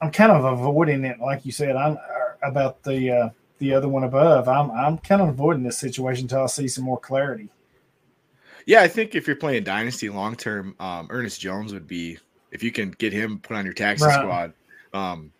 I'm 0.00 0.10
kind 0.10 0.32
of 0.32 0.44
avoiding 0.44 1.04
it, 1.04 1.20
like 1.20 1.44
you 1.44 1.52
said. 1.52 1.76
I'm 1.76 1.98
about 2.42 2.82
the 2.82 3.10
uh, 3.10 3.28
the 3.58 3.74
other 3.74 3.88
one 3.88 4.04
above. 4.04 4.48
I'm 4.48 4.70
I'm 4.70 4.98
kind 4.98 5.22
of 5.22 5.28
avoiding 5.28 5.62
this 5.62 5.78
situation 5.78 6.24
until 6.24 6.42
I 6.42 6.46
see 6.46 6.68
some 6.68 6.84
more 6.84 6.98
clarity. 6.98 7.48
Yeah, 8.66 8.82
I 8.82 8.88
think 8.88 9.14
if 9.14 9.26
you're 9.26 9.36
playing 9.36 9.64
Dynasty 9.64 10.10
long 10.10 10.34
term, 10.34 10.74
um, 10.80 11.06
Ernest 11.10 11.40
Jones 11.40 11.72
would 11.72 11.86
be 11.86 12.18
if 12.50 12.62
you 12.62 12.72
can 12.72 12.90
get 12.90 13.12
him 13.12 13.38
put 13.38 13.56
on 13.56 13.64
your 13.64 13.74
taxi 13.74 14.04
Right. 14.04 14.14
squad. 14.14 14.52
Um, 14.92 15.30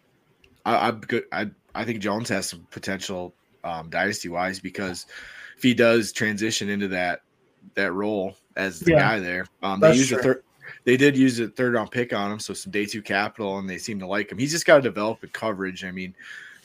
I, 0.64 0.88
I'm 0.88 1.00
good. 1.00 1.24
I 1.32 1.50
I 1.74 1.84
think 1.84 2.00
Jones 2.00 2.28
has 2.28 2.48
some 2.48 2.66
potential 2.70 3.34
um, 3.64 3.90
dynasty 3.90 4.28
wise 4.28 4.60
because 4.60 5.06
if 5.56 5.62
he 5.62 5.74
does 5.74 6.12
transition 6.12 6.68
into 6.68 6.88
that 6.88 7.20
that 7.74 7.92
role 7.92 8.36
as 8.56 8.80
the 8.80 8.92
Yeah. 8.92 8.98
guy 8.98 9.18
there, 9.18 9.46
um, 9.62 9.80
they 9.80 9.92
use 9.92 10.12
a 10.12 10.16
third. 10.16 10.42
They 10.84 10.96
did 10.96 11.16
use 11.16 11.38
a 11.38 11.48
third 11.48 11.74
round 11.74 11.90
pick 11.90 12.12
on 12.12 12.30
him, 12.32 12.38
so 12.38 12.54
some 12.54 12.72
day 12.72 12.86
two 12.86 13.02
capital, 13.02 13.58
and 13.58 13.68
they 13.68 13.78
seem 13.78 13.98
to 14.00 14.06
like 14.06 14.30
him. 14.30 14.38
He's 14.38 14.52
just 14.52 14.66
got 14.66 14.76
to 14.76 14.82
develop 14.82 15.20
the 15.20 15.28
coverage. 15.28 15.84
I 15.84 15.90
mean, 15.90 16.14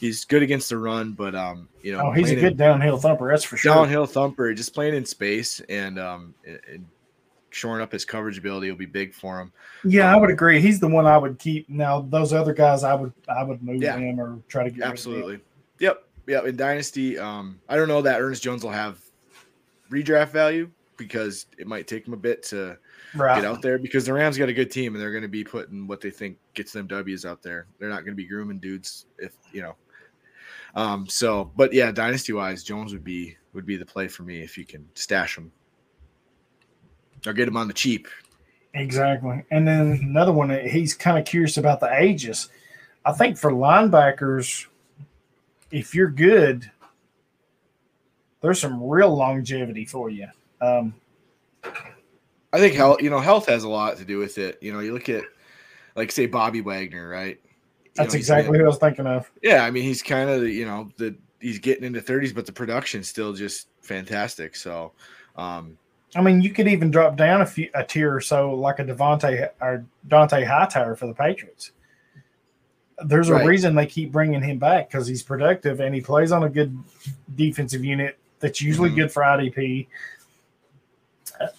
he's 0.01 0.25
good 0.25 0.43
against 0.43 0.67
the 0.69 0.77
run, 0.77 1.13
but 1.13 1.33
um, 1.35 1.69
you 1.81 1.93
know, 1.93 2.07
Oh, 2.07 2.11
he's 2.11 2.23
a 2.31 2.33
playing 2.33 2.37
in- 2.39 2.43
good 2.43 2.57
downhill 2.57 2.97
thumper, 2.97 3.29
that's 3.31 3.45
for 3.45 3.55
sure. 3.55 3.73
downhill 3.73 4.05
thumper, 4.05 4.53
just 4.53 4.73
playing 4.73 4.95
in 4.95 5.05
space 5.05 5.61
and 5.69 5.97
um 5.97 6.33
and- 6.45 6.85
shoring 7.53 7.81
up 7.81 7.91
his 7.91 8.05
coverage 8.05 8.37
ability 8.37 8.69
will 8.71 8.77
be 8.77 8.85
big 8.85 9.13
for 9.13 9.37
him. 9.39 9.51
Yeah, 9.83 10.13
I 10.13 10.17
would 10.17 10.29
agree. 10.29 10.61
He's 10.61 10.79
the 10.79 10.87
one 10.87 11.05
I 11.05 11.17
would 11.17 11.37
keep. 11.37 11.69
Now 11.69 11.99
those 11.99 12.31
other 12.31 12.53
guys, 12.53 12.83
I 12.85 12.93
would 12.93 13.11
I 13.27 13.43
would 13.43 13.61
move 13.61 13.81
Yeah. 13.81 13.97
them 13.97 14.19
or 14.19 14.39
try 14.47 14.63
to 14.63 14.69
get 14.69 14.75
rid 14.77 14.83
of 14.83 14.83
them. 14.83 14.91
Absolutely. 14.91 15.39
Yep. 15.79 16.03
Yep. 16.27 16.45
In 16.45 16.55
Dynasty, 16.55 17.19
um, 17.19 17.59
I 17.67 17.75
don't 17.75 17.89
know 17.89 18.01
that 18.03 18.21
Ernest 18.21 18.41
Jones 18.41 18.63
will 18.63 18.71
have 18.71 18.99
redraft 19.91 20.29
value 20.29 20.69
because 20.95 21.45
it 21.57 21.67
might 21.67 21.87
take 21.87 22.07
him 22.07 22.13
a 22.13 22.17
bit 22.17 22.41
to 22.43 22.77
right. 23.15 23.35
get 23.41 23.43
out 23.45 23.61
there 23.61 23.77
because 23.77 24.05
the 24.05 24.13
Rams 24.13 24.37
got 24.37 24.47
a 24.47 24.53
good 24.53 24.71
team 24.71 24.93
and 24.95 25.01
they're 25.03 25.11
going 25.11 25.23
to 25.23 25.27
be 25.27 25.43
putting 25.43 25.87
what 25.87 25.99
they 25.99 26.09
think 26.11 26.37
gets 26.53 26.71
them 26.71 26.87
W's 26.87 27.25
out 27.25 27.41
there. 27.43 27.65
They're 27.79 27.89
not 27.89 28.05
going 28.05 28.13
to 28.13 28.23
be 28.23 28.27
grooming 28.27 28.59
dudes 28.59 29.07
if 29.19 29.33
you 29.51 29.61
know. 29.61 29.75
Um. 30.75 31.07
So, 31.07 31.51
but 31.55 31.73
yeah, 31.73 31.91
dynasty 31.91 32.33
wise, 32.33 32.63
Jones 32.63 32.93
would 32.93 33.03
be 33.03 33.35
would 33.53 33.65
be 33.65 33.77
the 33.77 33.85
play 33.85 34.07
for 34.07 34.23
me 34.23 34.41
if 34.41 34.57
you 34.57 34.65
can 34.65 34.87
stash 34.93 35.37
him 35.37 35.51
or 37.25 37.33
get 37.33 37.47
him 37.47 37.57
on 37.57 37.67
the 37.67 37.73
cheap. 37.73 38.07
Exactly. 38.73 39.43
And 39.51 39.67
then 39.67 39.99
another 40.01 40.31
one, 40.31 40.49
he's 40.49 40.93
kind 40.93 41.17
of 41.17 41.25
curious 41.25 41.57
about 41.57 41.81
the 41.81 41.93
ages. 41.93 42.49
I 43.03 43.11
think 43.11 43.37
for 43.37 43.51
linebackers, 43.51 44.67
if 45.71 45.93
you're 45.93 46.09
good, 46.09 46.71
there's 48.41 48.61
some 48.61 48.81
real 48.81 49.13
longevity 49.13 49.85
for 49.85 50.09
you. 50.09 50.27
Um, 50.61 50.93
I 52.53 52.59
think 52.59 52.75
health, 52.75 53.01
you 53.01 53.09
know, 53.09 53.19
health 53.19 53.47
has 53.47 53.63
a 53.63 53.69
lot 53.69 53.97
to 53.97 54.05
do 54.05 54.17
with 54.17 54.37
it. 54.37 54.57
You 54.61 54.71
know, 54.71 54.79
you 54.79 54.93
look 54.93 55.09
at, 55.09 55.23
like, 55.95 56.11
say 56.11 56.25
Bobby 56.25 56.61
Wagner, 56.61 57.09
right? 57.09 57.39
That's 57.95 58.13
exactly 58.13 58.57
who 58.57 58.63
I 58.63 58.67
was 58.67 58.77
thinking 58.77 59.05
of. 59.07 59.29
Yeah, 59.41 59.65
I 59.65 59.71
mean, 59.71 59.83
he's 59.83 60.01
kind 60.01 60.29
of, 60.29 60.47
you 60.47 60.65
know, 60.65 60.89
the 60.97 61.15
he's 61.39 61.59
getting 61.59 61.83
into 61.83 62.01
thirties, 62.01 62.31
but 62.33 62.45
the 62.45 62.51
production's 62.53 63.09
still 63.09 63.33
just 63.33 63.67
fantastic. 63.81 64.55
So, 64.55 64.93
um, 65.35 65.77
I 66.15 66.21
mean, 66.21 66.41
you 66.41 66.51
could 66.51 66.67
even 66.67 66.91
drop 66.91 67.17
down 67.17 67.41
a 67.41 67.45
few 67.45 67.69
a 67.73 67.83
tier 67.83 68.13
or 68.15 68.21
so, 68.21 68.53
like 68.53 68.79
a 68.79 68.85
Devontae 68.85 69.49
or 69.61 69.85
Dante 70.07 70.43
Hightower 70.43 70.95
for 70.95 71.07
the 71.07 71.13
Patriots. 71.13 71.71
There's 73.03 73.29
a 73.29 73.33
Right. 73.33 73.47
reason 73.47 73.75
they 73.75 73.87
keep 73.87 74.11
bringing 74.11 74.41
him 74.41 74.59
back 74.59 74.89
because 74.89 75.07
he's 75.07 75.23
productive 75.23 75.79
and 75.79 75.95
he 75.95 76.01
plays 76.01 76.31
on 76.31 76.43
a 76.43 76.49
good 76.49 76.77
defensive 77.35 77.83
unit 77.83 78.17
that's 78.39 78.61
usually 78.61 78.91
Mhm. 78.91 78.95
good 78.95 79.11
for 79.11 79.23
IDP. 79.23 79.87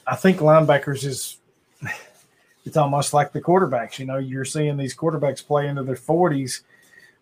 I 0.06 0.14
think 0.14 0.38
linebackers 0.38 1.04
is 1.04 1.38
it's 2.64 2.76
almost 2.76 3.12
like 3.12 3.32
the 3.32 3.40
quarterbacks. 3.40 3.98
You 3.98 4.06
know, 4.06 4.18
you're 4.18 4.44
seeing 4.44 4.76
these 4.76 4.94
quarterbacks 4.94 5.46
play 5.46 5.68
into 5.68 5.82
their 5.82 5.96
40s, 5.96 6.62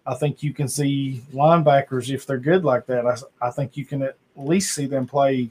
I 0.06 0.14
think 0.14 0.42
you 0.42 0.52
can 0.52 0.68
see 0.68 1.22
linebackers 1.32 2.12
if 2.12 2.26
they're 2.26 2.38
good 2.38 2.64
like 2.64 2.86
that. 2.86 3.06
I, 3.06 3.46
I 3.46 3.50
think 3.50 3.76
you 3.76 3.84
can 3.84 4.02
at 4.02 4.16
least 4.34 4.74
see 4.74 4.86
them 4.86 5.06
play 5.06 5.50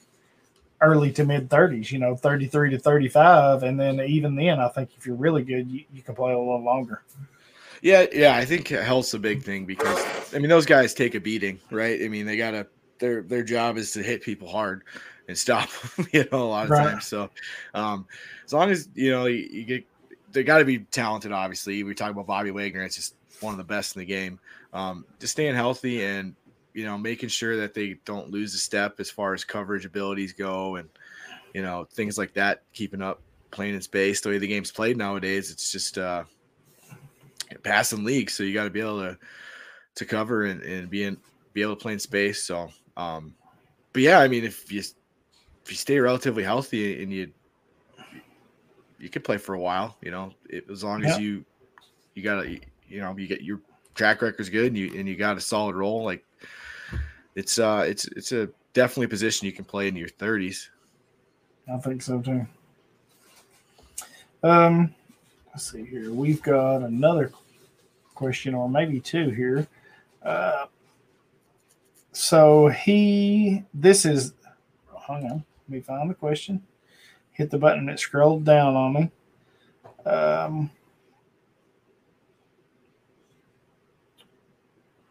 early 0.82 1.12
to 1.14 1.26
mid 1.26 1.50
30s, 1.50 1.92
you 1.92 2.00
know, 2.00 2.16
33 2.16 2.72
to 2.72 2.80
35. 2.80 3.64
And 3.64 3.80
then 3.80 4.00
even 4.00 4.36
then, 4.36 4.60
I 4.60 4.68
think 4.70 4.90
if 4.98 5.06
you're 5.06 5.16
really 5.16 5.44
good, 5.44 5.70
you, 5.70 5.86
you 5.94 6.02
can 6.02 6.16
play 6.16 6.34
a 6.34 6.38
little 6.38 6.64
longer. 6.64 7.04
Yeah, 7.82 8.08
yeah, 8.12 8.36
I 8.36 8.44
think 8.44 8.68
health's 8.68 9.14
a 9.14 9.20
big 9.20 9.44
thing 9.44 9.66
because 9.66 10.34
I 10.34 10.40
mean 10.40 10.50
those 10.50 10.66
guys 10.66 10.94
take 10.94 11.16
a 11.16 11.20
beating, 11.20 11.60
right? 11.72 12.02
I 12.04 12.10
mean 12.10 12.26
they 12.26 12.36
gotta 12.36 12.68
their 12.98 13.22
their 13.22 13.44
job 13.44 13.78
is 13.78 13.92
to 13.92 14.04
hit 14.04 14.22
people 14.22 14.50
hard 14.50 14.84
and 15.30 15.38
stop, 15.38 15.70
you 16.12 16.26
know, 16.32 16.44
a 16.44 16.50
lot 16.50 16.66
of 16.66 16.72
right. 16.72 16.92
times. 16.92 17.06
So 17.06 17.30
um 17.74 18.06
as 18.44 18.52
long 18.52 18.70
as 18.70 18.90
you 18.96 19.12
know 19.12 19.28
you, 19.28 19.48
you 19.50 19.64
get 19.64 19.86
they 20.32 20.44
got 20.44 20.60
to 20.60 20.66
be 20.66 20.80
talented. 20.80 21.32
Obviously, 21.32 21.84
we 21.84 21.94
talk 21.94 22.12
about 22.12 22.28
Bobby 22.28 22.52
Wagner; 22.52 22.84
it's 22.84 22.96
just 22.96 23.16
one 23.42 23.54
of 23.54 23.58
the 23.58 23.64
best 23.64 23.96
in 23.96 24.00
the 24.00 24.06
game. 24.06 24.40
Um, 24.74 25.06
just 25.20 25.34
staying 25.34 25.56
healthy 25.56 26.04
and 26.04 26.36
you 26.74 26.86
know 26.86 26.98
making 26.98 27.30
sure 27.30 27.58
that 27.58 27.74
they 27.74 27.96
don't 28.06 28.30
lose 28.30 28.54
a 28.54 28.58
step 28.58 29.00
as 29.00 29.10
far 29.10 29.34
as 29.34 29.44
coverage 29.44 29.86
abilities 29.86 30.34
go, 30.34 30.76
and 30.76 30.90
you 31.54 31.62
know 31.62 31.86
things 31.92 32.18
like 32.18 32.34
that. 32.34 32.64
Keeping 32.74 33.02
up, 33.02 33.22
playing 33.52 33.76
in 33.76 33.82
space, 33.82 34.22
the 34.22 34.30
way 34.30 34.38
the 34.38 34.48
game's 34.48 34.72
played 34.72 34.98
nowadays, 34.98 35.52
it's 35.52 35.72
just 35.72 35.98
uh, 35.98 36.24
passing 37.64 38.04
league. 38.04 38.30
So 38.30 38.44
you 38.44 38.54
got 38.54 38.66
to 38.66 38.70
be 38.70 38.82
able 38.82 39.00
to 39.00 39.18
to 39.96 40.06
cover 40.06 40.46
and, 40.46 40.62
and 40.64 40.90
be 40.90 41.04
in 41.04 41.18
be 41.54 41.62
able 41.62 41.76
to 41.76 41.82
play 41.82 41.94
in 41.94 42.00
space. 42.00 42.44
So, 42.44 42.70
um, 42.96 43.36
but 43.94 44.02
yeah, 44.02 44.20
I 44.20 44.28
mean, 44.28 44.44
if 44.44 44.72
you 44.72 44.84
if 45.70 45.74
you 45.74 45.78
stay 45.78 46.00
relatively 46.00 46.44
healthy 46.44 47.04
and 47.04 47.14
you 47.14 47.32
you 48.98 49.08
could 49.08 49.24
play 49.24 49.38
for 49.38 49.54
a 49.54 49.60
while, 49.60 49.96
you 50.02 50.10
know, 50.10 50.34
it, 50.50 50.66
as 50.72 50.84
long 50.84 51.06
as 51.06 51.20
you 51.20 51.46
you 52.16 52.24
got 52.24 52.42
to 52.42 52.50
you 52.88 53.00
know 53.00 53.16
you 53.16 53.28
get 53.28 53.44
your 53.44 53.60
track 53.94 54.24
record's 54.24 54.50
good 54.50 54.66
and 54.66 54.78
you 54.78 54.92
and 54.98 55.08
you 55.08 55.16
got 55.16 55.38
a 55.38 55.40
solid 55.40 55.76
role. 55.76 56.04
Like 56.04 56.26
it's 57.36 57.60
uh 57.60 57.86
it's 57.88 58.06
it's 58.08 58.32
a 58.32 58.50
definitely 58.74 59.06
a 59.06 59.10
position 59.10 59.46
you 59.46 59.52
can 59.52 59.64
play 59.64 59.88
in 59.88 59.96
your 59.96 60.08
thirties. 60.08 60.72
I 61.72 61.78
think 61.78 62.02
so 62.02 62.20
too. 62.20 62.48
Um, 64.42 64.96
let's 65.52 65.72
see 65.72 65.86
here. 65.86 66.12
We've 66.12 66.42
got 66.42 66.78
another 66.78 67.32
question, 68.16 68.56
or 68.56 68.68
maybe 68.68 69.00
two 69.00 69.30
here. 69.30 69.68
Uh, 70.24 70.66
so 72.12 72.70
he, 72.70 73.64
this 73.74 74.06
is, 74.06 74.34
hang 75.08 75.26
on, 75.26 75.44
me 75.70 75.82
find 75.82 76.10
the 76.10 76.16
question 76.16 76.62
hit 77.40 77.50
the 77.50 77.58
button 77.58 77.80
and 77.80 77.90
it 77.90 78.00
scrolled 78.00 78.44
down 78.44 78.76
on 78.76 78.94
me. 78.94 79.12
Um, 80.06 80.70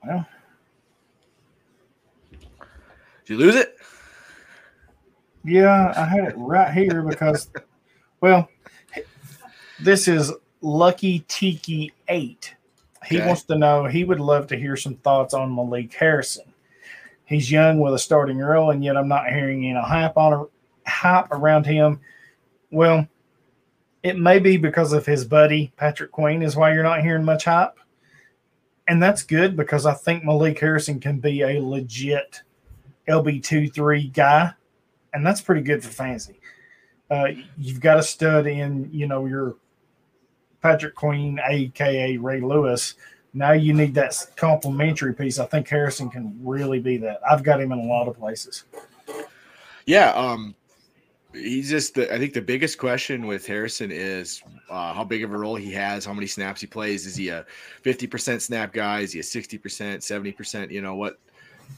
well, 0.04 0.26
did 3.24 3.32
you 3.32 3.38
lose 3.38 3.56
it? 3.56 3.76
Yeah, 5.42 5.94
I 5.96 6.04
had 6.04 6.24
it 6.24 6.34
right 6.36 6.70
here 6.70 7.00
because, 7.00 7.48
well, 8.20 8.50
this 9.80 10.06
is 10.06 10.30
Lucky 10.60 11.24
Tiki 11.28 11.94
8. 12.08 12.54
He 13.06 13.16
okay. 13.16 13.26
wants 13.26 13.44
to 13.44 13.56
know, 13.56 13.86
he 13.86 14.04
would 14.04 14.20
love 14.20 14.48
to 14.48 14.56
hear 14.56 14.76
some 14.76 14.96
thoughts 14.96 15.32
on 15.32 15.54
Malik 15.54 15.94
Harrison. 15.94 16.47
He's 17.28 17.50
young 17.50 17.78
with 17.78 17.92
a 17.92 17.98
starting 17.98 18.38
role, 18.38 18.70
and 18.70 18.82
yet 18.82 18.96
I'm 18.96 19.06
not 19.06 19.28
hearing 19.28 19.66
any 19.66 19.78
hype 19.78 20.16
on 20.16 20.48
hype 20.86 21.30
around 21.30 21.66
him. 21.66 22.00
Well, 22.70 23.06
it 24.02 24.18
may 24.18 24.38
be 24.38 24.56
because 24.56 24.94
of 24.94 25.04
his 25.04 25.26
buddy 25.26 25.70
Patrick 25.76 26.10
Queen 26.10 26.42
is 26.42 26.56
why 26.56 26.72
you're 26.72 26.82
not 26.82 27.02
hearing 27.02 27.24
much 27.24 27.44
hype. 27.44 27.78
And 28.88 29.02
that's 29.02 29.22
good 29.22 29.56
because 29.56 29.84
I 29.84 29.92
think 29.92 30.24
Malik 30.24 30.58
Harrison 30.58 31.00
can 31.00 31.20
be 31.20 31.42
a 31.42 31.60
legit 31.62 32.40
LB 33.06 33.42
two 33.42 33.68
three 33.68 34.08
guy. 34.08 34.52
And 35.12 35.26
that's 35.26 35.42
pretty 35.42 35.60
good 35.60 35.84
for 35.84 35.90
fantasy. 35.90 36.40
Uh, 37.10 37.26
you've 37.58 37.80
got 37.80 37.98
a 37.98 38.02
stud 38.02 38.46
in, 38.46 38.88
you 38.90 39.06
know, 39.06 39.26
your 39.26 39.56
Patrick 40.62 40.94
Queen, 40.94 41.38
aka 41.46 42.16
Ray 42.16 42.40
Lewis. 42.40 42.94
Now 43.38 43.52
you 43.52 43.72
need 43.72 43.94
that 43.94 44.16
complementary 44.34 45.14
piece. 45.14 45.38
I 45.38 45.46
think 45.46 45.68
Harrison 45.68 46.10
can 46.10 46.36
really 46.42 46.80
be 46.80 46.96
that. 46.98 47.20
I've 47.28 47.44
got 47.44 47.60
him 47.60 47.70
in 47.70 47.78
a 47.78 47.84
lot 47.84 48.08
of 48.08 48.18
places. 48.18 48.64
Yeah, 49.86 50.10
um, 50.10 50.56
he's 51.32 51.70
just 51.70 51.94
the, 51.94 52.12
I 52.12 52.18
think 52.18 52.34
the 52.34 52.42
biggest 52.42 52.78
question 52.78 53.28
with 53.28 53.46
Harrison 53.46 53.92
is 53.92 54.42
uh, 54.68 54.92
how 54.92 55.04
big 55.04 55.22
of 55.22 55.32
a 55.32 55.38
role 55.38 55.54
he 55.54 55.72
has, 55.72 56.04
how 56.04 56.12
many 56.12 56.26
snaps 56.26 56.60
he 56.60 56.66
plays. 56.66 57.06
Is 57.06 57.14
he 57.14 57.28
a 57.28 57.46
50% 57.84 58.40
snap 58.40 58.72
guy? 58.72 59.00
Is 59.00 59.12
he 59.12 59.20
a 59.20 59.22
60%, 59.22 59.60
70%? 59.60 60.70
You 60.72 60.82
know, 60.82 60.96
what, 60.96 61.20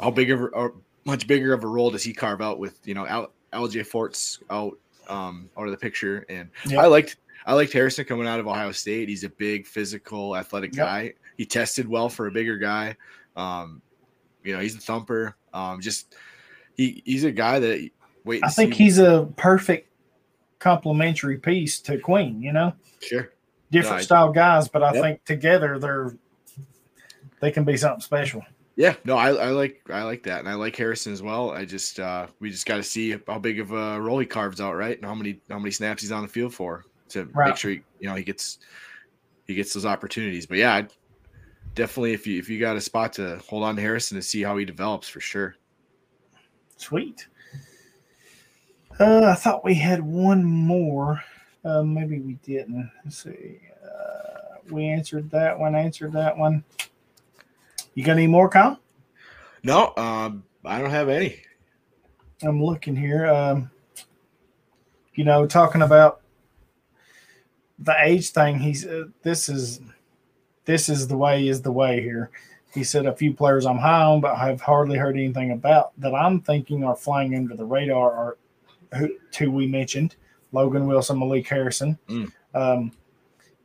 how 0.01 0.11
big 0.11 0.31
of 0.31 0.41
a, 0.41 0.71
much 1.05 1.27
bigger 1.27 1.53
of 1.53 1.63
a 1.63 1.67
role 1.67 1.91
does 1.91 2.03
he 2.03 2.15
carve 2.15 2.41
out 2.41 2.59
with, 2.59 2.81
you 2.87 2.95
know, 2.95 3.07
Al, 3.07 3.33
LJ 3.53 3.85
Forts 3.87 4.39
out, 4.49 4.79
um, 5.09 5.51
out 5.59 5.67
of 5.67 5.73
the 5.73 5.77
picture. 5.77 6.25
And 6.31 6.49
I 6.77 6.87
liked, 6.87 7.17
I 7.45 7.53
liked 7.53 7.73
Harrison 7.75 8.07
coming 8.07 8.27
out 8.27 8.41
of 8.41 8.47
Ohio 8.47 8.73
State. 8.73 9.11
He's 9.11 9.25
a 9.25 9.29
big 9.29 9.67
physical 9.67 10.37
athletic 10.37 10.75
yep. 10.75 10.87
guy. 10.87 11.15
He 11.41 11.47
tested 11.47 11.89
well 11.89 12.11
for 12.11 12.27
a 12.27 12.31
bigger 12.31 12.59
guy. 12.59 12.95
Um, 13.35 13.81
you 14.45 14.53
know, 14.53 14.61
he's 14.61 14.77
a 14.77 14.79
thumper. 14.79 15.37
Um, 15.55 15.81
just, 15.81 16.15
he, 16.77 17.01
he's 17.07 17.25
a 17.25 17.33
guy 17.33 17.59
that 17.59 17.91
Wait, 18.25 18.45
I 18.45 18.51
think 18.51 18.75
he's 18.75 18.99
a 18.99 19.27
perfect 19.39 19.89
complementary 20.59 21.39
piece 21.39 21.81
to 21.81 21.97
Queen. 21.97 22.43
You 22.43 22.53
know, 22.53 22.75
sure, 23.01 23.33
different 23.71 24.01
no, 24.01 24.03
style 24.03 24.33
guys, 24.33 24.69
but 24.69 24.83
I 24.83 24.93
yep. 24.93 25.03
think 25.03 25.25
together 25.25 25.79
they're 25.79 26.15
they 27.41 27.51
can 27.51 27.65
be 27.65 27.79
something 27.79 28.03
special. 28.03 28.43
Yeah, 28.77 28.97
no, 29.07 29.17
I, 29.17 29.31
I 29.31 29.49
like 29.53 29.81
I 29.89 30.03
like 30.03 30.23
that, 30.25 30.41
and 30.41 30.49
I 30.51 30.57
like 30.57 30.77
Harrison 30.77 31.15
as 31.15 31.23
well. 31.23 31.53
I 31.53 31.65
just 31.65 32.01
uh 32.01 32.27
we 32.39 32.51
just 32.51 32.67
got 32.67 32.77
to 32.77 32.83
see 32.83 33.17
how 33.27 33.39
big 33.39 33.61
of 33.61 33.73
a 33.73 33.99
role 33.99 34.19
he 34.19 34.27
carves 34.27 34.61
out, 34.61 34.77
right, 34.77 34.99
and 34.99 35.07
how 35.07 35.15
many 35.15 35.41
how 35.49 35.59
many 35.59 35.71
snaps 35.71 36.03
he's 36.03 36.13
on 36.13 36.21
the 36.21 36.29
field 36.29 36.53
for 36.53 36.85
to 37.09 37.25
right. 37.33 37.49
make 37.49 37.57
sure 37.57 37.71
he, 37.71 37.81
you 37.99 38.11
know 38.11 38.15
he 38.15 38.25
gets 38.25 38.59
he 39.47 39.55
gets 39.55 39.73
those 39.73 39.87
opportunities. 39.87 40.45
But 40.45 40.59
yeah, 40.59 40.83
definitely 41.75 42.13
if 42.13 42.27
you 42.27 42.39
if 42.39 42.49
you 42.49 42.59
got 42.61 42.77
a 42.77 42.81
spot 42.81 43.13
to 43.15 43.39
hold 43.49 43.63
on 43.63 43.77
to 43.77 43.83
Harrison 43.83 44.17
to 44.17 44.23
see 44.23 44.43
how 44.43 44.57
he 44.57 44.65
develops 44.65 45.09
for 45.09 45.21
sure. 45.21 45.57
Sweet. 46.77 47.27
Uh, 48.99 49.27
I 49.27 49.35
thought 49.35 49.65
we 49.65 49.75
had 49.75 50.03
one 50.03 50.45
more. 50.45 51.23
Uh, 51.65 51.83
maybe 51.83 52.21
we 52.21 52.35
didn't. 52.35 52.91
Let's 53.05 53.23
see. 53.23 53.61
Uh, 53.83 54.59
we 54.71 54.87
answered 54.87 55.31
that 55.31 55.59
one. 55.59 55.75
Answered 55.75 56.13
that 56.13 56.37
one. 56.37 56.65
You 57.95 58.05
got 58.05 58.13
any 58.13 58.27
more, 58.27 58.49
Kyle? 58.49 58.79
No, 59.63 59.93
um, 59.97 60.45
I 60.65 60.81
don't 60.81 60.91
have 60.91 61.09
any. 61.09 61.43
I'm 62.43 62.63
looking 62.63 62.97
here. 62.97 63.27
Um, 63.27 63.71
you 65.15 65.25
know, 65.25 65.47
talking 65.47 65.83
about 65.83 66.23
the 67.79 67.95
age 67.99 68.31
thing. 68.31 68.59
He's 68.59 68.87
uh, 68.87 69.05
this 69.23 69.49
is 69.49 69.81
this 70.65 70.89
is 70.89 71.09
the 71.09 71.17
way 71.17 71.49
is 71.49 71.63
the 71.63 71.73
way 71.73 72.01
here. 72.01 72.31
He 72.73 72.85
said 72.85 73.07
a 73.07 73.17
few 73.17 73.35
players 73.35 73.67
I'm 73.67 73.79
high 73.79 74.05
on, 74.05 74.21
but 74.21 74.37
I've 74.37 74.61
hardly 74.61 74.97
heard 74.97 75.17
anything 75.17 75.51
about 75.51 75.93
that. 75.99 76.15
I'm 76.15 76.41
thinking 76.41 76.85
are 76.85 76.95
flying 76.95 77.35
under 77.35 77.57
the 77.57 77.65
radar 77.65 78.13
are 78.13 78.37
who 78.97 79.09
two 79.31 79.51
we 79.51 79.67
mentioned, 79.67 80.17
Logan 80.53 80.87
Wilson, 80.87 81.19
Malik 81.19 81.49
Harrison. 81.49 81.99
Mm. 82.09 82.33
Um, 82.55 82.93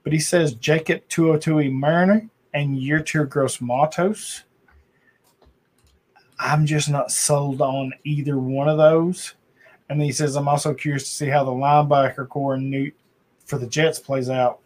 but 0.04 0.14
he 0.14 0.20
says 0.20 0.54
Jacob 0.54 1.08
Tuioti-Mariner 1.10 2.30
and 2.54 2.78
Yetur 2.78 3.28
Gross 3.28 3.60
Matos. 3.60 4.44
I'm 6.40 6.66
just 6.66 6.90
not 6.90 7.12
sold 7.12 7.62
on 7.62 7.94
either 8.04 8.38
one 8.38 8.70
of 8.70 8.78
those. 8.78 9.36
And 9.90 10.02
he 10.02 10.12
says, 10.12 10.36
I'm 10.36 10.48
also 10.48 10.74
curious 10.74 11.04
to 11.04 11.10
see 11.10 11.28
how 11.28 11.44
the 11.44 11.52
linebacker 11.52 12.28
core 12.28 12.58
Newt 12.58 12.94
for 13.46 13.58
the 13.58 13.68
Jets 13.68 14.00
plays 14.00 14.30
out 14.30 14.60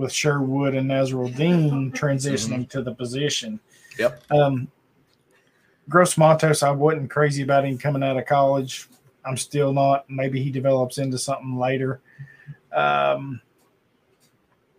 with 0.00 0.12
Sherwood 0.12 0.74
and 0.74 0.90
Nasirildeen 0.90 1.92
transitioning 1.94 2.60
mm-hmm. 2.60 2.64
to 2.64 2.82
the 2.82 2.94
position. 2.94 3.60
Yep. 3.98 4.24
Um, 4.30 4.68
Gross 5.88 6.16
Matos, 6.16 6.62
I 6.62 6.70
wasn't 6.70 7.10
crazy 7.10 7.42
about 7.42 7.66
him 7.66 7.76
coming 7.76 8.02
out 8.02 8.16
of 8.16 8.24
college. 8.26 8.88
I'm 9.24 9.36
still 9.36 9.72
not. 9.72 10.08
Maybe 10.08 10.42
he 10.42 10.50
develops 10.50 10.98
into 10.98 11.18
something 11.18 11.58
later. 11.58 12.00
Um, 12.72 13.42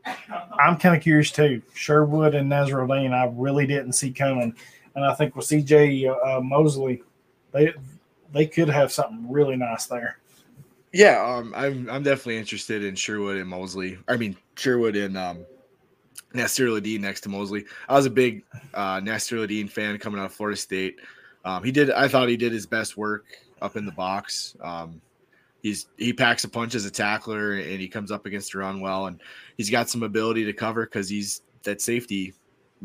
I'm 0.05 0.77
kind 0.77 0.95
of 0.95 1.03
curious 1.03 1.31
too. 1.31 1.61
Sherwood 1.73 2.33
and 2.33 2.51
Nasirildeen, 2.51 3.13
I 3.13 3.31
really 3.35 3.67
didn't 3.67 3.93
see 3.93 4.11
coming, 4.11 4.55
and 4.95 5.05
I 5.05 5.13
think 5.13 5.35
with 5.35 5.45
CJ 5.45 6.09
uh, 6.25 6.41
Mosley, 6.41 7.03
they 7.51 7.73
they 8.33 8.47
could 8.47 8.69
have 8.69 8.91
something 8.91 9.29
really 9.29 9.57
nice 9.57 9.85
there. 9.85 10.17
Yeah, 10.93 11.23
um, 11.23 11.53
I'm 11.55 11.89
I'm 11.89 12.03
definitely 12.03 12.37
interested 12.37 12.83
in 12.83 12.95
Sherwood 12.95 13.37
and 13.37 13.49
Mosley. 13.49 13.97
I 14.07 14.17
mean 14.17 14.35
Sherwood 14.57 14.95
and 14.95 15.17
um, 15.17 15.45
Nasirildeen 16.33 16.99
next 16.99 17.21
to 17.21 17.29
Mosley. 17.29 17.65
I 17.87 17.93
was 17.93 18.05
a 18.05 18.09
big 18.09 18.43
uh, 18.73 18.99
Nasirildeen 18.99 19.69
fan 19.69 19.97
coming 19.99 20.19
out 20.19 20.25
of 20.25 20.33
Florida 20.33 20.57
State. 20.57 20.97
Um, 21.45 21.63
he 21.63 21.71
did. 21.71 21.91
I 21.91 22.07
thought 22.07 22.27
he 22.29 22.37
did 22.37 22.51
his 22.51 22.65
best 22.65 22.97
work 22.97 23.25
up 23.61 23.77
in 23.77 23.85
the 23.85 23.91
box. 23.93 24.55
Um, 24.61 25.01
he's 25.61 25.87
he 25.97 26.11
packs 26.11 26.43
a 26.43 26.49
punch 26.49 26.75
as 26.75 26.85
a 26.85 26.91
tackler 26.91 27.53
and 27.53 27.79
he 27.79 27.87
comes 27.87 28.11
up 28.11 28.25
against 28.25 28.51
the 28.51 28.59
run 28.59 28.81
well 28.81 29.07
and 29.07 29.21
he's 29.57 29.69
got 29.69 29.89
some 29.89 30.03
ability 30.03 30.43
to 30.45 30.53
cover 30.53 30.85
because 30.85 31.07
he's 31.07 31.41
that 31.63 31.81
safety 31.81 32.33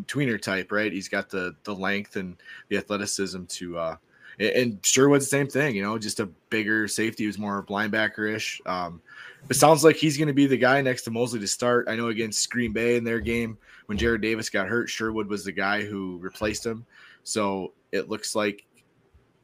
tweener 0.04 0.40
type, 0.40 0.70
right? 0.70 0.92
He's 0.92 1.08
got 1.08 1.28
the 1.28 1.56
the 1.64 1.74
length 1.74 2.16
and 2.16 2.36
the 2.68 2.76
athleticism 2.76 3.44
to 3.44 3.78
uh 3.78 3.96
and- 4.38 4.78
Sherwood's 4.84 5.26
the 5.26 5.30
same 5.30 5.48
thing, 5.48 5.76
you 5.76 5.82
know, 5.82 5.98
just 5.98 6.20
a 6.20 6.26
bigger 6.50 6.88
safety 6.88 7.24
who's 7.24 7.38
more 7.38 7.64
linebacker 7.64 8.34
ish. 8.34 8.60
Um, 8.66 9.00
it 9.48 9.54
sounds 9.54 9.84
like 9.84 9.96
he's 9.96 10.16
going 10.16 10.28
to 10.28 10.34
be 10.34 10.46
the 10.46 10.56
guy 10.56 10.80
next 10.80 11.02
to 11.02 11.10
Mosley 11.10 11.40
to 11.40 11.46
start. 11.46 11.88
I 11.88 11.96
know 11.96 12.08
against 12.08 12.50
Green 12.50 12.72
Bay 12.72 12.96
in 12.96 13.04
their 13.04 13.20
game 13.20 13.56
when 13.86 13.96
Jarrad 13.96 14.20
Davis 14.20 14.50
got 14.50 14.68
hurt, 14.68 14.88
Sherwood 14.88 15.28
was 15.28 15.44
the 15.44 15.52
guy 15.52 15.82
who 15.84 16.18
replaced 16.18 16.66
him. 16.66 16.84
So 17.24 17.72
it 17.92 18.08
looks 18.08 18.34
like 18.34 18.64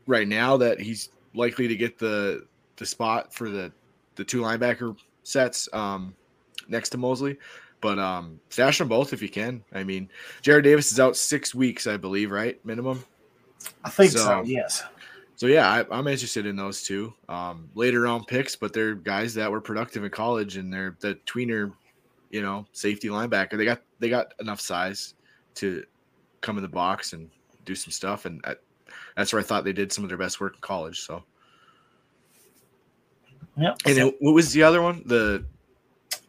right 0.07 0.27
now 0.27 0.57
that 0.57 0.81
he's 0.81 1.11
likely 1.35 1.69
to 1.69 1.77
get 1.77 1.99
the 1.99 2.47
the 2.77 2.87
spot 2.87 3.33
for 3.33 3.49
the 3.49 3.73
the 4.17 4.25
two 4.25 4.43
linebacker 4.43 4.97
sets 5.23 5.69
um, 5.73 6.15
next 6.69 6.91
to 6.91 6.99
Mosley. 6.99 7.39
But 7.81 7.99
um, 7.99 8.39
stash 8.49 8.79
them 8.79 8.89
both 8.89 9.13
if 9.13 9.23
you 9.23 9.29
can. 9.29 9.65
I 9.73 9.83
mean, 9.83 10.09
Jarrad 10.43 10.63
Davis 10.63 10.93
is 10.93 11.01
out 11.01 11.17
six 11.17 11.53
weeks, 11.55 11.89
I 11.89 11.97
believe, 11.97 12.31
right? 12.31 12.65
Minimum. 12.65 13.05
I 13.85 13.91
think 13.91 14.13
so. 14.13 14.19
So- 14.19 14.43
yes. 14.45 14.83
So 15.37 15.47
yeah, 15.49 15.69
I, 15.69 15.85
I'm 15.99 16.07
interested 16.07 16.47
in 16.47 16.55
those 16.55 16.85
two 16.85 17.13
um, 17.29 17.69
later 17.75 18.03
round 18.03 18.29
picks, 18.29 18.55
but 18.55 18.73
they're 18.73 18.95
guys 18.95 19.35
that 19.35 19.51
were 19.51 19.61
productive 19.61 20.05
in 20.05 20.11
college, 20.11 20.57
and 20.57 20.73
they're 20.73 20.97
the 21.01 21.17
tweener, 21.27 21.73
you 22.31 22.43
know, 22.43 22.65
safety 22.73 23.09
linebacker. 23.09 23.57
They 23.57 23.65
got 23.65 23.83
they 23.99 24.09
got 24.09 24.35
enough 24.39 24.61
size 24.61 25.15
to 25.57 25.83
come 26.43 26.59
in 26.59 26.63
the 26.63 26.69
box 26.69 27.13
and 27.13 27.29
do 27.65 27.75
some 27.75 27.91
stuff, 27.91 28.25
and 28.25 28.41
I, 28.45 28.55
that's 29.17 29.33
where 29.33 29.41
I 29.41 29.43
thought 29.43 29.65
they 29.65 29.73
did 29.73 29.93
some 29.93 30.05
of 30.05 30.09
their 30.11 30.19
best 30.19 30.41
work 30.41 30.55
in 30.55 30.61
college. 30.61 31.01
So, 31.01 31.25
Yep. 33.59 33.79
and 33.87 33.99
it, 33.99 34.15
what 34.21 34.33
was 34.33 34.53
the 34.53 34.63
other 34.63 34.81
one? 34.81 35.03
The 35.07 35.45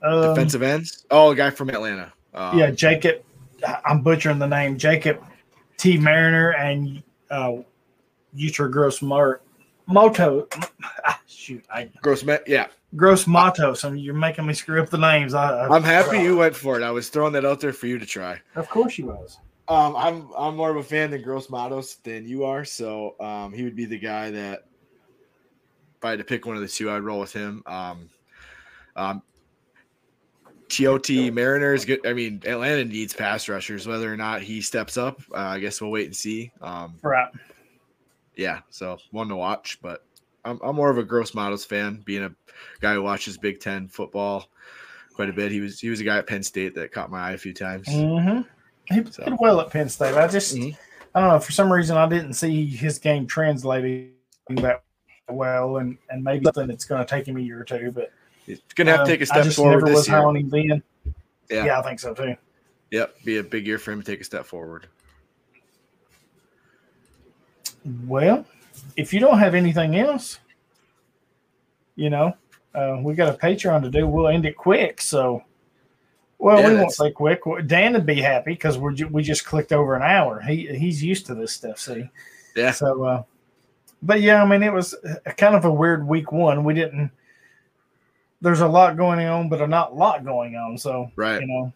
Um, 0.01 0.21
defensive 0.33 0.63
ends? 0.63 1.05
Oh, 1.11 1.31
a 1.31 1.35
guy 1.35 1.49
from 1.51 1.69
Atlanta. 1.69 2.11
Um, 2.33 2.57
yeah, 2.57 2.71
Jacob. 2.71 3.21
I'm 3.85 4.01
butchering 4.01 4.39
the 4.39 4.47
name. 4.47 4.77
Jacob 4.77 5.23
T. 5.77 5.97
Mariner 5.97 6.51
and 6.53 7.03
uh, 7.33 7.61
Utra 8.37 8.71
Gross 8.71 9.01
Mart 9.01 9.43
Moto. 9.87 10.47
Ah, 11.05 11.19
shoot, 11.27 11.65
I 11.69 11.89
Gross. 12.01 12.23
Met, 12.23 12.43
yeah, 12.47 12.67
Gross 12.95 13.27
Mato. 13.27 13.73
So 13.73 13.91
you're 13.91 14.13
making 14.13 14.45
me 14.45 14.53
screw 14.53 14.81
up 14.81 14.89
the 14.89 14.97
names. 14.97 15.33
I, 15.33 15.67
I'm 15.67 15.83
happy 15.83 16.19
you 16.19 16.37
went 16.37 16.55
for 16.55 16.79
it. 16.79 16.83
I 16.83 16.91
was 16.91 17.09
throwing 17.09 17.33
that 17.33 17.43
out 17.43 17.59
there 17.59 17.73
for 17.73 17.87
you 17.87 17.99
to 17.99 18.05
try. 18.05 18.39
Of 18.55 18.69
course 18.69 18.97
you 18.97 19.07
was. 19.07 19.37
Um, 19.67 19.95
I'm 19.95 20.29
I'm 20.37 20.55
more 20.55 20.69
of 20.69 20.77
a 20.77 20.83
fan 20.83 21.11
than 21.11 21.21
Gross 21.21 21.49
Matos 21.49 21.95
than 21.95 22.25
you 22.25 22.45
are, 22.45 22.63
so 22.63 23.15
um, 23.19 23.51
he 23.51 23.63
would 23.63 23.75
be 23.75 23.85
the 23.85 23.99
guy 23.99 24.31
that 24.31 24.65
if 25.97 26.05
I 26.05 26.11
had 26.11 26.19
to 26.19 26.25
pick 26.25 26.45
one 26.45 26.55
of 26.55 26.61
the 26.61 26.67
two, 26.67 26.89
I'd 26.89 26.99
roll 26.99 27.19
with 27.19 27.33
him. 27.33 27.63
Um, 27.65 28.09
um, 28.95 29.21
TOT 30.77 31.09
Mariners. 31.33 31.85
good. 31.85 32.05
I 32.05 32.13
mean, 32.13 32.41
Atlanta 32.45 32.85
needs 32.85 33.13
pass 33.13 33.47
rushers. 33.49 33.87
Whether 33.87 34.11
or 34.11 34.17
not 34.17 34.41
he 34.41 34.61
steps 34.61 34.97
up, 34.97 35.21
uh, 35.33 35.37
I 35.37 35.59
guess 35.59 35.81
we'll 35.81 35.91
wait 35.91 36.05
and 36.07 36.15
see. 36.15 36.51
Um, 36.61 36.95
Right. 37.01 37.29
yeah, 38.35 38.59
so 38.69 38.97
one 39.11 39.27
to 39.29 39.35
watch, 39.35 39.79
but 39.81 40.05
I'm, 40.45 40.59
I'm 40.63 40.75
more 40.75 40.89
of 40.89 40.97
a 40.97 41.03
Gross 41.03 41.33
Matos 41.33 41.63
fan, 41.65 42.01
being 42.05 42.23
a 42.23 42.31
guy 42.81 42.93
who 42.93 43.01
watches 43.03 43.37
Big 43.37 43.59
Ten 43.59 43.87
football 43.87 44.49
quite 45.13 45.29
a 45.29 45.33
bit. 45.33 45.51
He 45.51 45.59
was 45.59 45.79
he 45.79 45.89
was 45.89 45.99
a 45.99 46.03
guy 46.03 46.17
at 46.17 46.27
Penn 46.27 46.43
State 46.43 46.75
that 46.75 46.91
caught 46.91 47.11
my 47.11 47.19
eye 47.29 47.31
a 47.33 47.37
few 47.37 47.53
times. 47.53 47.87
Mm-hmm. 47.87 48.41
He 48.93 49.11
So- 49.11 49.23
did 49.25 49.35
well 49.39 49.61
at 49.61 49.69
Penn 49.69 49.87
State. 49.89 50.15
I 50.15 50.27
just, 50.27 50.55
Mhm. 50.55 50.75
I 51.15 51.19
don't 51.21 51.29
know. 51.29 51.39
For 51.39 51.51
some 51.51 51.71
reason, 51.71 51.95
I 51.95 52.07
didn't 52.09 52.33
see 52.33 52.65
his 52.65 52.97
game 52.99 53.27
translating 53.27 54.11
that 54.49 54.83
well, 55.29 55.77
and 55.77 55.97
and 56.09 56.23
maybe 56.23 56.43
something 56.45 56.67
that's 56.67 56.83
going 56.85 57.05
to 57.05 57.09
take 57.09 57.25
him 57.27 57.37
a 57.37 57.39
year 57.39 57.61
or 57.61 57.63
two. 57.63 57.91
But 57.93 58.11
He's 58.45 58.61
gonna 58.75 58.91
have 58.91 59.01
um, 59.01 59.05
to 59.05 59.11
take 59.11 59.21
a 59.21 59.25
step 59.25 59.43
just 59.43 59.57
forward 59.57 59.83
never 59.83 59.95
this 59.95 60.07
year. 60.07 60.17
on 60.17 60.35
him 60.35 60.49
then. 60.49 60.83
Yeah. 61.49 61.65
yeah, 61.65 61.79
I 61.79 61.81
think 61.83 61.99
so 61.99 62.13
too. 62.13 62.35
Yep, 62.91 63.15
be 63.23 63.37
a 63.37 63.43
big 63.43 63.65
year 63.65 63.79
for 63.79 63.91
him 63.91 64.01
to 64.01 64.05
take 64.05 64.21
a 64.21 64.23
step 64.23 64.45
forward. 64.45 64.87
Well, 68.05 68.45
if 68.95 69.13
you 69.13 69.19
don't 69.19 69.39
have 69.39 69.55
anything 69.55 69.97
else, 69.97 70.39
you 71.95 72.09
know, 72.09 72.35
uh, 72.73 72.99
we 73.01 73.13
got 73.13 73.33
a 73.33 73.37
Patreon 73.37 73.83
to 73.83 73.89
do. 73.89 74.07
We'll 74.07 74.27
end 74.27 74.45
it 74.45 74.55
quick. 74.55 75.01
So, 75.01 75.43
well, 76.37 76.59
Yeah, 76.59 76.69
we 76.69 76.75
won't 76.75 76.91
say 76.91 77.11
quick. 77.11 77.41
Dan 77.67 77.93
would 77.93 78.05
be 78.05 78.21
happy 78.21 78.53
because 78.53 78.77
we're 78.77 78.93
ju- 78.93 79.09
we 79.09 79.21
just 79.21 79.45
clicked 79.45 79.73
over 79.73 79.95
an 79.95 80.01
hour. 80.01 80.41
He 80.41 80.67
he's 80.77 81.03
used 81.03 81.25
to 81.27 81.35
this 81.35 81.51
stuff. 81.53 81.79
See, 81.79 82.09
Yeah. 82.55 82.71
So, 82.71 83.03
uh, 83.03 83.23
but 84.01 84.21
yeah, 84.21 84.43
I 84.43 84.45
mean, 84.45 84.63
it 84.63 84.73
was 84.73 84.95
a, 85.25 85.33
kind 85.33 85.55
of 85.55 85.65
a 85.65 85.71
weird 85.71 86.07
week 86.07 86.31
one. 86.31 86.63
We 86.63 86.73
didn't. 86.73 87.11
There's 88.43 88.59
a 88.59 88.67
lot 88.67 88.97
going 88.97 89.25
on, 89.25 89.47
but 89.47 89.61
a 89.61 89.67
not 89.67 89.95
lot 89.95 90.25
going 90.25 90.55
on. 90.57 90.77
So, 90.77 91.09
Right. 91.15 91.39
you 91.41 91.47
know, 91.47 91.71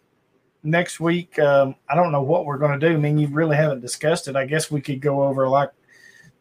next 0.62 1.00
week, 1.00 1.38
um, 1.38 1.74
I 1.88 1.94
don't 1.94 2.12
know 2.12 2.22
what 2.22 2.44
we're 2.44 2.58
going 2.58 2.78
to 2.78 2.88
do. 2.88 2.94
I 2.94 2.98
mean, 2.98 3.16
you 3.18 3.26
really 3.28 3.56
haven't 3.56 3.80
discussed 3.80 4.28
it. 4.28 4.36
I 4.36 4.44
guess 4.44 4.70
we 4.70 4.82
could 4.82 5.00
go 5.00 5.22
over 5.24 5.48
like 5.48 5.70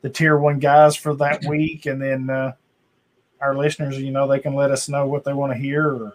the 0.01 0.09
tier 0.09 0.37
one 0.37 0.59
guys 0.59 0.97
for 0.97 1.15
that 1.15 1.43
week, 1.47 1.85
and 1.85 2.01
then 2.01 2.29
uh, 2.29 2.51
our 3.39 3.55
listeners, 3.55 3.97
you 3.99 4.11
know, 4.11 4.27
they 4.27 4.39
can 4.39 4.53
let 4.53 4.69
us 4.69 4.89
know 4.89 5.07
what 5.07 5.23
they 5.23 5.31
want 5.33 5.53
to 5.53 5.57
hear, 5.57 5.87
or 5.87 6.13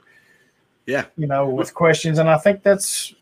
Yeah. 0.85 1.07
you 1.17 1.27
know, 1.27 1.49
with 1.49 1.73
questions. 1.73 2.19
And 2.19 2.29
I 2.29 2.37
think 2.37 2.63
that's 2.63 3.15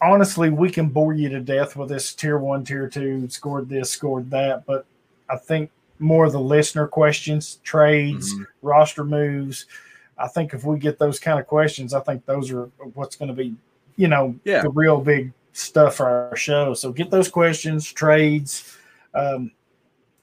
honestly, 0.00 0.48
we 0.48 0.70
can 0.70 0.88
bore 0.88 1.12
you 1.12 1.28
to 1.28 1.40
death 1.40 1.76
with 1.76 1.90
this 1.90 2.14
tier 2.14 2.38
one, 2.38 2.64
tier 2.64 2.88
two, 2.88 3.28
scored 3.28 3.68
this, 3.68 3.90
scored 3.90 4.30
that, 4.30 4.64
but 4.64 4.86
I 5.28 5.36
think 5.36 5.70
more 6.00 6.24
of 6.24 6.32
the 6.32 6.40
listener 6.40 6.86
questions, 6.88 7.60
trades, 7.62 8.34
Mhm. 8.34 8.46
roster 8.62 9.04
moves. 9.04 9.66
I 10.18 10.26
think 10.28 10.52
if 10.54 10.64
we 10.64 10.78
get 10.78 10.98
those 10.98 11.20
kind 11.20 11.38
of 11.38 11.46
questions, 11.46 11.94
I 11.94 12.00
think 12.00 12.26
those 12.26 12.50
are 12.50 12.64
what's 12.94 13.16
going 13.16 13.28
to 13.28 13.34
be, 13.34 13.54
you 13.96 14.08
know, 14.08 14.34
Yeah. 14.44 14.62
the 14.62 14.70
real 14.70 15.00
big 15.00 15.32
stuff 15.52 15.96
for 15.96 16.06
our 16.06 16.36
show. 16.36 16.74
So 16.74 16.90
get 16.92 17.10
those 17.10 17.28
questions, 17.28 17.90
trades, 17.92 18.76
um, 19.14 19.52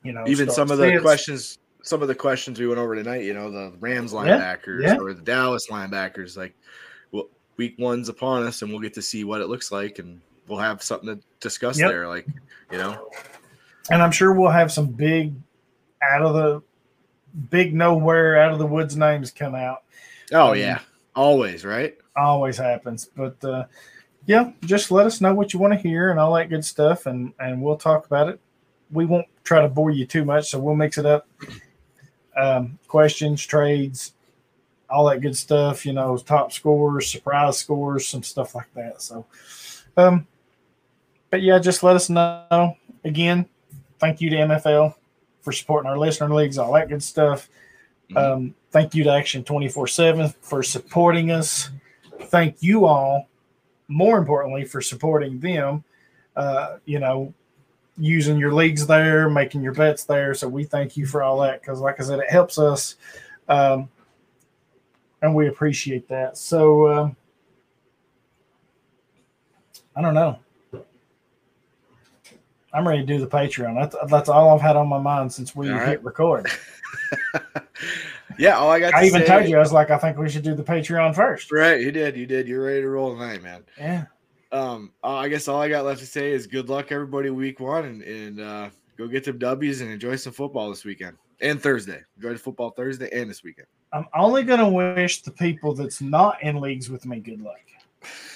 you 0.03 0.11
know, 0.13 0.23
Even 0.28 0.49
some 0.49 0.71
of 0.71 0.78
the 0.78 0.99
questions, 0.99 1.59
some 1.84 2.01
of 2.01 2.07
the 2.07 2.15
questions 2.15 2.59
we 2.59 2.67
went 2.67 2.80
over 2.80 2.95
tonight, 2.95 3.23
you 3.23 3.34
know, 3.34 3.49
the 3.51 3.73
Rams 3.80 4.13
Yeah, 4.13 4.19
linebackers 4.19 4.82
yeah. 4.84 4.97
or 4.97 5.13
the 5.13 5.21
Dallas 5.21 5.67
linebackers, 5.69 6.36
like, 6.38 6.53
well, 7.11 7.28
week 7.57 7.75
one's 7.78 8.09
upon 8.09 8.43
us, 8.43 8.61
and 8.61 8.71
we'll 8.71 8.82
get 8.82 8.93
to 8.95 9.01
see 9.01 9.23
what 9.23 9.41
it 9.41 9.47
looks 9.47 9.71
like, 9.71 9.99
and 9.99 10.21
we'll 10.47 10.59
have 10.59 10.82
something 10.82 11.15
to 11.15 11.21
discuss 11.39 11.78
Yep. 11.80 11.89
there. 11.89 12.07
Like, 12.07 12.28
you 12.71 12.78
know, 12.78 13.09
and 13.89 14.01
I'm 14.01 14.11
sure 14.11 14.34
we'll 14.34 14.49
have 14.51 14.71
some 14.71 14.88
big 14.88 15.34
out 16.02 16.22
of 16.22 16.34
the 16.34 16.62
big 17.50 17.74
nowhere 17.74 18.39
out 18.39 18.52
of 18.52 18.60
the 18.60 18.66
woods 18.66 18.95
names 18.95 19.32
come 19.32 19.56
out. 19.56 19.84
oh 20.34 20.52
Um, 20.52 20.58
yeah, 20.58 20.80
always 21.16 21.66
right. 21.66 21.98
Always 22.16 22.58
happens, 22.58 23.10
but 23.16 23.43
uh, 23.43 23.66
yeah, 24.26 24.52
just 24.62 24.91
let 24.91 25.06
us 25.06 25.22
know 25.22 25.34
what 25.34 25.54
you 25.54 25.60
want 25.60 25.74
to 25.74 25.80
hear 25.80 26.10
and 26.10 26.20
all 26.20 26.34
that 26.34 26.50
good 26.50 26.66
stuff, 26.66 27.06
and 27.06 27.34
and 27.39 27.62
we'll 27.62 27.78
talk 27.78 28.06
about 28.06 28.30
it. 28.30 28.39
We 28.91 29.06
won't 29.06 29.28
try 29.43 29.62
to 29.62 29.70
bore 29.70 29.91
you 29.91 30.06
too 30.06 30.26
much, 30.26 30.50
so 30.50 30.60
we'll 30.60 30.76
mix 30.76 30.98
it 30.98 31.06
up. 31.06 31.28
Um, 32.36 32.80
questions, 32.88 33.45
trades, 33.45 34.14
all 34.89 35.08
that 35.10 35.22
good 35.22 35.38
stuff. 35.38 35.86
You 35.86 35.93
know, 35.93 36.18
top 36.18 36.52
scores, 36.52 37.12
surprise 37.12 37.58
scores, 37.58 38.08
some 38.08 38.24
stuff 38.24 38.56
like 38.56 38.74
that. 38.74 39.02
So, 39.02 39.26
um, 39.95 40.26
but 41.30 41.43
yeah, 41.43 41.60
just 41.60 41.84
let 41.84 41.95
us 41.95 42.10
know. 42.10 42.76
Again, 43.04 43.48
thank 44.00 44.22
you 44.22 44.30
to 44.32 44.36
MFL 44.38 44.95
for 45.48 45.54
supporting 45.54 45.89
our 45.89 45.98
listener 45.98 46.36
leagues, 46.36 46.58
all 46.58 46.74
that 46.74 46.89
good 46.89 47.02
stuff. 47.02 47.50
Mhm. 48.10 48.18
Um, 48.18 48.56
thank 48.72 48.93
you 48.93 49.06
to 49.06 49.12
Action 49.14 49.45
24 49.45 49.88
7 49.88 50.34
for 50.41 50.62
supporting 50.62 51.32
us. 51.32 51.70
Thank 52.24 52.62
you 52.62 52.86
all, 52.86 53.30
more 53.88 54.18
importantly, 54.18 54.66
for 54.66 54.82
supporting 54.82 55.39
them. 55.39 55.86
Uh, 56.36 56.80
you 56.84 57.00
know, 57.00 57.34
using 57.98 58.38
your 58.38 58.52
leagues 58.52 58.88
there, 58.88 59.30
making 59.30 59.62
your 59.62 59.74
bets 59.74 60.04
there. 60.04 60.34
So 60.34 60.50
we 60.50 60.66
thank 60.66 60.98
you 60.98 61.06
for 61.06 61.24
all 61.24 61.39
that 61.39 61.62
because, 61.62 61.80
like 61.80 61.98
I 62.02 62.04
said, 62.04 62.20
it 62.20 62.30
helps 62.30 62.60
us. 62.60 62.95
Um, 63.48 63.88
and 65.22 65.34
we 65.34 65.48
appreciate 65.48 66.10
that. 66.10 66.38
So, 66.38 66.91
um, 66.91 67.16
I 69.95 70.02
don't 70.02 70.14
know. 70.14 70.39
I'm 72.74 72.88
ready 72.88 73.01
to 73.01 73.05
do 73.05 73.20
the 73.20 73.28
Patreon. 73.28 73.80
That's, 73.80 74.11
that's 74.11 74.30
all 74.30 74.53
I've 74.53 74.61
had 74.61 74.76
on 74.76 74.88
my 74.88 74.99
mind 74.99 75.32
since 75.32 75.55
we 75.55 75.72
All 75.72 75.80
hit 75.80 76.03
record. 76.03 76.47
yeah, 78.38 78.57
all 78.57 78.70
I 78.70 78.80
got. 78.80 78.91
To 78.91 78.97
I 78.97 79.05
even 79.05 79.26
told 79.26 79.47
you 79.47 79.55
I 79.55 79.59
was 79.59 79.72
like, 79.72 79.89
I 79.89 79.97
think 79.97 80.18
we 80.18 80.30
should 80.30 80.43
do 80.43 80.53
the 80.53 80.63
Patreon 80.63 81.15
first. 81.15 81.51
Right, 81.51 81.80
you 81.80 81.91
did, 81.91 82.18
you 82.18 82.26
did. 82.26 82.47
You're 82.47 82.65
ready 82.65 82.82
to 82.82 82.89
roll 82.89 83.13
tonight, 83.13 83.41
man. 83.41 83.63
Yeah. 83.78 84.05
Um, 84.51 84.91
uh, 85.03 85.15
I 85.15 85.28
guess 85.28 85.47
all 85.47 85.61
I 85.61 85.70
got 85.70 85.86
left 85.86 85.99
to 86.01 86.05
say 86.05 86.32
is 86.32 86.47
good 86.47 86.70
luck, 86.70 86.91
everybody, 86.91 87.30
week 87.30 87.59
one, 87.59 87.86
and, 87.86 88.01
and 88.01 88.39
uh, 88.39 88.70
go 88.97 89.07
get 89.07 89.26
some 89.26 89.38
W's 89.38 89.82
and 89.82 89.91
enjoy 89.91 90.15
some 90.15 90.34
football 90.34 90.70
this 90.70 90.86
weekend 90.86 91.18
and 91.41 91.61
Thursday. 91.61 92.01
Enjoy 92.18 92.34
the 92.34 92.39
football 92.39 92.72
Thursday 92.72 93.09
and 93.11 93.30
this 93.30 93.43
weekend. 93.43 93.68
I'm 93.93 94.05
only 94.13 94.43
gonna 94.43 94.70
wish 94.70 95.22
the 95.22 95.32
people 95.32 95.74
that's 95.74 96.01
not 96.01 96.41
in 96.43 96.59
leagues 96.59 96.89
with 96.89 97.05
me 97.05 97.20
good 97.20 97.41
luck. 97.41 97.59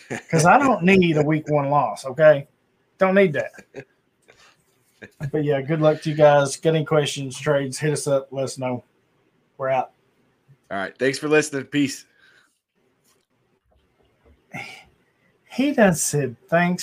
Because 0.10 0.46
I 0.46 0.58
don't 0.58 0.84
need 0.84 1.18
a 1.18 1.24
week 1.24 1.48
one 1.50 1.70
loss, 1.70 2.06
okay? 2.06 2.48
Don't 2.98 3.16
need 3.16 3.34
that. 3.34 3.52
But 5.32 5.44
yeah, 5.44 5.62
good 5.62 5.82
luck 5.82 6.02
to 6.02 6.10
you 6.10 6.16
guys. 6.16 6.56
Get 6.58 6.76
any 6.76 6.86
questions, 6.86 7.40
trades, 7.40 7.80
hit 7.80 7.92
us 7.92 8.08
up, 8.08 8.28
let 8.32 8.44
us 8.44 8.58
know. 8.58 8.84
We're 9.58 9.70
out. 9.70 9.92
All 10.70 10.78
right, 10.78 10.98
thanks 10.98 11.18
for 11.18 11.28
listening. 11.28 11.66
Peace. 11.66 12.06
He 15.54 15.74
done 15.74 15.96
said 15.96 16.38
thanks 16.48 16.80